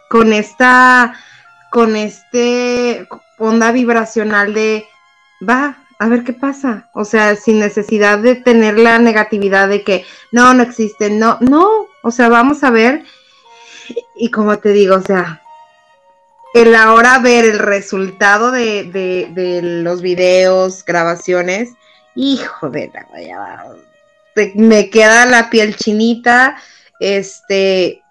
con 0.08 0.32
esta, 0.32 1.14
con 1.70 1.96
este 1.96 3.06
onda 3.38 3.72
vibracional 3.72 4.52
de, 4.52 4.86
va, 5.48 5.78
a 5.98 6.08
ver 6.08 6.24
qué 6.24 6.32
pasa. 6.32 6.88
O 6.92 7.04
sea, 7.04 7.36
sin 7.36 7.60
necesidad 7.60 8.18
de 8.18 8.34
tener 8.34 8.78
la 8.78 8.98
negatividad 8.98 9.68
de 9.68 9.82
que, 9.82 10.04
no, 10.32 10.54
no 10.54 10.62
existe, 10.62 11.10
no, 11.10 11.38
no, 11.40 11.86
o 12.02 12.10
sea, 12.10 12.28
vamos 12.28 12.64
a 12.64 12.70
ver. 12.70 13.04
Y 14.16 14.30
como 14.30 14.58
te 14.58 14.70
digo, 14.70 14.96
o 14.96 15.02
sea, 15.02 15.40
el 16.54 16.74
ahora 16.76 17.18
ver 17.18 17.44
el 17.44 17.58
resultado 17.58 18.52
de, 18.52 18.84
de, 18.84 19.60
los 19.62 20.00
videos, 20.00 20.84
grabaciones, 20.84 21.70
hijo 22.14 22.70
de 22.70 22.90
la 22.94 23.06
me 24.54 24.88
queda 24.88 25.26
la 25.26 25.50
piel 25.50 25.76
chinita, 25.76 26.56
este, 27.00 28.02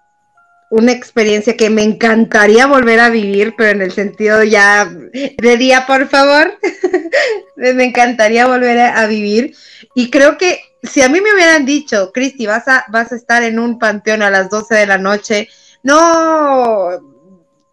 una 0.70 0.92
experiencia 0.92 1.56
que 1.56 1.70
me 1.70 1.82
encantaría 1.82 2.66
volver 2.66 3.00
a 3.00 3.08
vivir, 3.08 3.54
pero 3.56 3.70
en 3.70 3.82
el 3.82 3.92
sentido 3.92 4.42
ya 4.42 4.86
de 4.86 5.56
día, 5.56 5.86
por 5.86 6.06
favor, 6.08 6.58
me 7.56 7.84
encantaría 7.84 8.46
volver 8.46 8.78
a, 8.78 9.06
vivir. 9.06 9.54
Y 9.94 10.10
creo 10.10 10.36
que 10.36 10.60
si 10.82 11.00
a 11.00 11.08
mí 11.08 11.20
me 11.22 11.32
hubieran 11.32 11.64
dicho, 11.64 12.12
Cristi, 12.12 12.46
vas 12.46 12.68
a, 12.68 12.84
vas 12.88 13.10
a 13.12 13.16
estar 13.16 13.42
en 13.42 13.58
un 13.58 13.78
panteón 13.78 14.22
a 14.22 14.30
las 14.30 14.50
12 14.50 14.74
de 14.74 14.86
la 14.86 14.98
noche, 14.98 15.48
no 15.82 17.13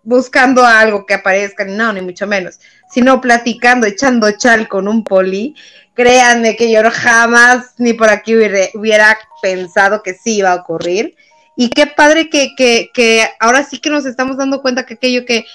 buscando 0.03 0.65
algo 0.65 1.05
que 1.05 1.13
aparezca, 1.15 1.65
no, 1.65 1.93
ni 1.93 2.01
mucho 2.01 2.27
menos, 2.27 2.59
sino 2.89 3.21
platicando, 3.21 3.87
echando 3.87 4.31
chal 4.31 4.67
con 4.67 4.87
un 4.87 5.03
poli, 5.03 5.55
créanme 5.93 6.55
que 6.55 6.71
yo 6.71 6.81
jamás 6.91 7.75
ni 7.77 7.93
por 7.93 8.09
aquí 8.09 8.35
hubiera, 8.35 9.17
pensado 9.41 10.03
que 10.03 10.13
sí 10.13 10.37
iba 10.37 10.51
a 10.51 10.55
ocurrir. 10.55 11.15
Y 11.57 11.69
qué 11.69 11.87
padre 11.87 12.29
que, 12.29 12.49
que, 12.55 12.89
que, 12.93 13.27
ahora 13.39 13.63
sí 13.63 13.79
que 13.79 13.89
nos 13.89 14.05
estamos 14.05 14.37
dando 14.37 14.61
cuenta 14.61 14.85
que 14.85 14.93
aquello 14.95 15.25
que 15.25 15.45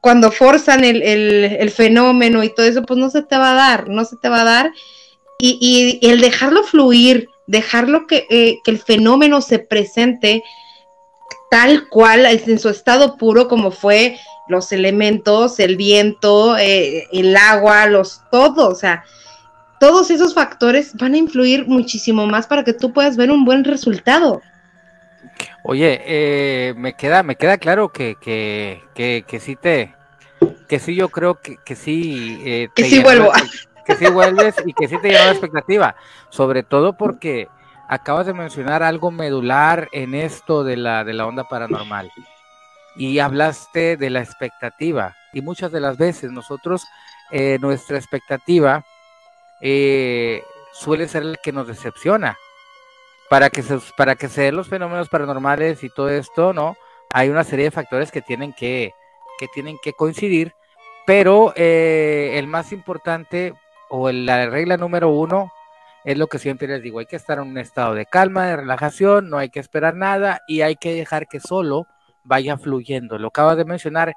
cuando 0.00 0.30
forzan 0.30 0.84
el, 0.84 1.02
el, 1.02 1.70
fenómeno 1.70 2.42
y 2.42 2.54
todo 2.54 2.66
eso, 2.66 2.82
pues 2.82 2.98
no 2.98 3.10
se 3.10 3.22
te 3.22 3.36
va 3.36 3.52
a 3.52 3.54
dar, 3.54 3.88
no 3.88 4.04
se 4.04 4.16
te 4.16 4.28
va 4.28 4.42
a 4.42 4.44
dar. 4.44 4.72
Y, 5.38 6.00
y 6.00 6.08
el 6.08 6.20
dejarlo 6.20 6.62
fluir, 6.62 7.28
dejarlo 7.46 8.06
que, 8.06 8.26
eh, 8.30 8.58
que 8.64 8.70
el 8.70 8.78
fenómeno 8.78 9.40
se 9.40 9.58
presente, 9.58 10.42
tal 11.50 11.88
cual, 11.88 12.26
en 12.26 12.58
su 12.58 12.68
estado 12.68 13.16
puro 13.16 13.48
como 13.48 13.70
fue 13.70 14.18
los 14.48 14.72
elementos, 14.72 15.58
el 15.58 15.76
viento, 15.76 16.56
eh, 16.56 17.06
el 17.12 17.36
agua, 17.36 17.86
los 17.86 18.22
todo, 18.30 18.68
o 18.68 18.74
sea, 18.74 19.04
todos 19.80 20.10
esos 20.10 20.34
factores 20.34 20.94
van 20.94 21.14
a 21.14 21.18
influir 21.18 21.66
muchísimo 21.66 22.26
más 22.26 22.46
para 22.46 22.64
que 22.64 22.72
tú 22.72 22.92
puedas 22.92 23.16
ver 23.16 23.30
un 23.30 23.44
buen 23.44 23.64
resultado. 23.64 24.40
Oye, 25.64 26.00
eh, 26.06 26.74
me 26.76 26.94
queda, 26.94 27.22
me 27.22 27.36
queda 27.36 27.58
claro 27.58 27.90
que, 27.90 28.16
que, 28.20 28.82
que, 28.94 29.24
que 29.26 29.40
sí 29.40 29.56
te, 29.56 29.94
que 30.68 30.78
sí 30.78 30.94
yo 30.94 31.08
creo 31.08 31.40
que, 31.40 31.56
que 31.64 31.74
sí, 31.74 32.40
eh, 32.44 32.68
que 32.74 32.84
sí 32.84 33.00
vuelvo, 33.00 33.32
que 33.84 33.96
sí 33.96 34.06
vuelves 34.06 34.54
y 34.64 34.72
que 34.72 34.88
sí 34.88 34.96
te 34.98 35.08
lleva 35.08 35.26
la 35.26 35.32
expectativa, 35.32 35.96
sobre 36.30 36.62
todo 36.62 36.96
porque 36.96 37.48
acabas 37.88 38.26
de 38.26 38.34
mencionar 38.34 38.82
algo 38.82 39.10
medular 39.10 39.88
en 39.92 40.14
esto 40.14 40.64
de 40.64 40.76
la, 40.76 41.04
de 41.04 41.12
la 41.14 41.26
onda 41.26 41.48
paranormal. 41.48 42.10
Y 42.96 43.18
hablaste 43.18 43.96
de 43.96 44.10
la 44.10 44.20
expectativa. 44.20 45.14
Y 45.32 45.42
muchas 45.42 45.70
de 45.70 45.80
las 45.80 45.98
veces 45.98 46.30
nosotros 46.32 46.86
eh, 47.30 47.58
nuestra 47.60 47.98
expectativa 47.98 48.84
eh, 49.60 50.42
suele 50.72 51.08
ser 51.08 51.24
la 51.24 51.36
que 51.36 51.52
nos 51.52 51.66
decepciona. 51.66 52.36
Para 53.28 53.50
que 53.50 53.62
se, 53.62 53.78
para 53.96 54.14
que 54.14 54.28
se 54.28 54.42
den 54.42 54.56
los 54.56 54.68
fenómenos 54.68 55.08
paranormales 55.08 55.82
y 55.82 55.90
todo 55.90 56.10
esto 56.10 56.52
no 56.52 56.76
hay 57.12 57.28
una 57.28 57.42
serie 57.42 57.64
de 57.64 57.70
factores 57.72 58.12
que 58.12 58.22
tienen 58.22 58.52
que 58.52 58.94
que 59.38 59.48
tienen 59.48 59.78
que 59.82 59.92
coincidir 59.92 60.54
pero 61.06 61.52
eh, 61.56 62.32
el 62.34 62.46
más 62.46 62.70
importante 62.72 63.54
o 63.88 64.12
la 64.12 64.46
regla 64.46 64.76
número 64.76 65.08
uno 65.08 65.52
es 66.06 66.16
lo 66.16 66.28
que 66.28 66.38
siempre 66.38 66.68
les 66.68 66.82
digo, 66.82 67.00
hay 67.00 67.06
que 67.06 67.16
estar 67.16 67.38
en 67.38 67.48
un 67.48 67.58
estado 67.58 67.92
de 67.94 68.06
calma, 68.06 68.46
de 68.46 68.56
relajación, 68.56 69.28
no 69.28 69.38
hay 69.38 69.50
que 69.50 69.58
esperar 69.58 69.96
nada 69.96 70.40
y 70.46 70.60
hay 70.60 70.76
que 70.76 70.94
dejar 70.94 71.26
que 71.26 71.40
solo 71.40 71.88
vaya 72.22 72.56
fluyendo. 72.56 73.18
Lo 73.18 73.28
acabas 73.28 73.56
de 73.56 73.64
mencionar 73.64 74.14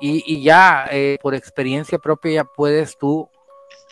y, 0.00 0.42
ya 0.42 0.88
eh, 0.90 1.16
por 1.22 1.36
experiencia 1.36 2.00
propia 2.00 2.32
ya 2.32 2.44
puedes 2.44 2.98
tú 2.98 3.30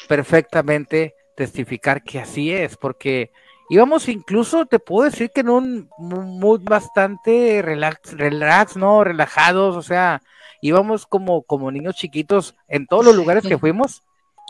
perfectamente 0.08 1.14
testificar 1.36 2.02
que 2.02 2.18
así 2.18 2.52
es, 2.52 2.76
porque 2.76 3.30
íbamos 3.70 4.08
incluso, 4.08 4.66
te 4.66 4.80
puedo 4.80 5.08
decir 5.08 5.30
que 5.30 5.42
en 5.42 5.50
un 5.50 5.88
mood 5.98 6.62
bastante 6.64 7.62
relax, 7.62 8.12
relax, 8.16 8.76
¿no? 8.76 9.04
Relajados, 9.04 9.76
o 9.76 9.82
sea, 9.82 10.20
íbamos 10.60 11.06
como, 11.06 11.42
como 11.42 11.70
niños 11.70 11.94
chiquitos 11.94 12.56
en 12.66 12.88
todos 12.88 13.04
los 13.04 13.14
lugares 13.14 13.46
que 13.46 13.56
fuimos 13.58 14.02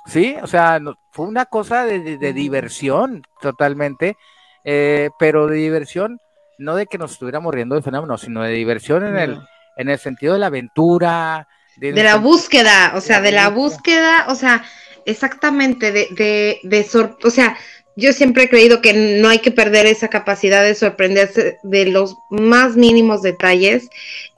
Sí, 0.07 0.37
o 0.41 0.47
sea, 0.47 0.81
fue 1.11 1.27
una 1.27 1.47
cosa 1.47 1.85
de, 1.85 2.33
diversión 2.33 3.23
totalmente, 3.41 4.17
eh, 4.65 5.11
pero 5.19 5.49
de 5.49 5.57
diversión, 5.57 6.21
no 6.59 6.77
de 6.77 6.87
que 6.87 6.99
nos 6.99 7.13
estuviéramos 7.13 7.53
riendo 7.53 7.75
del 7.75 7.85
fenómeno, 7.85 8.17
sino 8.17 8.43
de 8.43 8.53
diversión 8.53 9.05
en, 9.05 9.17
el, 9.17 9.41
en 9.77 9.89
el 9.89 9.99
sentido 9.99 10.35
de 10.35 10.39
la 10.39 10.47
aventura. 10.47 11.49
De, 11.77 11.93
la 11.93 12.17
búsqueda, 12.17 12.93
o 12.95 13.01
sea, 13.01 13.21
de 13.21 13.33
la 13.33 13.49
búsqueda, 13.51 14.27
o 14.29 14.35
sea, 14.37 14.65
exactamente, 15.05 15.91
de, 15.93 16.09
de, 16.13 16.61
de 16.63 16.87
o 17.25 17.31
sea, 17.31 17.57
yo 17.97 18.13
siempre 18.13 18.45
he 18.45 18.49
creído 18.49 18.81
que 18.81 18.93
no 19.21 19.29
hay 19.29 19.41
que 19.41 19.51
perder 19.51 19.87
esa 19.87 20.09
capacidad 20.09 20.63
de 20.63 20.75
sorprenderse 20.75 21.59
de 21.63 21.87
los 21.87 22.17
más 22.31 22.77
mínimos 22.77 23.23
detalles 23.23 23.89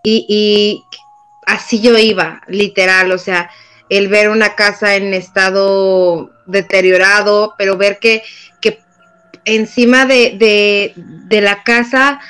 y, 0.03 0.25
y 0.29 0.85
así 1.47 1.81
yo 1.81 1.99
iba, 1.99 2.43
literal, 2.47 3.13
o 3.13 3.19
sea, 3.19 3.51
el 3.89 4.09
ver 4.09 4.29
una 4.29 4.55
casa 4.55 4.97
en 4.97 5.15
estado 5.15 6.31
deteriorado, 6.47 7.55
pero 7.57 7.77
ver 7.77 7.99
que, 7.99 8.23
que 8.61 8.81
encima 9.45 10.05
de, 10.07 10.95
de, 10.97 11.41
la 11.41 11.63
casa 11.63 12.21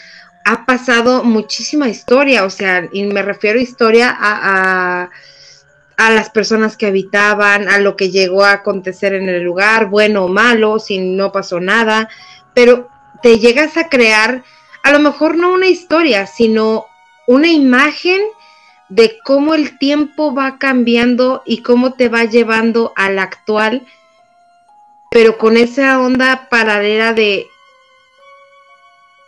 ha 0.45 0.67
pasado 0.67 1.25
muchísima 1.25 1.89
historia, 1.89 2.45
o 2.45 2.51
sea, 2.51 2.89
y 2.93 3.05
me 3.05 3.23
refiero 3.23 3.59
historia 3.59 4.11
a, 4.11 5.03
a, 5.03 5.11
a, 5.97 6.11
las 6.11 6.31
personas 6.31 6.77
que 6.77 6.87
habitaban, 6.87 7.69
a 7.69 7.79
lo 7.79 7.97
que 7.97 8.11
llegó 8.11 8.45
a 8.45 8.53
acontecer 8.53 9.15
en 9.15 9.29
el 9.29 9.43
lugar, 9.43 9.87
bueno 9.87 10.25
o 10.25 10.29
malo, 10.29 10.79
si 10.79 10.99
no 10.99 11.33
pasó 11.33 11.61
nada, 11.61 12.09
pero 12.55 12.89
te 13.23 13.39
llegas 13.39 13.77
a 13.77 13.89
crear, 13.89 14.45
a 14.83 14.93
lo 14.93 15.01
mejor 15.01 15.37
no 15.37 15.53
una 15.53 15.67
historia, 15.67 16.27
sino 16.27 16.87
una 17.27 17.49
imagen 17.49 18.21
de 18.89 19.19
cómo 19.25 19.55
el 19.55 19.79
tiempo 19.79 20.35
va 20.35 20.59
cambiando 20.59 21.43
y 21.45 21.63
cómo 21.63 21.93
te 21.93 22.09
va 22.09 22.25
llevando 22.25 22.93
al 22.97 23.19
actual, 23.19 23.87
pero 25.11 25.39
con 25.39 25.57
esa 25.57 26.01
onda 26.01 26.49
paralela 26.49 27.13
de 27.13 27.47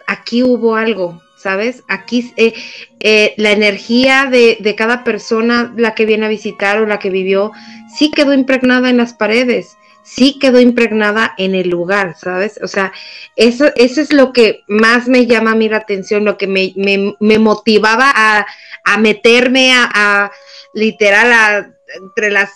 aquí 0.07 0.43
hubo 0.43 0.77
algo, 0.77 1.23
¿sabes? 1.37 1.85
Aquí 1.89 2.33
eh, 2.37 2.55
eh, 3.01 3.35
la 3.37 3.53
energía 3.53 4.27
de, 4.31 4.59
de, 4.61 4.75
cada 4.75 5.05
persona, 5.05 5.73
la 5.77 5.95
que 5.95 6.07
viene 6.07 6.27
a 6.27 6.31
visitar 6.31 6.79
o 6.79 6.87
la 6.87 6.99
que 6.99 7.11
vivió, 7.11 7.53
sí 7.97 8.11
quedó 8.11 8.33
impregnada 8.35 8.91
en 8.91 8.97
las 8.97 9.15
paredes, 9.15 9.77
sí 10.03 10.39
quedó 10.39 10.61
impregnada 10.61 11.35
en 11.39 11.55
el 11.55 11.69
lugar, 11.69 12.17
¿sabes? 12.19 12.59
O 12.63 12.69
sea, 12.69 12.93
eso, 13.37 13.67
eso 13.77 14.01
es 14.01 14.13
lo 14.13 14.33
que 14.33 14.65
más 14.67 15.09
me 15.09 15.27
llama 15.27 15.53
a 15.53 15.57
mí 15.57 15.69
la 15.69 15.79
atención, 15.79 16.25
lo 16.25 16.37
que 16.37 16.47
me, 16.47 16.73
me, 16.77 17.15
me 17.21 17.39
motivaba 17.39 18.11
a 18.15 18.47
a 18.93 18.99
meterme 18.99 19.73
a, 19.73 20.31
literal 20.75 21.75
entre 21.95 22.31
las 22.31 22.53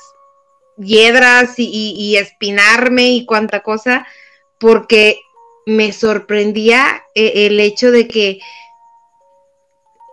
hiedras 0.77 1.55
y, 1.59 2.17
espinarme 2.17 3.11
y 3.11 3.25
cuánta 3.25 3.61
cosa, 3.61 4.07
porque 4.59 5.21
me 5.67 5.93
sorprendía 5.93 7.05
eh, 7.15 7.47
el 7.47 7.61
hecho 7.61 7.91
de 7.91 8.09
que 8.09 8.41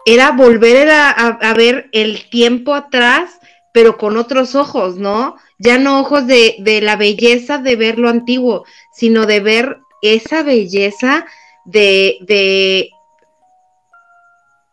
era 0.05 0.31
volver 0.31 0.89
a, 0.89 1.53
ver 1.55 1.89
el 1.91 2.29
tiempo 2.29 2.73
atrás, 2.73 3.39
pero 3.71 3.97
con 3.97 4.17
otros 4.17 4.55
ojos, 4.55 4.97
¿no? 4.97 5.35
Ya 5.59 5.77
no 5.77 5.99
ojos 6.01 6.25
de, 6.27 6.79
la 6.81 6.95
belleza 6.95 7.59
de 7.59 7.75
ver 7.75 7.99
lo 7.99 8.09
antiguo, 8.09 8.65
sino 8.93 9.25
de 9.25 9.39
ver 9.39 9.79
esa 10.01 10.41
belleza 10.43 11.25
de, 11.65 12.17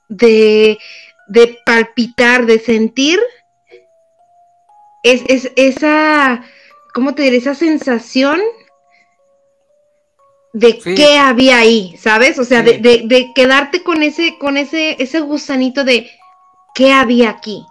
de, 0.09 0.79
de 1.29 1.59
palpitar, 1.65 2.47
de 2.47 2.59
sentir 2.59 3.21
es, 5.03 5.23
es, 5.29 5.53
esa, 5.57 6.43
¿cómo 6.93 7.15
te 7.15 7.23
diré? 7.23 7.37
Esa 7.37 7.55
sensación 7.55 8.41
de 10.53 10.79
qué 10.79 11.19
había 11.19 11.59
ahí, 11.59 11.97
¿sabes? 11.99 12.39
O 12.39 12.45
sea, 12.45 12.63
de, 12.63 12.79
de, 12.79 13.33
quedarte 13.35 13.83
con 13.83 14.03
ese, 14.03 14.39
con 14.39 14.57
ese, 14.57 14.97
ese 15.03 15.21
gusanito 15.21 15.85
de 15.85 16.11
qué 16.75 16.93
había 16.93 17.31
aquí. 17.31 17.65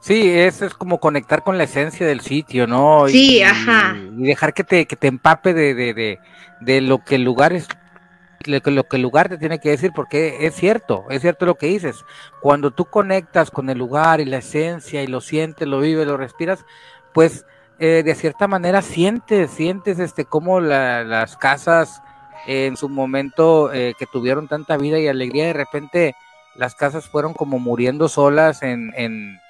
Sí, 0.00 0.28
eso 0.28 0.66
es 0.66 0.74
como 0.74 0.98
conectar 0.98 1.44
con 1.44 1.56
la 1.56 1.64
esencia 1.64 2.04
del 2.06 2.20
sitio, 2.20 2.66
¿no? 2.66 3.06
Sí, 3.08 3.40
ajá. 3.40 3.96
Y 3.96 4.24
dejar 4.24 4.52
que 4.52 4.64
te, 4.64 4.86
que 4.86 4.96
te 4.96 5.06
empape 5.06 5.54
de, 5.54 5.74
de, 5.74 5.94
de, 5.94 6.18
de 6.60 6.80
lo 6.80 7.04
que 7.04 7.14
el 7.14 7.22
lugar 7.22 7.52
es, 7.52 7.68
lo 8.46 8.84
que, 8.84 8.96
el 8.96 9.02
lugar 9.02 9.28
te 9.28 9.38
tiene 9.38 9.58
que 9.58 9.70
decir, 9.70 9.92
porque 9.94 10.46
es 10.46 10.54
cierto, 10.54 11.06
es 11.10 11.22
cierto 11.22 11.46
lo 11.46 11.56
que 11.56 11.66
dices. 11.66 12.04
Cuando 12.40 12.70
tú 12.70 12.84
conectas 12.86 13.50
con 13.50 13.70
el 13.70 13.78
lugar 13.78 14.20
y 14.20 14.24
la 14.24 14.38
esencia 14.38 15.02
y 15.02 15.06
lo 15.06 15.20
sientes, 15.20 15.68
lo 15.68 15.80
vives, 15.80 16.06
lo 16.06 16.16
respiras, 16.16 16.64
pues 17.12 17.46
eh, 17.78 18.02
de 18.04 18.14
cierta 18.14 18.46
manera 18.46 18.82
sientes, 18.82 19.50
sientes 19.50 19.98
este 19.98 20.24
cómo 20.24 20.60
las 20.60 21.36
casas 21.36 22.02
en 22.46 22.76
su 22.76 22.88
momento 22.88 23.72
eh, 23.72 23.94
que 23.98 24.06
tuvieron 24.06 24.48
tanta 24.48 24.76
vida 24.76 24.98
y 24.98 25.08
alegría, 25.08 25.46
de 25.46 25.52
repente 25.52 26.14
las 26.54 26.74
casas 26.74 27.08
fueron 27.08 27.34
como 27.34 27.58
muriendo 27.58 28.08
solas 28.08 28.62
en, 28.62 28.92
en, 28.96 29.40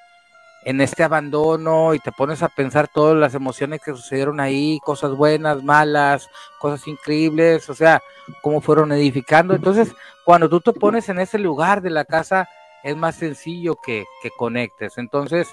en 0.64 0.80
este 0.80 1.02
abandono 1.02 1.94
y 1.94 1.98
te 1.98 2.12
pones 2.12 2.42
a 2.42 2.48
pensar 2.48 2.88
todas 2.88 3.16
las 3.16 3.34
emociones 3.34 3.80
que 3.84 3.92
sucedieron 3.92 4.40
ahí, 4.40 4.78
cosas 4.84 5.12
buenas, 5.12 5.62
malas, 5.62 6.28
cosas 6.58 6.86
increíbles, 6.86 7.68
o 7.68 7.74
sea, 7.74 8.00
cómo 8.42 8.60
fueron 8.60 8.92
edificando. 8.92 9.54
Entonces, 9.54 9.94
cuando 10.24 10.48
tú 10.48 10.60
te 10.60 10.72
pones 10.72 11.08
en 11.08 11.18
ese 11.18 11.38
lugar 11.38 11.82
de 11.82 11.90
la 11.90 12.04
casa, 12.04 12.48
es 12.82 12.96
más 12.96 13.16
sencillo 13.16 13.76
que, 13.76 14.04
que 14.22 14.30
conectes. 14.30 14.98
Entonces, 14.98 15.48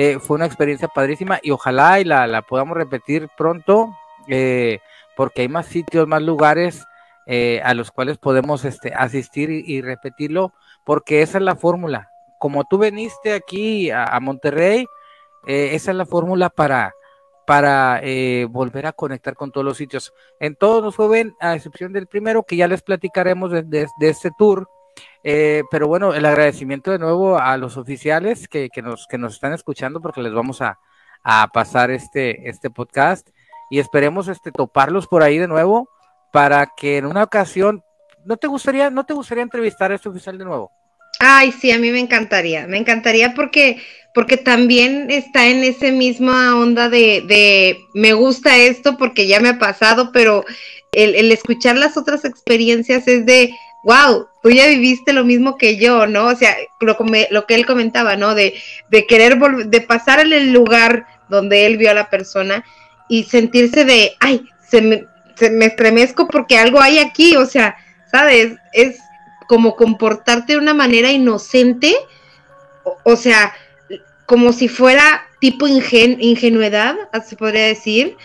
eh, 0.00 0.20
fue 0.20 0.36
una 0.36 0.46
experiencia 0.46 0.86
padrísima 0.86 1.40
y 1.42 1.50
ojalá 1.50 1.98
y 1.98 2.04
la, 2.04 2.42
podamos 2.42 2.76
repetir 2.76 3.28
pronto, 3.36 3.96
eh, 4.28 4.78
porque 5.16 5.42
hay 5.42 5.48
más 5.48 5.66
sitios, 5.66 6.06
más 6.06 6.22
lugares 6.22 6.86
eh, 7.26 7.60
a 7.64 7.74
los 7.74 7.90
cuales 7.90 8.16
podemos 8.16 8.64
este, 8.64 8.94
asistir 8.94 9.50
y, 9.50 9.80
repetirlo, 9.80 10.52
porque 10.84 11.22
esa 11.22 11.38
es 11.38 11.44
la 11.44 11.56
fórmula. 11.56 12.10
Como 12.38 12.64
tú 12.64 12.78
veniste 12.78 13.34
aquí 13.34 13.90
a, 13.90 14.18
Monterrey, 14.20 14.86
esa 15.46 15.90
es 15.90 15.96
la 15.96 16.06
fórmula 16.06 16.50
para, 16.50 16.92
para 17.46 18.00
volver 18.48 18.86
a 18.86 18.92
conectar 18.92 19.34
con 19.34 19.50
todos 19.50 19.64
los 19.64 19.76
sitios. 19.76 20.12
En 20.40 20.56
todos 20.56 20.82
nos 20.82 20.96
fue 20.96 21.32
a 21.40 21.54
excepción 21.54 21.92
del 21.92 22.06
primero, 22.06 22.42
que 22.42 22.56
ya 22.56 22.68
les 22.68 22.82
platicaremos 22.82 23.50
de, 23.50 23.62
de 23.62 24.08
este 24.08 24.30
tour 24.38 24.68
eh, 25.24 25.62
pero 25.70 25.88
bueno, 25.88 26.14
el 26.14 26.24
agradecimiento 26.24 26.90
de 26.90 26.98
nuevo 26.98 27.38
a 27.38 27.56
los 27.56 27.76
oficiales 27.76 28.48
que, 28.48 28.70
nos, 28.82 29.06
que 29.06 29.18
nos 29.18 29.34
están 29.34 29.52
escuchando 29.52 30.00
porque 30.00 30.22
les 30.22 30.32
vamos 30.32 30.62
a, 30.62 30.78
pasar 31.52 31.90
este, 31.90 32.48
este 32.48 32.70
podcast 32.70 33.28
y 33.70 33.80
esperemos 33.80 34.28
este, 34.28 34.50
toparlos 34.50 35.06
por 35.06 35.22
ahí 35.22 35.36
de 35.36 35.48
nuevo 35.48 35.90
para 36.32 36.68
que 36.74 36.96
en 36.96 37.04
una 37.04 37.24
ocasión, 37.24 37.82
¿no 38.24 38.38
te 38.38 38.46
gustaría, 38.46 38.88
no 38.88 39.04
te 39.04 39.12
gustaría 39.12 39.42
entrevistar 39.42 39.92
a 39.92 39.96
este 39.96 40.08
oficial 40.08 40.38
de 40.38 40.46
nuevo? 40.46 40.72
Ay, 41.20 41.52
sí, 41.52 41.72
a 41.72 41.78
mí 41.78 41.90
me 41.90 41.98
encantaría, 41.98 42.66
me 42.66 42.78
encantaría 42.78 43.34
porque, 43.34 43.82
porque 44.14 44.36
también 44.36 45.10
está 45.10 45.46
en 45.48 45.64
esa 45.64 45.90
misma 45.90 46.56
onda 46.56 46.88
de, 46.88 47.22
de 47.26 47.78
me 47.94 48.12
gusta 48.12 48.56
esto 48.56 48.96
porque 48.96 49.26
ya 49.26 49.40
me 49.40 49.48
ha 49.50 49.58
pasado, 49.58 50.12
pero 50.12 50.44
el, 50.92 51.16
el 51.16 51.32
escuchar 51.32 51.76
las 51.76 51.96
otras 51.96 52.24
experiencias 52.24 53.08
es 53.08 53.26
de, 53.26 53.52
wow, 53.82 54.28
tú 54.42 54.50
ya 54.50 54.68
viviste 54.68 55.12
lo 55.12 55.24
mismo 55.24 55.56
que 55.56 55.76
yo, 55.76 56.06
¿no? 56.06 56.26
O 56.26 56.36
sea, 56.36 56.56
lo, 56.80 56.96
lo 57.30 57.46
que 57.46 57.54
él 57.56 57.66
comentaba, 57.66 58.16
¿no? 58.16 58.36
De, 58.36 58.54
de 58.90 59.06
querer 59.06 59.38
de 59.38 59.80
pasar 59.80 60.20
en 60.20 60.32
el 60.32 60.52
lugar 60.52 61.04
donde 61.28 61.66
él 61.66 61.78
vio 61.78 61.90
a 61.90 61.94
la 61.94 62.10
persona 62.10 62.64
y 63.08 63.24
sentirse 63.24 63.84
de, 63.84 64.12
ay, 64.20 64.44
se 64.68 64.82
me, 64.82 65.04
se 65.34 65.50
me 65.50 65.66
estremezco 65.66 66.28
porque 66.28 66.58
algo 66.58 66.80
hay 66.80 66.98
aquí, 67.00 67.34
o 67.36 67.44
sea, 67.44 67.76
¿sabes? 68.10 68.52
Es 68.72 68.98
como 69.48 69.74
comportarte 69.74 70.52
de 70.52 70.58
una 70.58 70.74
manera 70.74 71.10
inocente, 71.10 71.96
o, 73.02 73.16
sea, 73.16 73.54
como 74.26 74.52
si 74.52 74.68
fuera 74.68 75.26
tipo 75.40 75.66
ingenuidad, 75.66 76.96
se 77.26 77.34
podría 77.34 77.66
decir, 77.66 78.16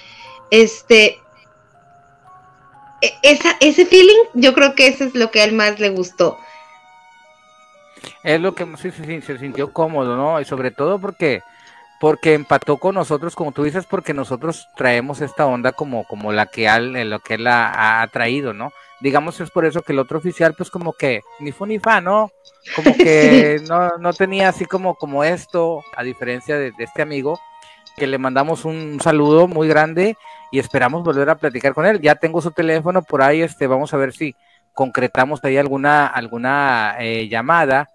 este, 0.52 1.18
e, 3.02 3.14
esa, 3.24 3.56
ese 3.62 3.86
feeling, 3.86 4.20
yo 4.34 4.54
creo 4.54 4.76
que 4.76 4.88
eso 4.88 5.06
es 5.06 5.16
lo 5.16 5.32
que 5.32 5.42
a 5.42 5.46
él 5.46 5.54
más 5.54 5.80
le 5.80 5.90
gustó. 5.90 6.38
Es 8.24 8.40
lo 8.40 8.54
que 8.54 8.68
sí, 8.78 8.92
se 8.92 9.38
sintió 9.40 9.72
cómodo, 9.72 10.16
¿no? 10.16 10.40
Y 10.42 10.46
sobre 10.46 10.72
todo 10.72 11.00
porque 11.00 11.42
porque 12.04 12.34
empató 12.34 12.76
con 12.76 12.96
nosotros, 12.96 13.34
como 13.34 13.54
tú 13.54 13.64
dices, 13.64 13.86
porque 13.86 14.14
nosotros 14.14 14.68
traemos 14.76 15.22
esta 15.22 15.46
onda 15.46 15.72
como, 15.72 16.04
como 16.04 16.34
la 16.34 16.48
que 16.48 16.68
él, 16.68 17.10
lo 17.10 17.20
que 17.20 17.36
él 17.36 17.48
ha, 17.48 18.06
traído, 18.12 18.52
¿no? 18.52 18.74
Digamos 19.04 19.38
es 19.42 19.52
por 19.52 19.66
eso 19.66 19.82
que 19.82 19.92
el 19.92 20.00
otro 20.00 20.18
oficial, 20.18 20.54
pues 20.58 20.72
como 20.72 20.94
que 20.94 21.20
ni 21.42 21.52
fue 21.52 21.68
ni 21.68 21.78
fa, 21.78 22.00
¿no? 22.00 22.32
Como 22.74 22.96
que 22.96 23.62
no, 23.68 23.98
no 23.98 24.14
tenía 24.14 24.48
así 24.48 24.64
como, 24.64 24.96
como 24.96 25.26
esto, 25.26 25.84
a 25.94 26.04
diferencia 26.04 26.58
de, 26.58 26.72
de 26.72 26.84
este 26.86 27.02
amigo, 27.02 27.38
que 27.98 28.08
le 28.08 28.18
mandamos 28.18 28.64
un 28.64 29.02
saludo 29.02 29.50
muy 29.50 29.68
grande 29.68 30.16
y 30.54 30.60
esperamos 30.60 31.04
volver 31.04 31.30
a 31.30 31.36
platicar 31.36 31.74
con 31.74 31.86
él. 31.86 32.00
Ya 32.00 32.16
tengo 32.16 32.42
su 32.42 32.52
teléfono 32.52 33.02
por 33.02 33.22
ahí, 33.22 33.42
este, 33.42 33.68
vamos 33.68 33.94
a 33.94 33.98
ver 33.98 34.14
si 34.14 34.38
concretamos 34.72 35.44
ahí 35.44 35.58
alguna, 35.58 36.08
alguna 36.08 36.96
eh, 37.00 37.28
llamada 37.28 37.90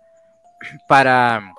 para, 0.86 1.54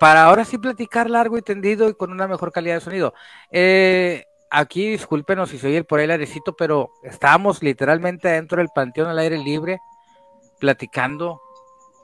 para 0.00 0.24
ahora 0.24 0.46
sí 0.46 0.56
platicar 0.56 1.10
largo 1.10 1.36
y 1.36 1.42
tendido 1.42 1.90
y 1.90 1.94
con 1.94 2.10
una 2.10 2.26
mejor 2.26 2.52
calidad 2.52 2.76
de 2.76 2.80
sonido. 2.80 3.12
Eh, 3.50 4.27
aquí 4.50 4.90
discúlpenos 4.90 5.50
si 5.50 5.58
soy 5.58 5.76
el 5.76 5.84
por 5.84 6.00
el 6.00 6.10
airecito, 6.10 6.54
pero 6.56 6.92
estábamos 7.02 7.62
literalmente 7.62 8.28
dentro 8.28 8.58
del 8.58 8.70
panteón 8.74 9.08
al 9.08 9.18
aire 9.18 9.38
libre 9.38 9.80
platicando 10.58 11.40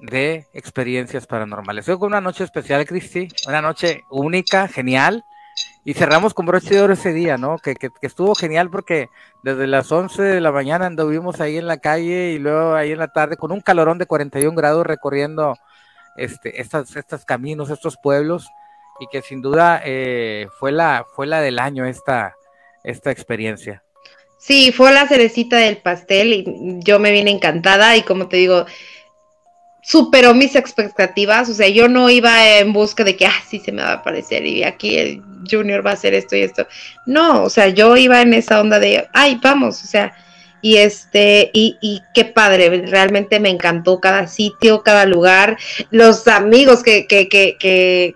de 0.01 0.47
experiencias 0.53 1.27
paranormales. 1.27 1.87
Fue 1.87 1.97
una 1.97 2.21
noche 2.21 2.45
especial, 2.45 2.85
Cristi, 2.87 3.29
una 3.49 3.63
noche 3.63 4.05
única, 4.11 4.69
genial, 4.69 5.25
y 5.85 5.95
cerramos 5.95 6.35
con 6.35 6.47
broche 6.47 6.75
de 6.75 6.81
oro 6.81 6.95
ese 6.95 7.13
día, 7.13 7.37
¿no? 7.37 7.59
Que, 7.59 7.75
que, 7.75 7.91
estuvo 8.01 8.35
genial 8.35 8.71
porque 8.71 9.09
desde 9.43 9.67
las 9.67 9.93
11 9.93 10.23
de 10.23 10.41
la 10.41 10.51
mañana 10.51 10.87
anduvimos 10.87 11.41
ahí 11.41 11.59
en 11.59 11.67
la 11.67 11.77
calle 11.77 12.33
y 12.33 12.39
luego 12.39 12.75
ahí 12.75 12.93
en 12.93 12.99
la 12.99 13.09
tarde 13.09 13.37
con 13.37 13.53
un 13.53 13.61
calorón 13.61 13.99
de 13.99 14.07
41 14.07 14.57
grados 14.57 14.87
recorriendo 14.87 15.55
este, 16.17 16.61
estas, 16.61 16.97
estos 16.97 17.25
caminos, 17.25 17.71
estos 17.71 17.99
pueblos, 18.03 18.49
y 19.01 19.07
que 19.09 19.23
sin 19.23 19.43
duda 19.43 19.83
eh, 19.85 20.49
fue, 20.59 20.73
la, 20.73 21.05
fue 21.15 21.27
la 21.27 21.41
del 21.41 21.59
año 21.59 21.85
esta, 21.85 22.37
esta 22.83 23.11
experiencia. 23.11 23.83
Sí, 24.39 24.73
fue 24.73 24.93
la 24.93 25.09
cerecita 25.09 25.57
del 25.57 25.79
pastel 25.79 26.33
y 26.33 26.45
yo 26.85 26.99
me 26.99 27.13
vine 27.13 27.31
encantada 27.31 27.97
y 27.97 28.03
como 28.03 28.29
te 28.29 28.37
digo, 28.37 28.67
superó 29.83 30.35
mis 30.35 30.57
expectativas, 30.57 31.49
o 31.49 31.55
sea, 31.55 31.69
yo 31.69 31.89
no 31.89 32.09
iba 32.11 32.59
en 32.59 32.73
busca 32.73 33.05
de 33.05 33.17
que, 33.17 33.27
ah, 33.27 33.43
sí 33.47 33.61
se 33.61 33.73
me 33.73 33.83
va 33.83 33.91
a 33.91 33.95
aparecer 33.95 34.47
y 34.47 34.65
aquí 34.65 34.97
el 34.97 35.23
junior 35.51 35.85
va 35.85 35.91
a 35.91 35.95
hacer 35.95 36.15
esto 36.15 36.37
y 36.37 36.41
esto. 36.41 36.67
No, 37.07 37.43
o 37.43 37.51
sea, 37.51 37.69
yo 37.69 37.97
iba 37.97 38.21
en 38.23 38.35
esa 38.35 38.61
onda 38.61 38.79
de, 38.79 39.07
ay, 39.13 39.39
vamos, 39.43 39.83
o 39.83 39.87
sea, 39.87 40.15
y 40.63 40.79
este, 40.79 41.51
y, 41.53 41.77
y 41.83 42.03
qué 42.15 42.25
padre, 42.25 42.87
realmente 42.87 43.41
me 43.41 43.51
encantó 43.51 44.01
cada 44.01 44.27
sitio, 44.27 44.83
cada 44.83 45.05
lugar, 45.05 45.59
los 45.91 46.27
amigos 46.27 46.83
que, 46.83 47.07
que, 47.07 47.29
que, 47.29 47.57
que 47.59 48.15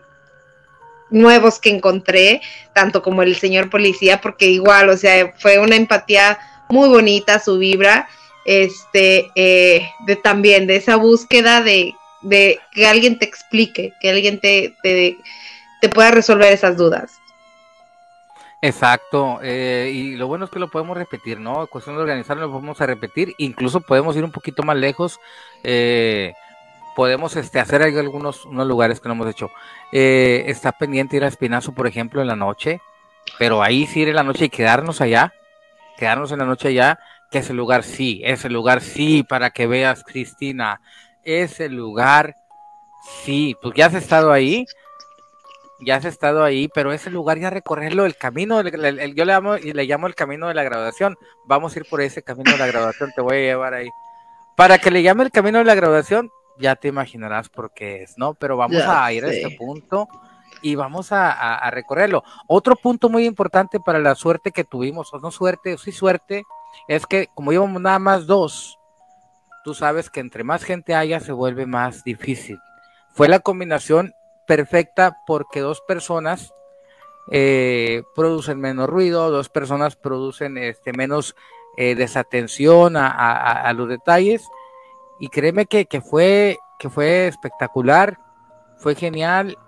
nuevos 1.11 1.59
que 1.59 1.71
encontré, 1.71 2.41
tanto 2.73 3.03
como 3.03 3.23
el 3.23 3.37
señor 3.37 3.71
policía, 3.71 4.21
porque 4.21 4.47
igual, 4.47 4.89
o 4.91 4.97
sea, 4.97 5.33
fue 5.39 5.59
una 5.59 5.77
empatía 5.77 6.39
muy 6.69 6.89
bonita 6.89 7.41
su 7.41 7.59
vibra 7.59 8.09
este, 8.49 9.31
eh, 9.35 9.91
de 10.07 10.17
también, 10.17 10.67
de 10.67 10.77
esa 10.77 10.97
búsqueda 10.97 11.63
de, 11.63 11.95
de, 12.23 12.59
que 12.73 12.87
alguien 12.87 13.19
te 13.19 13.27
explique, 13.27 13.93
que 14.01 14.09
alguien 14.09 14.41
te, 14.41 14.75
te, 14.83 15.89
pueda 15.91 16.11
resolver 16.11 16.51
esas 16.51 16.79
dudas. 16.79 17.13
Exacto, 18.63 19.39
eh, 19.43 19.93
y 19.95 20.17
lo 20.17 20.27
bueno 20.27 20.47
es 20.47 20.51
que 20.51 20.59
lo 20.59 20.69
podemos 20.69 20.97
repetir, 20.97 21.39
¿no? 21.39 21.67
Cuestión 21.67 21.97
de 21.97 22.03
organizarlo, 22.03 22.47
lo 22.47 22.53
podemos 22.53 22.81
a 22.81 22.87
repetir, 22.87 23.35
incluso 23.37 23.83
podemos 23.83 24.17
ir 24.17 24.25
un 24.25 24.33
poquito 24.33 24.63
más 24.63 24.77
lejos, 24.79 25.21
eh, 25.63 26.33
podemos 26.99 27.37
este, 27.37 27.61
hacer 27.61 27.81
algunos 27.81 28.45
unos 28.45 28.67
lugares 28.67 28.99
que 28.99 29.09
no 29.09 29.15
hemos 29.15 29.29
hecho. 29.29 29.53
está 29.93 30.73
pendiente 30.73 31.17
ir 31.17 31.23
a 31.23 31.29
Espinazo, 31.29 31.73
por 31.73 31.87
ejemplo, 31.87 32.21
en 32.21 32.27
la 32.27 32.35
noche, 32.35 32.81
pero 33.39 33.63
ahí 33.63 33.87
sí 33.87 34.01
ir 34.01 34.09
en 34.09 34.17
la 34.17 34.25
noche 34.25 34.47
y 34.47 34.49
quedarnos 34.49 35.01
allá, 35.01 35.33
quedarnos 35.97 36.33
en 36.33 36.41
la 36.41 36.45
noche 36.45 36.71
allá 36.71 36.99
que 37.31 37.39
ese 37.39 37.55
lugar 37.55 37.85
sí, 37.85 38.21
ese 38.25 38.49
lugar 38.51 38.81
sí, 38.81 39.23
para 39.23 39.51
que 39.51 39.69
veas, 39.69 40.03
Cristina, 40.03 40.81
ese 41.23 41.69
lugar, 41.69 42.35
sí, 43.23 43.57
pues 43.63 43.77
ya 43.77 43.87
has 43.87 43.95
estado 43.95 44.33
ahí, 44.33 44.67
ya 45.79 45.99
has 45.99 46.05
estado 46.05 46.43
ahí, 46.43 46.69
pero 46.75 46.93
ese 46.93 47.11
lugar 47.11 47.39
ya 47.39 47.49
recorrerlo, 47.49 48.07
el 48.07 48.17
camino, 48.17 48.61
yo 48.61 48.77
le 48.77 49.25
llamo, 49.25 49.57
le 49.57 49.85
llamo 49.85 50.09
el 50.09 50.17
camino 50.17 50.49
de 50.49 50.55
la 50.55 50.65
graduación, 50.65 51.17
vamos 51.47 51.77
a 51.77 51.79
ir 51.79 51.87
por 51.89 52.01
ese 52.01 52.25
camino 52.25 52.51
de 52.51 52.59
la 52.59 52.67
graduación, 52.67 53.13
te 53.15 53.21
voy 53.21 53.37
a 53.37 53.41
llevar 53.41 53.75
ahí. 53.75 53.89
Para 54.57 54.79
que 54.79 54.91
le 54.91 55.05
llame 55.05 55.23
el 55.23 55.31
camino 55.31 55.59
de 55.59 55.65
la 55.65 55.77
graduación, 55.77 56.33
ya 56.59 56.77
te 56.77 56.89
imaginarás 56.89 57.49
por 57.49 57.73
qué 57.73 58.03
es, 58.03 58.19
¿no? 58.19 58.35
Pero 58.35 58.57
vamos 58.57 58.83
a 58.83 59.13
ir 59.13 59.25
a 59.25 59.31
este 59.31 59.57
punto 59.57 60.09
y 60.63 60.75
vamos 60.75 61.13
a, 61.13 61.71
recorrerlo. 61.71 62.25
Otro 62.47 62.77
punto 62.77 63.09
muy 63.09 63.25
importante 63.25 63.81
para 63.81 63.99
la 63.99 64.15
suerte 64.15 64.51
que 64.51 64.65
tuvimos, 64.65 65.13
o 65.13 65.19
no 65.19 65.31
suerte, 65.31 65.75
o 65.75 65.79
sí 65.79 65.93
suerte, 65.93 66.45
es 66.87 67.07
que 67.07 67.29
como 67.35 67.53
íbamos 67.53 67.81
nada 67.81 67.99
más 67.99 68.27
dos, 68.27 68.79
tú 69.65 69.75
sabes 69.75 70.11
que 70.11 70.21
entre 70.21 70.45
más 70.45 70.65
gente 70.65 70.95
haya 70.95 71.21
se 71.21 71.33
vuelve 71.33 71.67
más 71.67 72.05
difícil. 72.05 72.59
Fue 73.15 73.29
la 73.29 73.41
combinación 73.41 74.15
perfecta 74.47 75.19
porque 75.27 75.61
dos 75.61 75.81
personas 75.87 76.53
eh, 77.31 78.03
producen 78.15 78.61
menos 78.61 78.89
ruido, 78.89 79.31
dos 79.31 79.49
personas 79.49 79.97
producen 79.97 80.57
este, 80.57 80.93
menos 80.93 81.37
eh, 81.77 81.95
desatención 81.95 82.97
a, 82.97 83.73
los 83.75 83.89
detalles. 83.89 84.49
Y 85.21 85.29
créeme 85.29 85.67
que, 85.67 85.87
que, 85.87 86.01
fue, 86.01 86.59
que 86.79 86.89
fue 86.89 87.27
espectacular, 87.27 88.19
fue 88.77 88.95
genial 88.95 89.59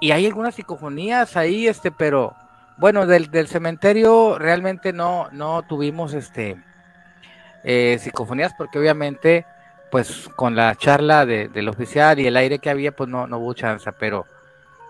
y 0.00 0.10
hay 0.12 0.26
algunas 0.26 0.54
psicofonías 0.54 1.36
ahí, 1.36 1.66
este, 1.66 1.90
pero 1.90 2.34
bueno, 2.76 3.06
del, 3.06 3.30
del 3.30 3.48
cementerio 3.48 4.38
realmente 4.38 4.92
no, 4.92 5.28
no 5.32 5.62
tuvimos 5.62 6.12
este 6.14 6.62
eh, 7.64 7.98
psicofonías 8.00 8.52
porque 8.56 8.78
obviamente 8.78 9.46
pues 9.90 10.28
con 10.36 10.54
la 10.54 10.74
charla 10.74 11.24
de, 11.24 11.48
del 11.48 11.68
oficial 11.68 12.18
y 12.20 12.26
el 12.26 12.36
aire 12.36 12.58
que 12.58 12.70
había 12.70 12.94
pues 12.94 13.08
no, 13.08 13.26
no 13.26 13.38
hubo 13.38 13.54
chance, 13.54 13.90
pero 13.92 14.26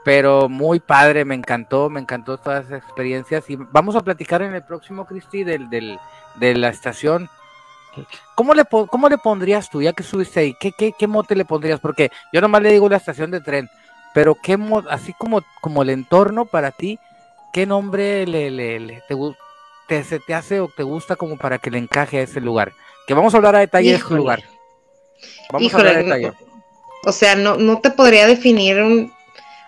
pero 0.07 0.49
muy 0.49 0.79
padre, 0.79 1.25
me 1.25 1.35
encantó, 1.35 1.91
me 1.91 1.99
encantó 1.99 2.39
todas 2.39 2.67
esas 2.67 2.85
experiencias 2.85 3.51
y 3.51 3.57
vamos 3.57 3.97
a 3.97 4.03
platicar 4.03 4.41
en 4.41 4.55
el 4.55 4.63
próximo, 4.63 5.05
Cristi, 5.05 5.43
del, 5.43 5.69
del, 5.69 5.99
de 6.37 6.55
la 6.55 6.69
estación. 6.69 7.29
¿Cómo 8.35 8.55
le, 8.55 8.65
¿Cómo 8.65 9.09
le 9.09 9.19
pondrías 9.19 9.71
tú, 9.71 9.83
ya 9.83 9.93
que 9.93 10.03
subiste 10.03 10.41
ahí? 10.41 10.55
¿Qué, 10.59 10.73
qué, 10.73 10.93
qué 10.99 11.07
mote 11.07 11.35
le 11.35 11.45
pondrías? 11.45 11.81
Porque 11.81 12.11
yo 12.33 12.41
nomás 12.41 12.63
le 12.63 12.73
digo 12.73 12.89
la 12.89 12.97
estación 12.97 13.31
de 13.31 13.41
tren, 13.41 13.69
pero 14.15 14.35
qué 14.35 14.59
así 14.91 15.13
como, 15.13 15.43
como 15.61 15.83
el 15.83 15.91
entorno 15.91 16.47
para 16.47 16.71
ti, 16.71 16.99
¿qué 17.53 17.67
nombre 17.67 18.27
le, 18.27 18.51
le, 18.51 19.03
te, 19.89 20.05
se 20.05 20.21
te 20.21 20.35
hace 20.35 20.61
o 20.61 20.69
te 20.69 20.83
gusta 20.83 21.17
como 21.17 21.37
para 21.37 21.59
que 21.59 21.71
le 21.71 21.79
encaje 21.79 22.19
a 22.19 22.23
ese 22.23 22.41
lugar? 22.41 22.73
Que 23.07 23.15
vamos 23.15 23.35
a 23.35 23.37
hablar 23.37 23.57
a 23.57 23.61
detalle 23.61 23.91
de 23.91 23.97
ese 23.97 24.15
lugar. 24.15 24.43
Vamos 25.51 25.73
a 25.73 25.79
hablar 25.79 25.97
a 25.97 26.03
detalle. 26.03 26.33
O 27.05 27.13
sea, 27.13 27.37
no, 27.37 27.57
no 27.57 27.81
te 27.81 27.91
podría 27.91 28.27
definir 28.27 28.81
un, 28.81 29.13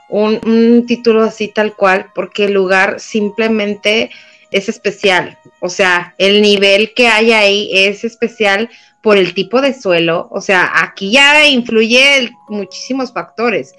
un, 0.09 0.41
un, 0.45 0.87
título 0.87 1.23
así 1.23 1.49
tal 1.49 1.75
cual, 1.75 2.11
porque 2.15 2.47
el 2.47 2.55
lugar 2.55 2.99
simplemente 3.01 4.11
es 4.51 4.69
especial. 4.69 5.39
O 5.61 5.69
sea, 5.69 6.15
el 6.19 6.43
nivel 6.43 6.95
que 6.95 7.09
hay 7.09 7.33
ahí 7.33 7.71
es 7.73 8.05
especial 8.05 8.71
por 9.03 9.17
el 9.17 9.35
tipo 9.35 9.61
de 9.61 9.75
suelo. 9.75 10.29
O 10.31 10.41
sea, 10.41 10.71
aquí 10.75 11.11
ya 11.13 11.47
influye 11.47 12.31
muchísimos 12.49 13.13
factores 13.13 13.75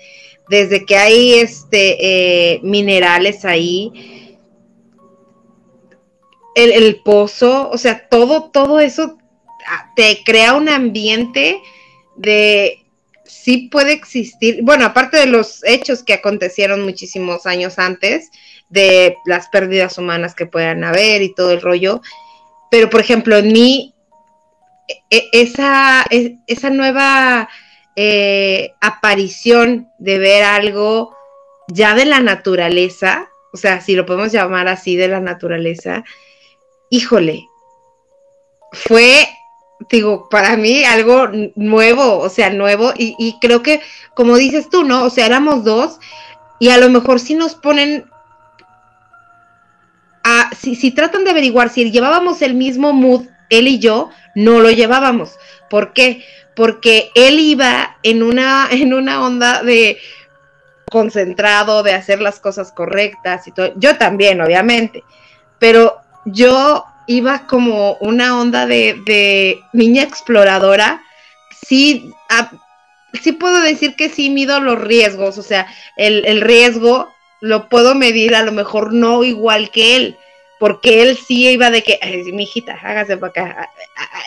desde 0.50 0.84
que 0.84 0.98
hay 0.98 1.34
este, 1.36 2.54
eh, 2.56 2.60
minerales 2.64 3.46
ahí, 3.46 4.38
el, 6.56 7.02
pozo, 7.04 7.70
o 7.70 7.78
sea, 7.78 8.10
todo, 8.10 8.50
todo 8.50 8.82
eso 8.82 9.18
ah, 9.68 9.94
te 9.96 10.24
crea 10.26 10.56
un 10.56 10.68
ambiente 10.68 11.62
de 12.18 12.84
sí 13.24 13.70
puede 13.72 13.94
existir, 13.94 14.60
bueno, 14.64 14.86
aparte 14.86 15.18
de 15.18 15.28
los 15.28 15.64
hechos 15.64 16.04
que 16.04 16.14
acontecieron 16.14 16.84
muchísimos 16.84 17.46
años 17.46 17.80
antes, 17.80 18.30
de 18.70 19.18
las 19.26 19.50
pérdidas 19.50 19.98
humanas 19.98 20.36
que 20.36 20.46
puedan 20.46 20.84
haber 20.84 21.22
y 21.22 21.34
todo 21.34 21.52
el 21.52 21.62
rollo, 21.62 22.02
pero 22.72 22.90
por 22.90 23.02
ejemplo, 23.02 23.38
en 23.38 23.52
mí, 23.52 23.94
e, 25.10 25.30
esa, 25.34 26.06
esa 26.48 26.70
nueva 26.70 27.50
eh, 27.96 28.74
aparición 28.80 29.90
de 29.98 30.20
ver 30.20 30.44
algo 30.44 31.16
ya 31.68 31.96
de 31.96 32.06
la 32.06 32.20
naturaleza, 32.20 33.30
o 33.52 33.58
sea, 33.58 33.82
si 33.82 33.96
lo 33.96 34.06
podemos 34.06 34.32
llamar 34.32 34.68
así 34.68 34.96
de 34.96 35.08
la 35.08 35.20
naturaleza, 35.20 36.04
híjole, 36.90 37.48
fue, 38.72 39.28
digo, 39.90 40.30
para 40.30 40.56
mí 40.58 40.84
algo 40.84 41.30
nuevo, 41.56 42.20
o 42.20 42.30
sea, 42.30 42.50
nuevo, 42.52 42.94
y, 42.96 43.38
creo 43.42 43.64
que, 43.64 43.82
como 44.14 44.38
dices 44.38 44.70
tú, 44.70 44.84
¿no? 44.84 45.04
O 45.04 45.10
sea, 45.10 45.26
éramos 45.26 45.64
dos, 45.64 46.00
y 46.60 46.70
a 46.70 46.78
lo 46.78 46.90
mejor 46.90 47.20
si 47.20 47.36
nos 47.36 47.56
ponen 47.56 48.06
si, 50.60 50.92
tratan 50.92 51.24
de 51.24 51.32
averiguar 51.32 51.70
si 51.70 51.90
llevábamos 51.92 52.42
el 52.42 52.54
mismo 52.54 52.94
mood, 52.94 53.28
él 53.50 53.68
y 53.68 53.80
yo, 53.80 54.10
no 54.36 54.60
lo 54.60 54.70
llevábamos. 54.70 55.38
¿Por 55.70 55.94
qué? 55.94 56.24
porque 56.60 57.10
él 57.16 57.40
iba 57.40 57.96
en 58.04 58.22
una, 58.22 58.68
en 58.72 58.94
una 58.94 59.26
onda 59.26 59.64
de 59.64 59.98
concentrado, 60.92 61.84
de 61.84 61.94
hacer 61.94 62.20
las 62.20 62.42
cosas 62.42 62.74
correctas 62.74 63.48
y. 63.48 63.54
Yo 63.78 63.98
también, 63.98 64.42
obviamente, 64.42 65.06
pero 65.58 66.02
yo 66.26 66.84
iba 67.08 67.48
como 67.48 67.94
una 68.02 68.38
onda 68.38 68.66
de, 68.66 69.62
niña 69.72 70.04
exploradora. 70.04 71.02
Sí, 71.66 72.12
sí 73.22 73.32
puedo 73.32 73.62
decir 73.62 73.96
que 73.96 74.10
sí 74.10 74.30
mido 74.30 74.60
los 74.60 74.82
riesgos, 74.82 75.38
o 75.38 75.44
sea, 75.44 75.66
el, 75.96 76.26
el 76.26 76.42
riesgo 76.42 77.08
lo 77.42 77.70
puedo 77.70 77.96
medir 77.96 78.36
a 78.36 78.44
lo 78.44 78.52
mejor 78.52 78.94
no 78.94 79.24
igual 79.24 79.72
que 79.72 79.96
él, 79.96 80.18
porque 80.60 81.02
él 81.02 81.18
sí 81.18 81.48
iba 81.48 81.72
de 81.72 81.84
que, 81.84 82.00
mi 82.34 82.44
hijita, 82.44 82.78
hágase 82.82 83.18
para 83.18 83.30
acá, 83.30 83.70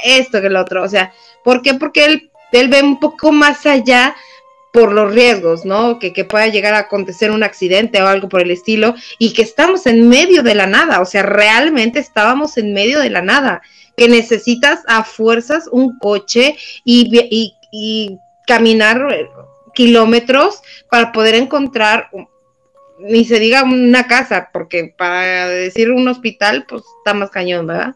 esto 0.05 0.41
que 0.41 0.47
el 0.47 0.57
otro, 0.57 0.83
o 0.83 0.89
sea, 0.89 1.13
¿por 1.45 1.63
qué? 1.63 1.75
Porque 1.75 2.05
él, 2.05 2.31
él 2.53 2.69
ve 2.69 2.83
un 2.83 2.99
poco 2.99 3.33
más 3.33 3.67
allá 3.67 4.17
por 4.73 4.93
los 4.93 5.13
riesgos, 5.13 5.67
¿no? 5.67 5.99
Que, 5.99 6.15
que, 6.15 6.25
pueda 6.25 6.47
llegar 6.47 6.73
a 6.73 6.79
acontecer 6.79 7.31
un 7.31 7.43
accidente 7.43 8.01
o 8.03 8.07
algo 8.07 8.31
por 8.31 8.41
el 8.41 8.51
estilo, 8.51 8.95
y 9.19 9.35
que 9.35 9.43
estamos 9.43 9.87
en 9.87 10.09
medio 10.09 10.43
de 10.43 10.55
la 10.55 10.67
nada, 10.67 11.01
o 11.01 11.05
sea, 11.05 11.23
realmente 11.23 11.99
estábamos 11.99 12.57
en 12.57 12.73
medio 12.73 13.01
de 13.01 13.11
la 13.11 13.21
nada, 13.21 13.61
que 13.97 14.09
necesitas 14.09 14.81
a 14.87 15.05
fuerzas 15.05 15.69
un 15.71 15.99
coche 15.99 16.57
y, 16.85 17.55
y 17.71 18.19
caminar 18.47 19.07
kilómetros 19.75 20.63
para 20.91 21.13
poder 21.13 21.35
encontrar 21.35 22.09
ni 23.03 23.25
se 23.25 23.39
diga 23.39 23.65
una 23.65 24.07
casa, 24.07 24.51
porque 24.53 24.95
para 24.97 25.49
decir 25.49 25.91
un 25.91 26.09
hospital, 26.09 26.67
pues 26.69 26.83
está 26.99 27.15
más 27.15 27.31
cañón, 27.31 27.67
¿verdad? 27.67 27.95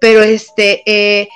Pero 0.00 0.22
este, 0.22 0.82
eh, 0.86 1.28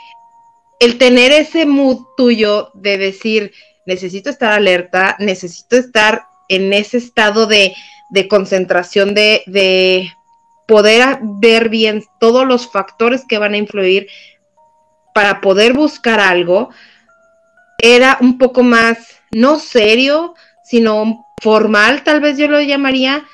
el 0.81 0.99
tener 0.99 1.33
ese 1.33 1.67
mood 1.67 1.99
tuyo 2.17 2.71
de 2.75 2.99
decir, 2.99 3.53
necesito 3.87 4.31
estar 4.31 4.53
alerta, 4.53 5.17
necesito 5.19 5.77
estar 5.77 6.27
en 6.49 6.73
ese 6.73 6.99
estado 6.99 7.47
de, 7.47 7.75
de 8.09 8.29
concentración, 8.29 9.15
de, 9.15 9.43
de 9.47 10.11
poder 10.67 11.19
ver 11.23 11.69
bien 11.69 12.05
todos 12.19 12.47
los 12.47 12.71
factores 12.71 13.25
que 13.29 13.39
van 13.39 13.55
a 13.55 13.59
influir 13.59 14.09
para 15.15 15.41
poder 15.41 15.75
buscar 15.75 16.21
algo, 16.21 16.71
era 17.79 18.19
un 18.21 18.39
poco 18.39 18.63
más, 18.63 18.99
no 19.31 19.59
serio, 19.59 20.35
sino 20.65 21.24
formal, 21.43 22.05
tal 22.05 22.21
vez 22.21 22.39
yo 22.39 22.49
lo 22.49 22.61
llamaría. 22.61 23.25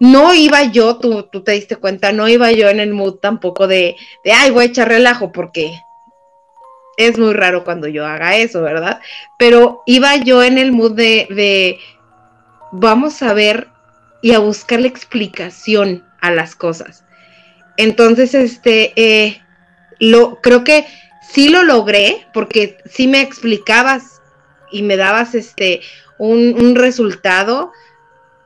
No 0.00 0.32
iba 0.32 0.62
yo, 0.64 0.98
tú, 0.98 1.24
tú 1.24 1.42
te 1.42 1.52
diste 1.52 1.76
cuenta, 1.76 2.12
no 2.12 2.28
iba 2.28 2.52
yo 2.52 2.68
en 2.68 2.78
el 2.78 2.92
mood 2.92 3.16
tampoco 3.16 3.66
de, 3.66 3.96
de, 4.22 4.32
ay, 4.32 4.50
voy 4.50 4.64
a 4.64 4.66
echar 4.68 4.88
relajo, 4.88 5.32
porque 5.32 5.72
es 6.96 7.18
muy 7.18 7.32
raro 7.32 7.64
cuando 7.64 7.88
yo 7.88 8.06
haga 8.06 8.36
eso, 8.36 8.62
¿verdad? 8.62 9.00
Pero 9.38 9.82
iba 9.86 10.16
yo 10.16 10.42
en 10.42 10.58
el 10.58 10.72
mood 10.72 10.92
de, 10.92 11.26
de 11.30 11.78
vamos 12.72 13.22
a 13.22 13.32
ver 13.32 13.68
y 14.22 14.32
a 14.32 14.38
buscar 14.38 14.80
la 14.80 14.88
explicación 14.88 16.04
a 16.20 16.30
las 16.30 16.54
cosas. 16.54 17.04
Entonces, 17.76 18.34
este, 18.34 18.92
eh, 18.96 19.40
lo, 20.00 20.40
creo 20.40 20.64
que 20.64 20.86
sí 21.28 21.48
lo 21.48 21.62
logré, 21.62 22.26
porque 22.34 22.78
sí 22.90 23.06
me 23.06 23.20
explicabas 23.20 24.20
y 24.72 24.82
me 24.82 24.96
dabas 24.96 25.34
este 25.34 25.80
un, 26.18 26.74
resultado. 26.74 27.72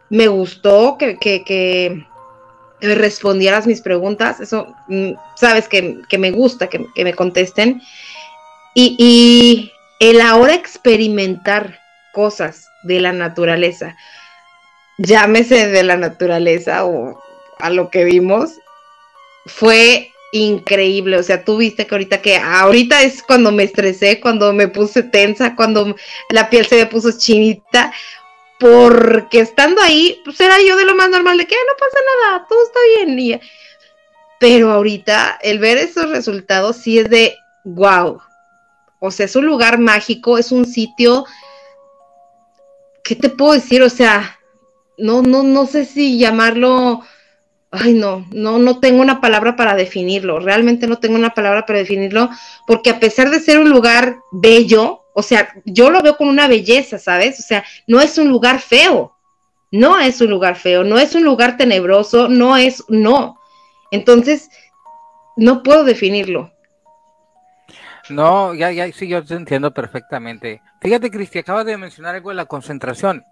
Me 0.09 0.29
gustó 0.29 0.97
que, 0.99 1.19
que, 1.19 2.07
respondieras 2.81 3.67
mis 3.67 3.81
preguntas. 3.81 4.41
Eso, 4.41 4.75
mm, 4.89 5.13
sabes 5.37 5.69
que, 5.69 6.05
me 6.19 6.31
gusta 6.31 6.69
que, 6.69 6.87
me 6.97 7.15
contesten. 7.15 7.83
Y, 8.75 8.97
y 8.99 9.73
el 10.01 10.21
ahora 10.21 10.55
experimentar 10.55 11.79
cosas 12.13 12.69
de 12.83 13.01
la 13.01 13.13
naturaleza, 13.13 13.97
llámese 14.99 15.69
de 15.69 15.83
la 15.83 15.97
naturaleza 15.97 16.85
o 16.85 17.23
a 17.59 17.71
lo 17.71 17.91
que 17.91 18.05
vimos, 18.05 18.59
fue 19.47 20.12
increíble. 20.33 21.19
O 21.19 21.23
sea, 21.23 21.45
tú 21.45 21.59
viste 21.59 21.87
que 21.87 21.95
ahorita 21.95 22.21
que 22.21 22.37
ahorita 22.37 23.03
es 23.03 23.23
cuando 23.23 23.53
me 23.53 23.63
estresé, 23.63 24.21
cuando 24.21 24.53
me 24.53 24.67
puse 24.67 25.05
tensa, 25.05 25.55
cuando 25.55 25.95
la 26.31 26.51
piel 26.51 26.67
se 26.67 26.77
me 26.77 26.87
puso 26.87 27.17
chinita, 27.17 27.93
porque 28.59 29.41
estando 29.41 29.81
ahí, 29.83 30.21
pues 30.25 30.41
era 30.41 30.57
yo 30.67 30.77
de 30.77 30.85
lo 30.85 30.95
más 30.95 31.11
normal, 31.11 31.37
de 31.39 31.47
que 31.47 31.55
no 31.55 31.73
pasa 31.79 31.99
nada, 32.27 32.47
todo 32.49 32.65
está 32.65 32.81
bien. 33.15 33.41
pero 34.41 34.73
ahorita 34.73 35.39
el 35.43 35.59
ver 35.59 35.79
esos 35.79 36.11
resultados 36.11 36.77
sí 36.77 36.99
es 36.99 37.09
de 37.11 37.37
wow. 37.65 38.21
O 39.01 39.11
sea, 39.11 39.27
es 39.27 39.37
un 39.37 39.47
lugar 39.47 39.79
mágico, 39.79 40.39
es 40.39 40.53
un 40.53 40.65
sitio. 40.65 41.25
¿Qué 43.03 43.17
te 43.17 43.29
puedo 43.29 43.53
decir? 43.53 43.83
O 43.83 43.91
sea, 43.91 44.39
no, 44.97 45.23
no, 45.23 45.43
no 45.43 45.67
sé 45.67 45.85
si 45.85 46.19
llamarlo 46.19 47.03
ay 47.73 47.95
no, 47.95 48.27
no, 48.31 48.59
no 48.59 48.79
tengo 48.81 49.01
una 49.01 49.21
palabra 49.21 49.57
para 49.57 49.75
definirlo, 49.75 50.39
realmente 50.39 50.87
no 50.87 50.99
tengo 50.99 51.17
una 51.17 51.35
palabra 51.35 51.65
para 51.67 51.79
definirlo, 51.79 52.29
porque 52.67 52.91
a 52.91 53.01
pesar 53.01 53.31
de 53.31 53.41
ser 53.41 53.59
un 53.59 53.71
lugar 53.71 54.19
bello, 54.31 55.05
o 55.15 55.23
sea, 55.23 55.49
yo 55.65 55.91
lo 55.91 56.03
veo 56.03 56.17
con 56.17 56.29
una 56.29 56.49
belleza, 56.49 56.99
¿sabes? 56.99 57.41
O 57.41 57.43
sea, 57.43 57.65
no 57.87 58.01
es 58.01 58.19
un 58.19 58.29
lugar 58.29 58.61
feo, 58.61 59.17
no 59.71 59.99
es 59.99 60.21
un 60.21 60.31
lugar 60.31 60.57
feo, 60.57 60.85
no 60.85 60.99
es 60.99 61.15
un 61.15 61.25
lugar 61.25 61.57
tenebroso, 61.57 62.29
no 62.29 62.57
es, 62.59 62.85
no. 62.89 63.39
Entonces, 63.91 64.51
no 65.37 65.63
puedo 65.63 65.85
definirlo. 65.85 66.53
No, 68.11 68.55
ya, 68.55 68.71
ya, 68.71 68.91
sí, 68.93 69.09
yo 69.09 69.25
te 69.25 69.35
entiendo 69.35 69.73
perfectamente. 69.73 70.61
Fíjate, 70.81 71.11
Cristi, 71.11 71.39
acabas 71.39 71.65
de 71.65 71.79
mencionar 71.79 72.15
algo 72.15 72.31
de 72.31 72.37
la 72.37 72.47
concentración. 72.47 73.25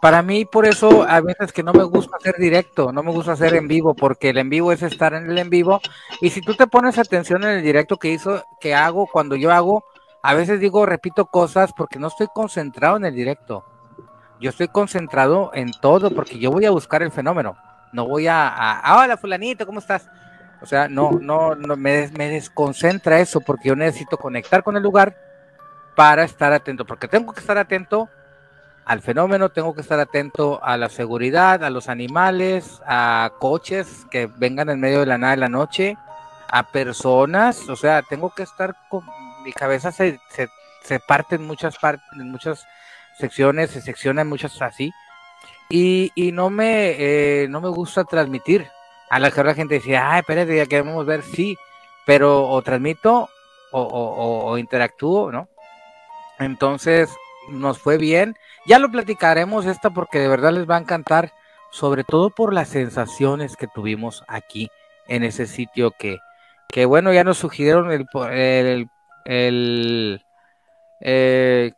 Para 0.00 0.22
mí, 0.22 0.44
por 0.44 0.66
eso, 0.66 1.04
a 1.08 1.20
veces 1.20 1.52
que 1.52 1.62
no 1.62 1.72
me 1.72 1.84
gusta 1.84 2.16
hacer 2.16 2.36
directo, 2.36 2.92
no 2.92 3.02
me 3.02 3.10
gusta 3.10 3.32
hacer 3.32 3.54
en 3.54 3.68
vivo, 3.68 3.94
porque 3.94 4.30
el 4.30 4.38
en 4.38 4.50
vivo 4.50 4.70
es 4.70 4.82
estar 4.82 5.14
en 5.14 5.30
el 5.30 5.38
en 5.38 5.48
vivo. 5.48 5.80
Y 6.20 6.30
si 6.30 6.42
tú 6.42 6.54
te 6.54 6.66
pones 6.66 6.98
atención 6.98 7.42
en 7.44 7.50
el 7.50 7.62
directo 7.62 7.96
que 7.96 8.10
hizo, 8.10 8.44
que 8.60 8.74
hago, 8.74 9.06
cuando 9.06 9.34
yo 9.34 9.50
hago, 9.50 9.84
a 10.22 10.34
veces 10.34 10.60
digo, 10.60 10.84
repito 10.84 11.26
cosas 11.26 11.72
porque 11.72 11.98
no 11.98 12.08
estoy 12.08 12.28
concentrado 12.34 12.96
en 12.96 13.06
el 13.06 13.14
directo. 13.14 13.64
Yo 14.40 14.50
estoy 14.50 14.68
concentrado 14.68 15.50
en 15.54 15.70
todo 15.80 16.10
porque 16.10 16.38
yo 16.38 16.50
voy 16.50 16.66
a 16.66 16.70
buscar 16.70 17.02
el 17.02 17.10
fenómeno. 17.10 17.56
No 17.92 18.06
voy 18.06 18.26
a, 18.26 18.48
a 18.48 19.02
hola 19.02 19.16
fulanito, 19.16 19.64
¿cómo 19.64 19.78
estás? 19.78 20.08
O 20.60 20.66
sea, 20.66 20.88
no, 20.88 21.12
no, 21.12 21.54
no 21.54 21.76
me, 21.76 22.08
me 22.16 22.28
desconcentra 22.28 23.20
eso 23.20 23.40
porque 23.40 23.68
yo 23.68 23.76
necesito 23.76 24.16
conectar 24.16 24.62
con 24.62 24.76
el 24.76 24.82
lugar 24.82 25.16
para 25.94 26.24
estar 26.24 26.52
atento, 26.52 26.84
porque 26.84 27.06
tengo 27.06 27.32
que 27.32 27.40
estar 27.40 27.58
atento 27.58 28.08
al 28.84 29.00
fenómeno, 29.00 29.48
tengo 29.48 29.74
que 29.74 29.80
estar 29.80 29.98
atento 29.98 30.62
a 30.62 30.76
la 30.76 30.88
seguridad, 30.88 31.64
a 31.64 31.70
los 31.70 31.88
animales, 31.88 32.82
a 32.86 33.32
coches 33.38 34.06
que 34.10 34.26
vengan 34.26 34.68
en 34.68 34.80
medio 34.80 35.00
de 35.00 35.06
la 35.06 35.18
nada 35.18 35.32
de 35.32 35.40
la 35.40 35.48
noche, 35.48 35.96
a 36.48 36.62
personas, 36.64 37.68
o 37.68 37.76
sea, 37.76 38.02
tengo 38.02 38.30
que 38.34 38.42
estar 38.42 38.76
con 38.90 39.04
mi 39.44 39.52
cabeza 39.52 39.92
se, 39.92 40.20
se, 40.82 41.00
parte 41.00 41.36
en 41.36 41.46
muchas 41.46 41.78
partes, 41.78 42.06
en 42.12 42.30
muchas 42.30 42.66
secciones, 43.18 43.70
se 43.70 43.80
secciona 43.80 44.22
en 44.22 44.28
muchas 44.28 44.60
así, 44.60 44.92
y, 45.70 46.12
y 46.14 46.32
no 46.32 46.50
me 46.50 46.94
eh, 46.98 47.48
no 47.48 47.60
me 47.60 47.68
gusta 47.68 48.04
transmitir. 48.04 48.66
A 49.10 49.18
la 49.20 49.30
que 49.30 49.44
la 49.44 49.54
gente 49.54 49.74
decía, 49.74 50.10
ay, 50.10 50.20
espérate, 50.20 50.56
ya 50.56 50.66
queremos 50.66 51.06
ver, 51.06 51.22
sí, 51.22 51.56
pero 52.04 52.48
o 52.48 52.62
transmito 52.62 53.28
o, 53.70 53.80
o, 53.80 54.50
o 54.50 54.58
interactúo, 54.58 55.30
¿no? 55.30 55.48
Entonces, 56.38 57.10
nos 57.48 57.78
fue 57.78 57.98
bien 57.98 58.36
ya 58.66 58.78
lo 58.78 58.90
platicaremos 58.90 59.66
esta 59.66 59.90
porque 59.90 60.18
de 60.18 60.28
verdad 60.28 60.52
les 60.52 60.68
va 60.68 60.76
a 60.76 60.80
encantar, 60.80 61.32
sobre 61.70 62.04
todo 62.04 62.30
por 62.30 62.52
las 62.52 62.68
sensaciones 62.68 63.56
que 63.56 63.66
tuvimos 63.66 64.24
aquí 64.28 64.70
en 65.06 65.22
ese 65.24 65.46
sitio 65.46 65.92
que, 65.98 66.18
que 66.68 66.86
bueno, 66.86 67.12
ya 67.12 67.24
nos 67.24 67.38
sugirieron 67.38 67.92
el, 67.92 68.06
el, 68.32 68.88
el 69.24 70.24
eh, 71.00 71.72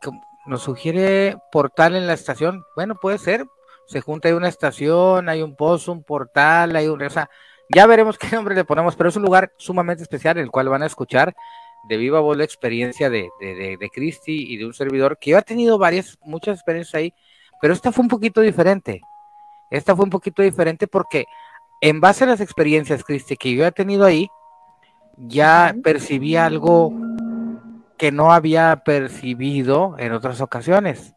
nos 0.45 0.63
sugiere 0.63 1.37
portal 1.51 1.95
en 1.95 2.07
la 2.07 2.13
estación. 2.13 2.63
Bueno, 2.75 2.95
puede 2.95 3.17
ser. 3.17 3.45
Se 3.87 4.01
junta 4.01 4.27
ahí 4.27 4.33
una 4.33 4.47
estación, 4.47 5.29
hay 5.29 5.41
un 5.41 5.55
pozo, 5.55 5.91
un 5.91 6.03
portal, 6.03 6.75
hay 6.75 6.87
un... 6.87 7.01
O 7.01 7.09
sea, 7.09 7.29
ya 7.73 7.85
veremos 7.85 8.17
qué 8.19 8.29
nombre 8.35 8.55
le 8.55 8.65
ponemos, 8.65 8.95
pero 8.95 9.09
es 9.09 9.15
un 9.15 9.23
lugar 9.23 9.51
sumamente 9.57 10.03
especial, 10.03 10.37
el 10.37 10.51
cual 10.51 10.69
van 10.69 10.83
a 10.83 10.87
escuchar 10.87 11.35
de 11.87 11.97
viva 11.97 12.19
voz 12.19 12.37
la 12.37 12.43
experiencia 12.43 13.09
de, 13.09 13.29
de, 13.39 13.77
de, 13.77 13.89
Christy 13.89 14.53
y 14.53 14.57
de 14.57 14.65
un 14.65 14.73
servidor 14.73 15.17
que 15.17 15.31
yo 15.31 15.37
he 15.37 15.41
tenido 15.41 15.77
varias, 15.77 16.17
muchas 16.23 16.57
experiencias 16.57 16.95
ahí, 16.95 17.13
pero 17.61 17.73
esta 17.73 17.91
fue 17.91 18.03
un 18.03 18.09
poquito 18.09 18.41
diferente. 18.41 19.01
Esta 19.69 19.95
fue 19.95 20.05
un 20.05 20.09
poquito 20.09 20.41
diferente 20.41 20.87
porque 20.87 21.25
en 21.81 21.99
base 21.99 22.23
a 22.23 22.27
las 22.27 22.41
experiencias, 22.41 23.03
Christy, 23.03 23.35
que 23.35 23.53
yo 23.53 23.65
he 23.65 23.71
tenido 23.71 24.05
ahí, 24.05 24.29
ya 25.17 25.75
percibí 25.83 26.35
algo 26.35 26.93
que 27.97 28.11
no 28.11 28.31
había 28.31 28.83
percibido 28.85 29.95
en 29.97 30.11
otras 30.11 30.41
ocasiones. 30.41 31.15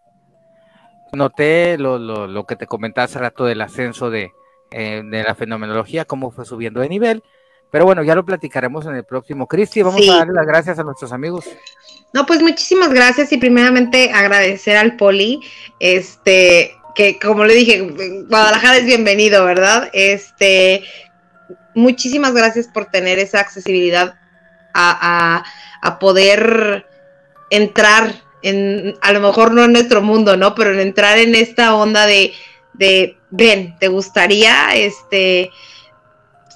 Noté 1.12 1.76
lo, 1.76 1.98
lo, 1.98 2.26
lo 2.26 2.46
que 2.46 2.56
te 2.56 2.66
comentaba 2.66 3.04
hace 3.04 3.18
rato 3.18 3.44
del 3.44 3.60
ascenso 3.60 4.10
de, 4.10 4.32
eh, 4.70 5.02
de 5.04 5.22
la 5.24 5.34
fenomenología, 5.34 6.04
cómo 6.04 6.30
fue 6.30 6.44
subiendo 6.44 6.80
de 6.80 6.88
nivel, 6.88 7.24
pero 7.70 7.84
bueno, 7.84 8.02
ya 8.02 8.14
lo 8.14 8.24
platicaremos 8.24 8.86
en 8.86 8.96
el 8.96 9.04
próximo. 9.04 9.46
Cristi, 9.46 9.82
vamos 9.82 10.08
a 10.08 10.18
darle 10.18 10.34
las 10.34 10.46
gracias 10.46 10.78
a 10.78 10.82
nuestros 10.82 11.12
amigos. 11.12 11.44
No, 12.12 12.26
pues 12.26 12.42
muchísimas 12.42 12.92
gracias 12.92 13.32
y 13.32 13.36
primeramente 13.36 14.10
agradecer 14.12 14.76
al 14.76 14.96
Poli, 14.96 15.40
este, 15.78 16.76
que 16.94 17.18
como 17.18 17.44
le 17.44 17.54
dije, 17.54 17.80
Guadalajara 18.28 18.78
es 18.78 18.86
bienvenido, 18.86 19.44
¿verdad? 19.44 19.88
Este, 19.92 20.82
muchísimas 21.74 22.34
gracias 22.34 22.66
por 22.66 22.86
tener 22.86 23.18
esa 23.18 23.40
accesibilidad 23.40 24.16
a, 24.74 25.44
a 25.82 25.98
poder 25.98 26.86
entrar 27.50 28.14
en, 28.42 28.96
a 29.02 29.12
lo 29.12 29.20
mejor 29.20 29.52
no 29.52 29.64
en 29.64 29.72
nuestro 29.72 30.02
mundo, 30.02 30.36
¿no? 30.36 30.54
Pero 30.54 30.72
en 30.72 30.80
entrar 30.80 31.18
en 31.18 31.34
esta 31.34 31.74
onda 31.74 32.06
de, 32.06 32.32
de 32.72 33.16
ven, 33.30 33.76
¿te 33.78 33.88
gustaría 33.88 34.74
este 34.74 35.50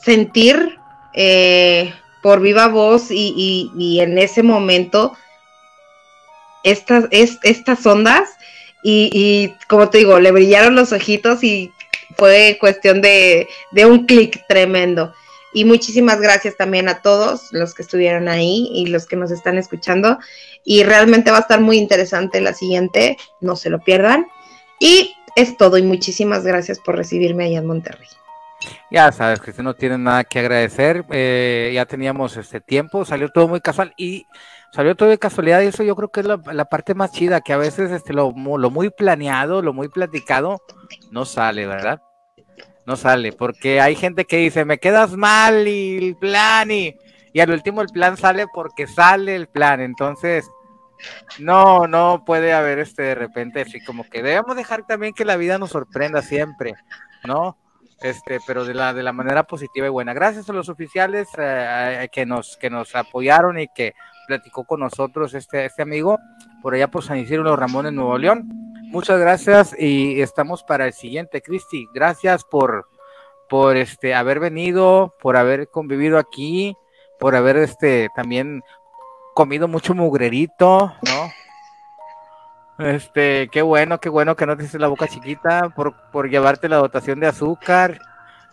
sentir 0.05 0.79
eh, 1.15 1.95
por 2.23 2.41
viva 2.41 2.69
voz 2.69 3.11
y, 3.11 3.99
en 4.01 4.19
ese 4.19 4.43
momento 4.43 5.13
estas, 6.63 7.07
estas 7.11 7.87
ondas 7.87 8.31
y, 8.83 9.55
como 9.69 9.89
te 9.89 9.99
digo, 9.99 10.21
le 10.21 10.31
brillaron 10.31 10.75
los 10.75 10.93
ojitos 10.93 11.43
y 11.43 11.73
fue 12.17 12.59
cuestión 12.61 13.01
de, 13.01 13.49
de 13.73 13.87
un 13.87 14.07
clic 14.07 14.45
tremendo. 14.47 15.15
Y 15.55 15.65
muchísimas 15.65 16.21
gracias 16.21 16.57
también 16.57 16.89
a 16.89 17.01
todos 17.01 17.53
los 17.53 17.75
que 17.75 17.83
estuvieron 17.83 18.29
ahí 18.29 18.69
y 18.75 18.87
los 18.87 19.07
que 19.07 19.17
nos 19.17 19.31
están 19.31 19.57
escuchando. 19.57 20.19
Y 20.65 20.83
realmente 20.83 21.31
va 21.31 21.39
a 21.39 21.41
estar 21.41 21.61
muy 21.61 21.79
interesante 21.79 22.41
la 22.41 22.53
siguiente, 22.53 23.17
no 23.41 23.55
se 23.55 23.71
lo 23.71 23.79
pierdan. 23.79 24.27
Y 24.81 25.15
es 25.37 25.57
todo 25.57 25.79
y 25.79 25.83
muchísimas 25.83 26.45
gracias 26.45 26.79
por 26.79 26.97
recibirme 26.97 27.45
allá 27.45 27.59
en 27.59 27.67
Monterrey. 27.67 28.09
Ya 28.91 29.11
sabes 29.13 29.41
que 29.41 29.63
no 29.63 29.75
tiene 29.75 29.99
nada 29.99 30.25
que 30.25 30.39
agradecer. 30.39 31.05
Eh, 31.11 31.73
ya 31.75 31.87
teníamos 31.87 32.37
este 32.37 32.61
tiempo, 32.61 33.05
salió 33.05 33.29
todo 33.29 33.49
muy 33.49 33.61
casual 33.61 33.93
y 33.97 34.27
salió 34.73 34.97
todo 34.97 35.09
de 35.09 35.19
casualidad 35.19 35.63
y 35.63 35.67
eso 35.67 35.83
yo 35.83 35.95
creo 35.95 36.09
que 36.09 36.21
es 36.21 36.27
la, 36.27 36.65
parte 36.65 36.95
más 36.95 37.13
chida, 37.13 37.41
que 37.41 37.53
a 37.53 37.57
veces 37.57 37.91
este, 37.93 38.13
lo, 38.13 38.33
lo, 38.33 38.71
muy 38.71 38.91
planeado, 38.91 39.63
lo 39.63 39.73
muy 39.73 39.89
platicado, 39.89 40.61
no 41.13 41.25
sale, 41.25 41.67
¿verdad? 41.67 42.01
No 42.87 42.97
sale, 42.97 43.33
porque 43.33 43.81
hay 43.81 43.95
gente 43.95 44.25
que 44.25 44.39
dice, 44.39 44.65
me 44.65 44.79
quedas 44.79 45.17
mal 45.17 45.69
y 45.69 45.97
el 45.97 46.17
plan 46.17 46.71
y, 46.71 46.95
y 47.33 47.41
al 47.41 47.51
último 47.51 47.83
el 47.83 47.89
plan 47.89 48.17
sale 48.17 48.47
porque 48.53 48.87
sale 48.87 49.37
el 49.37 49.49
plan. 49.49 49.81
Entonces, 49.81 50.51
no, 51.39 51.87
no 51.87 52.25
puede 52.25 52.53
haber 52.53 52.79
este 52.79 53.03
de 53.03 53.15
repente 53.15 53.61
así 53.61 53.83
como 53.85 54.05
que 54.09 54.23
debemos 54.23 54.57
dejar 54.57 54.87
también 54.87 55.15
que 55.15 55.25
la 55.25 55.37
vida 55.37 55.59
nos 55.59 55.71
sorprenda 55.71 56.23
siempre, 56.23 56.75
¿no? 57.25 57.57
Este, 58.01 58.39
pero 58.47 58.65
de 58.65 58.75
la, 58.75 58.93
de 58.93 59.03
la 59.03 59.13
manera 59.13 59.45
positiva 59.45 59.87
y 59.87 59.91
buena. 59.91 60.13
Gracias 60.13 60.49
a 60.49 60.53
los 60.53 60.69
oficiales 60.69 61.29
eh, 61.39 62.01
eh, 62.03 62.09
que, 62.13 62.27
nos, 62.27 62.57
que 62.57 62.71
nos 62.71 62.95
apoyaron 62.95 63.59
y 63.59 63.69
que 63.69 63.95
platicó 64.27 64.65
con 64.65 64.81
nosotros 64.81 65.35
este, 65.35 65.65
este 65.65 65.83
amigo 65.83 66.19
por 66.63 66.75
allá 66.75 66.89
por 66.89 67.05
San 67.05 67.19
Isidro 67.19 67.43
Los 67.43 67.59
Ramones, 67.59 67.93
Nuevo 67.93 68.17
León. 68.19 68.49
Muchas 68.85 69.19
gracias 69.19 69.75
y 69.79 70.21
estamos 70.21 70.63
para 70.63 70.87
el 70.87 70.93
siguiente, 70.93 71.43
Cristi. 71.43 71.87
Gracias 71.93 72.45
por, 72.45 72.89
por 73.49 73.77
este, 73.77 74.15
haber 74.15 74.41
venido, 74.41 75.15
por 75.21 75.37
haber 75.37 75.69
convivido 75.69 76.19
aquí, 76.19 76.77
por 77.19 77.35
haber 77.35 77.57
este, 77.57 78.09
también 78.15 78.63
comido 79.35 79.69
mucho 79.69 79.95
mugrerito, 79.95 80.95
¿no? 81.03 81.44
Este, 82.79 83.49
qué 83.53 83.63
bueno, 83.63 83.99
qué 84.01 84.09
bueno 84.09 84.35
que 84.35 84.47
no 84.47 84.57
te 84.57 84.65
hice 84.65 84.79
la 84.79 84.89
boca 84.89 85.07
chiquita 85.07 85.71
por, 85.71 85.95
por 86.11 86.29
llevarte 86.29 86.69
la 86.69 86.77
dotación 86.77 87.21
de 87.21 87.29
azúcar. 87.29 88.01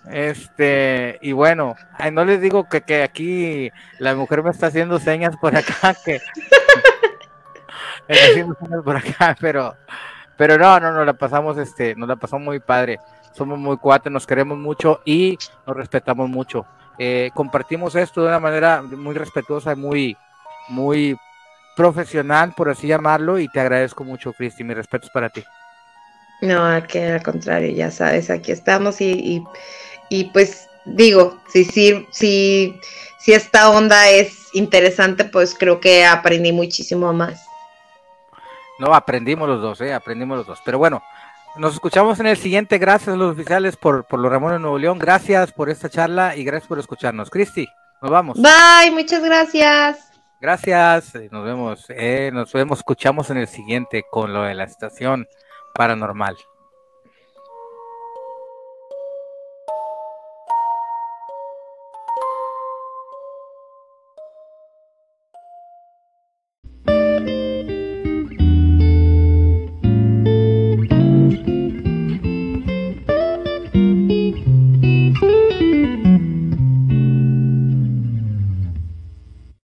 Este, 0.10 1.20
y 1.22 1.32
bueno, 1.32 1.76
no 2.12 2.26
les 2.26 2.42
digo 2.42 2.68
que, 2.68 2.82
que 2.82 3.04
aquí 3.04 3.72
la 4.00 4.16
mujer 4.16 4.44
me 4.44 4.50
está 4.50 4.68
haciendo 4.68 5.00
señas 5.00 5.36
por 5.38 5.56
acá, 5.56 5.96
que 6.06 6.20
haciendo 8.10 8.56
señas 8.60 8.82
por 8.84 8.96
acá, 8.98 9.36
pero, 9.40 9.76
pero 10.38 10.58
no, 10.58 10.80
no, 10.80 10.92
no 10.92 11.06
la 11.06 11.14
pasamos, 11.14 11.58
este, 11.58 11.96
nos 11.96 12.08
la 12.10 12.16
pasamos 12.16 12.46
muy 12.46 12.60
padre. 12.60 13.00
Somos 13.34 13.58
muy 13.58 13.78
cuates, 13.78 14.12
nos 14.12 14.28
queremos 14.28 14.58
mucho 14.58 15.02
y 15.06 15.38
nos 15.66 15.76
respetamos 15.78 16.30
mucho. 16.30 16.66
eh, 16.98 17.32
compartimos 17.34 17.96
esto 17.96 18.22
de 18.22 18.28
una 18.28 18.40
manera 18.40 18.82
muy 18.82 19.16
respetuosa 19.16 19.74
y 19.74 19.76
muy, 19.78 20.18
muy 20.68 21.18
profesional, 21.76 22.54
por 22.56 22.70
así 22.70 22.88
llamarlo, 22.88 23.40
y 23.40 23.48
te 23.48 23.60
agradezco 23.60 24.04
mucho, 24.04 24.34
Cristi. 24.34 24.64
Mi 24.64 24.74
respeto 24.74 25.08
es 25.08 25.12
para 25.12 25.30
ti. 25.30 25.44
No, 26.42 26.66
que 26.88 27.12
al 27.14 27.24
contrario, 27.24 27.72
ya 27.72 27.92
sabes, 27.92 28.30
aquí 28.30 28.52
estamos 28.52 29.00
y, 29.00 29.44
y, 30.10 30.24
pues 30.26 30.68
digo, 30.86 31.40
si, 31.48 31.64
si, 31.66 32.08
si, 32.12 32.80
si 33.20 33.34
esta 33.34 33.70
onda 33.70 34.10
es 34.10 34.48
interesante, 34.54 35.24
pues 35.26 35.56
creo 35.58 35.80
que 35.80 36.04
aprendí 36.06 36.52
muchísimo 36.52 37.14
más. 37.14 37.46
No, 38.80 38.96
aprendimos 38.96 39.48
los 39.48 39.62
dos, 39.62 39.80
¿eh? 39.82 39.94
Aprendimos 39.94 40.40
los 40.40 40.48
dos. 40.48 40.60
Pero 40.66 40.80
bueno, 40.80 41.04
nos 41.56 41.76
escuchamos 41.76 42.20
en 42.20 42.26
el 42.26 42.38
siguiente. 42.38 42.80
Gracias 42.80 43.14
a 43.14 43.18
los 43.18 43.34
oficiales 43.34 43.78
por, 43.78 44.06
por 44.06 44.20
los 44.20 44.32
Ramones 44.32 44.60
Nuevo 44.60 44.80
León. 44.80 44.98
Gracias 44.98 45.52
por 45.52 45.70
esta 45.70 45.88
charla 45.88 46.36
y 46.36 46.44
gracias 46.44 46.68
por 46.68 46.80
escucharnos. 46.80 47.30
Cristi, 47.30 47.68
nos 48.02 48.10
vamos. 48.10 48.42
Bye, 48.42 48.90
muchas 48.92 49.24
gracias. 49.24 50.11
Gracias, 50.42 51.14
nos 51.30 51.46
vemos, 51.46 51.86
eh, 51.90 52.32
nos 52.34 52.52
vemos, 52.52 52.80
escuchamos 52.80 53.30
en 53.30 53.38
el 53.38 53.48
siguiente 53.48 54.04
con 54.10 54.34
lo 54.34 54.42
de 54.42 54.56
la 54.56 54.64
estación 54.64 55.28
paranormal. 55.76 56.36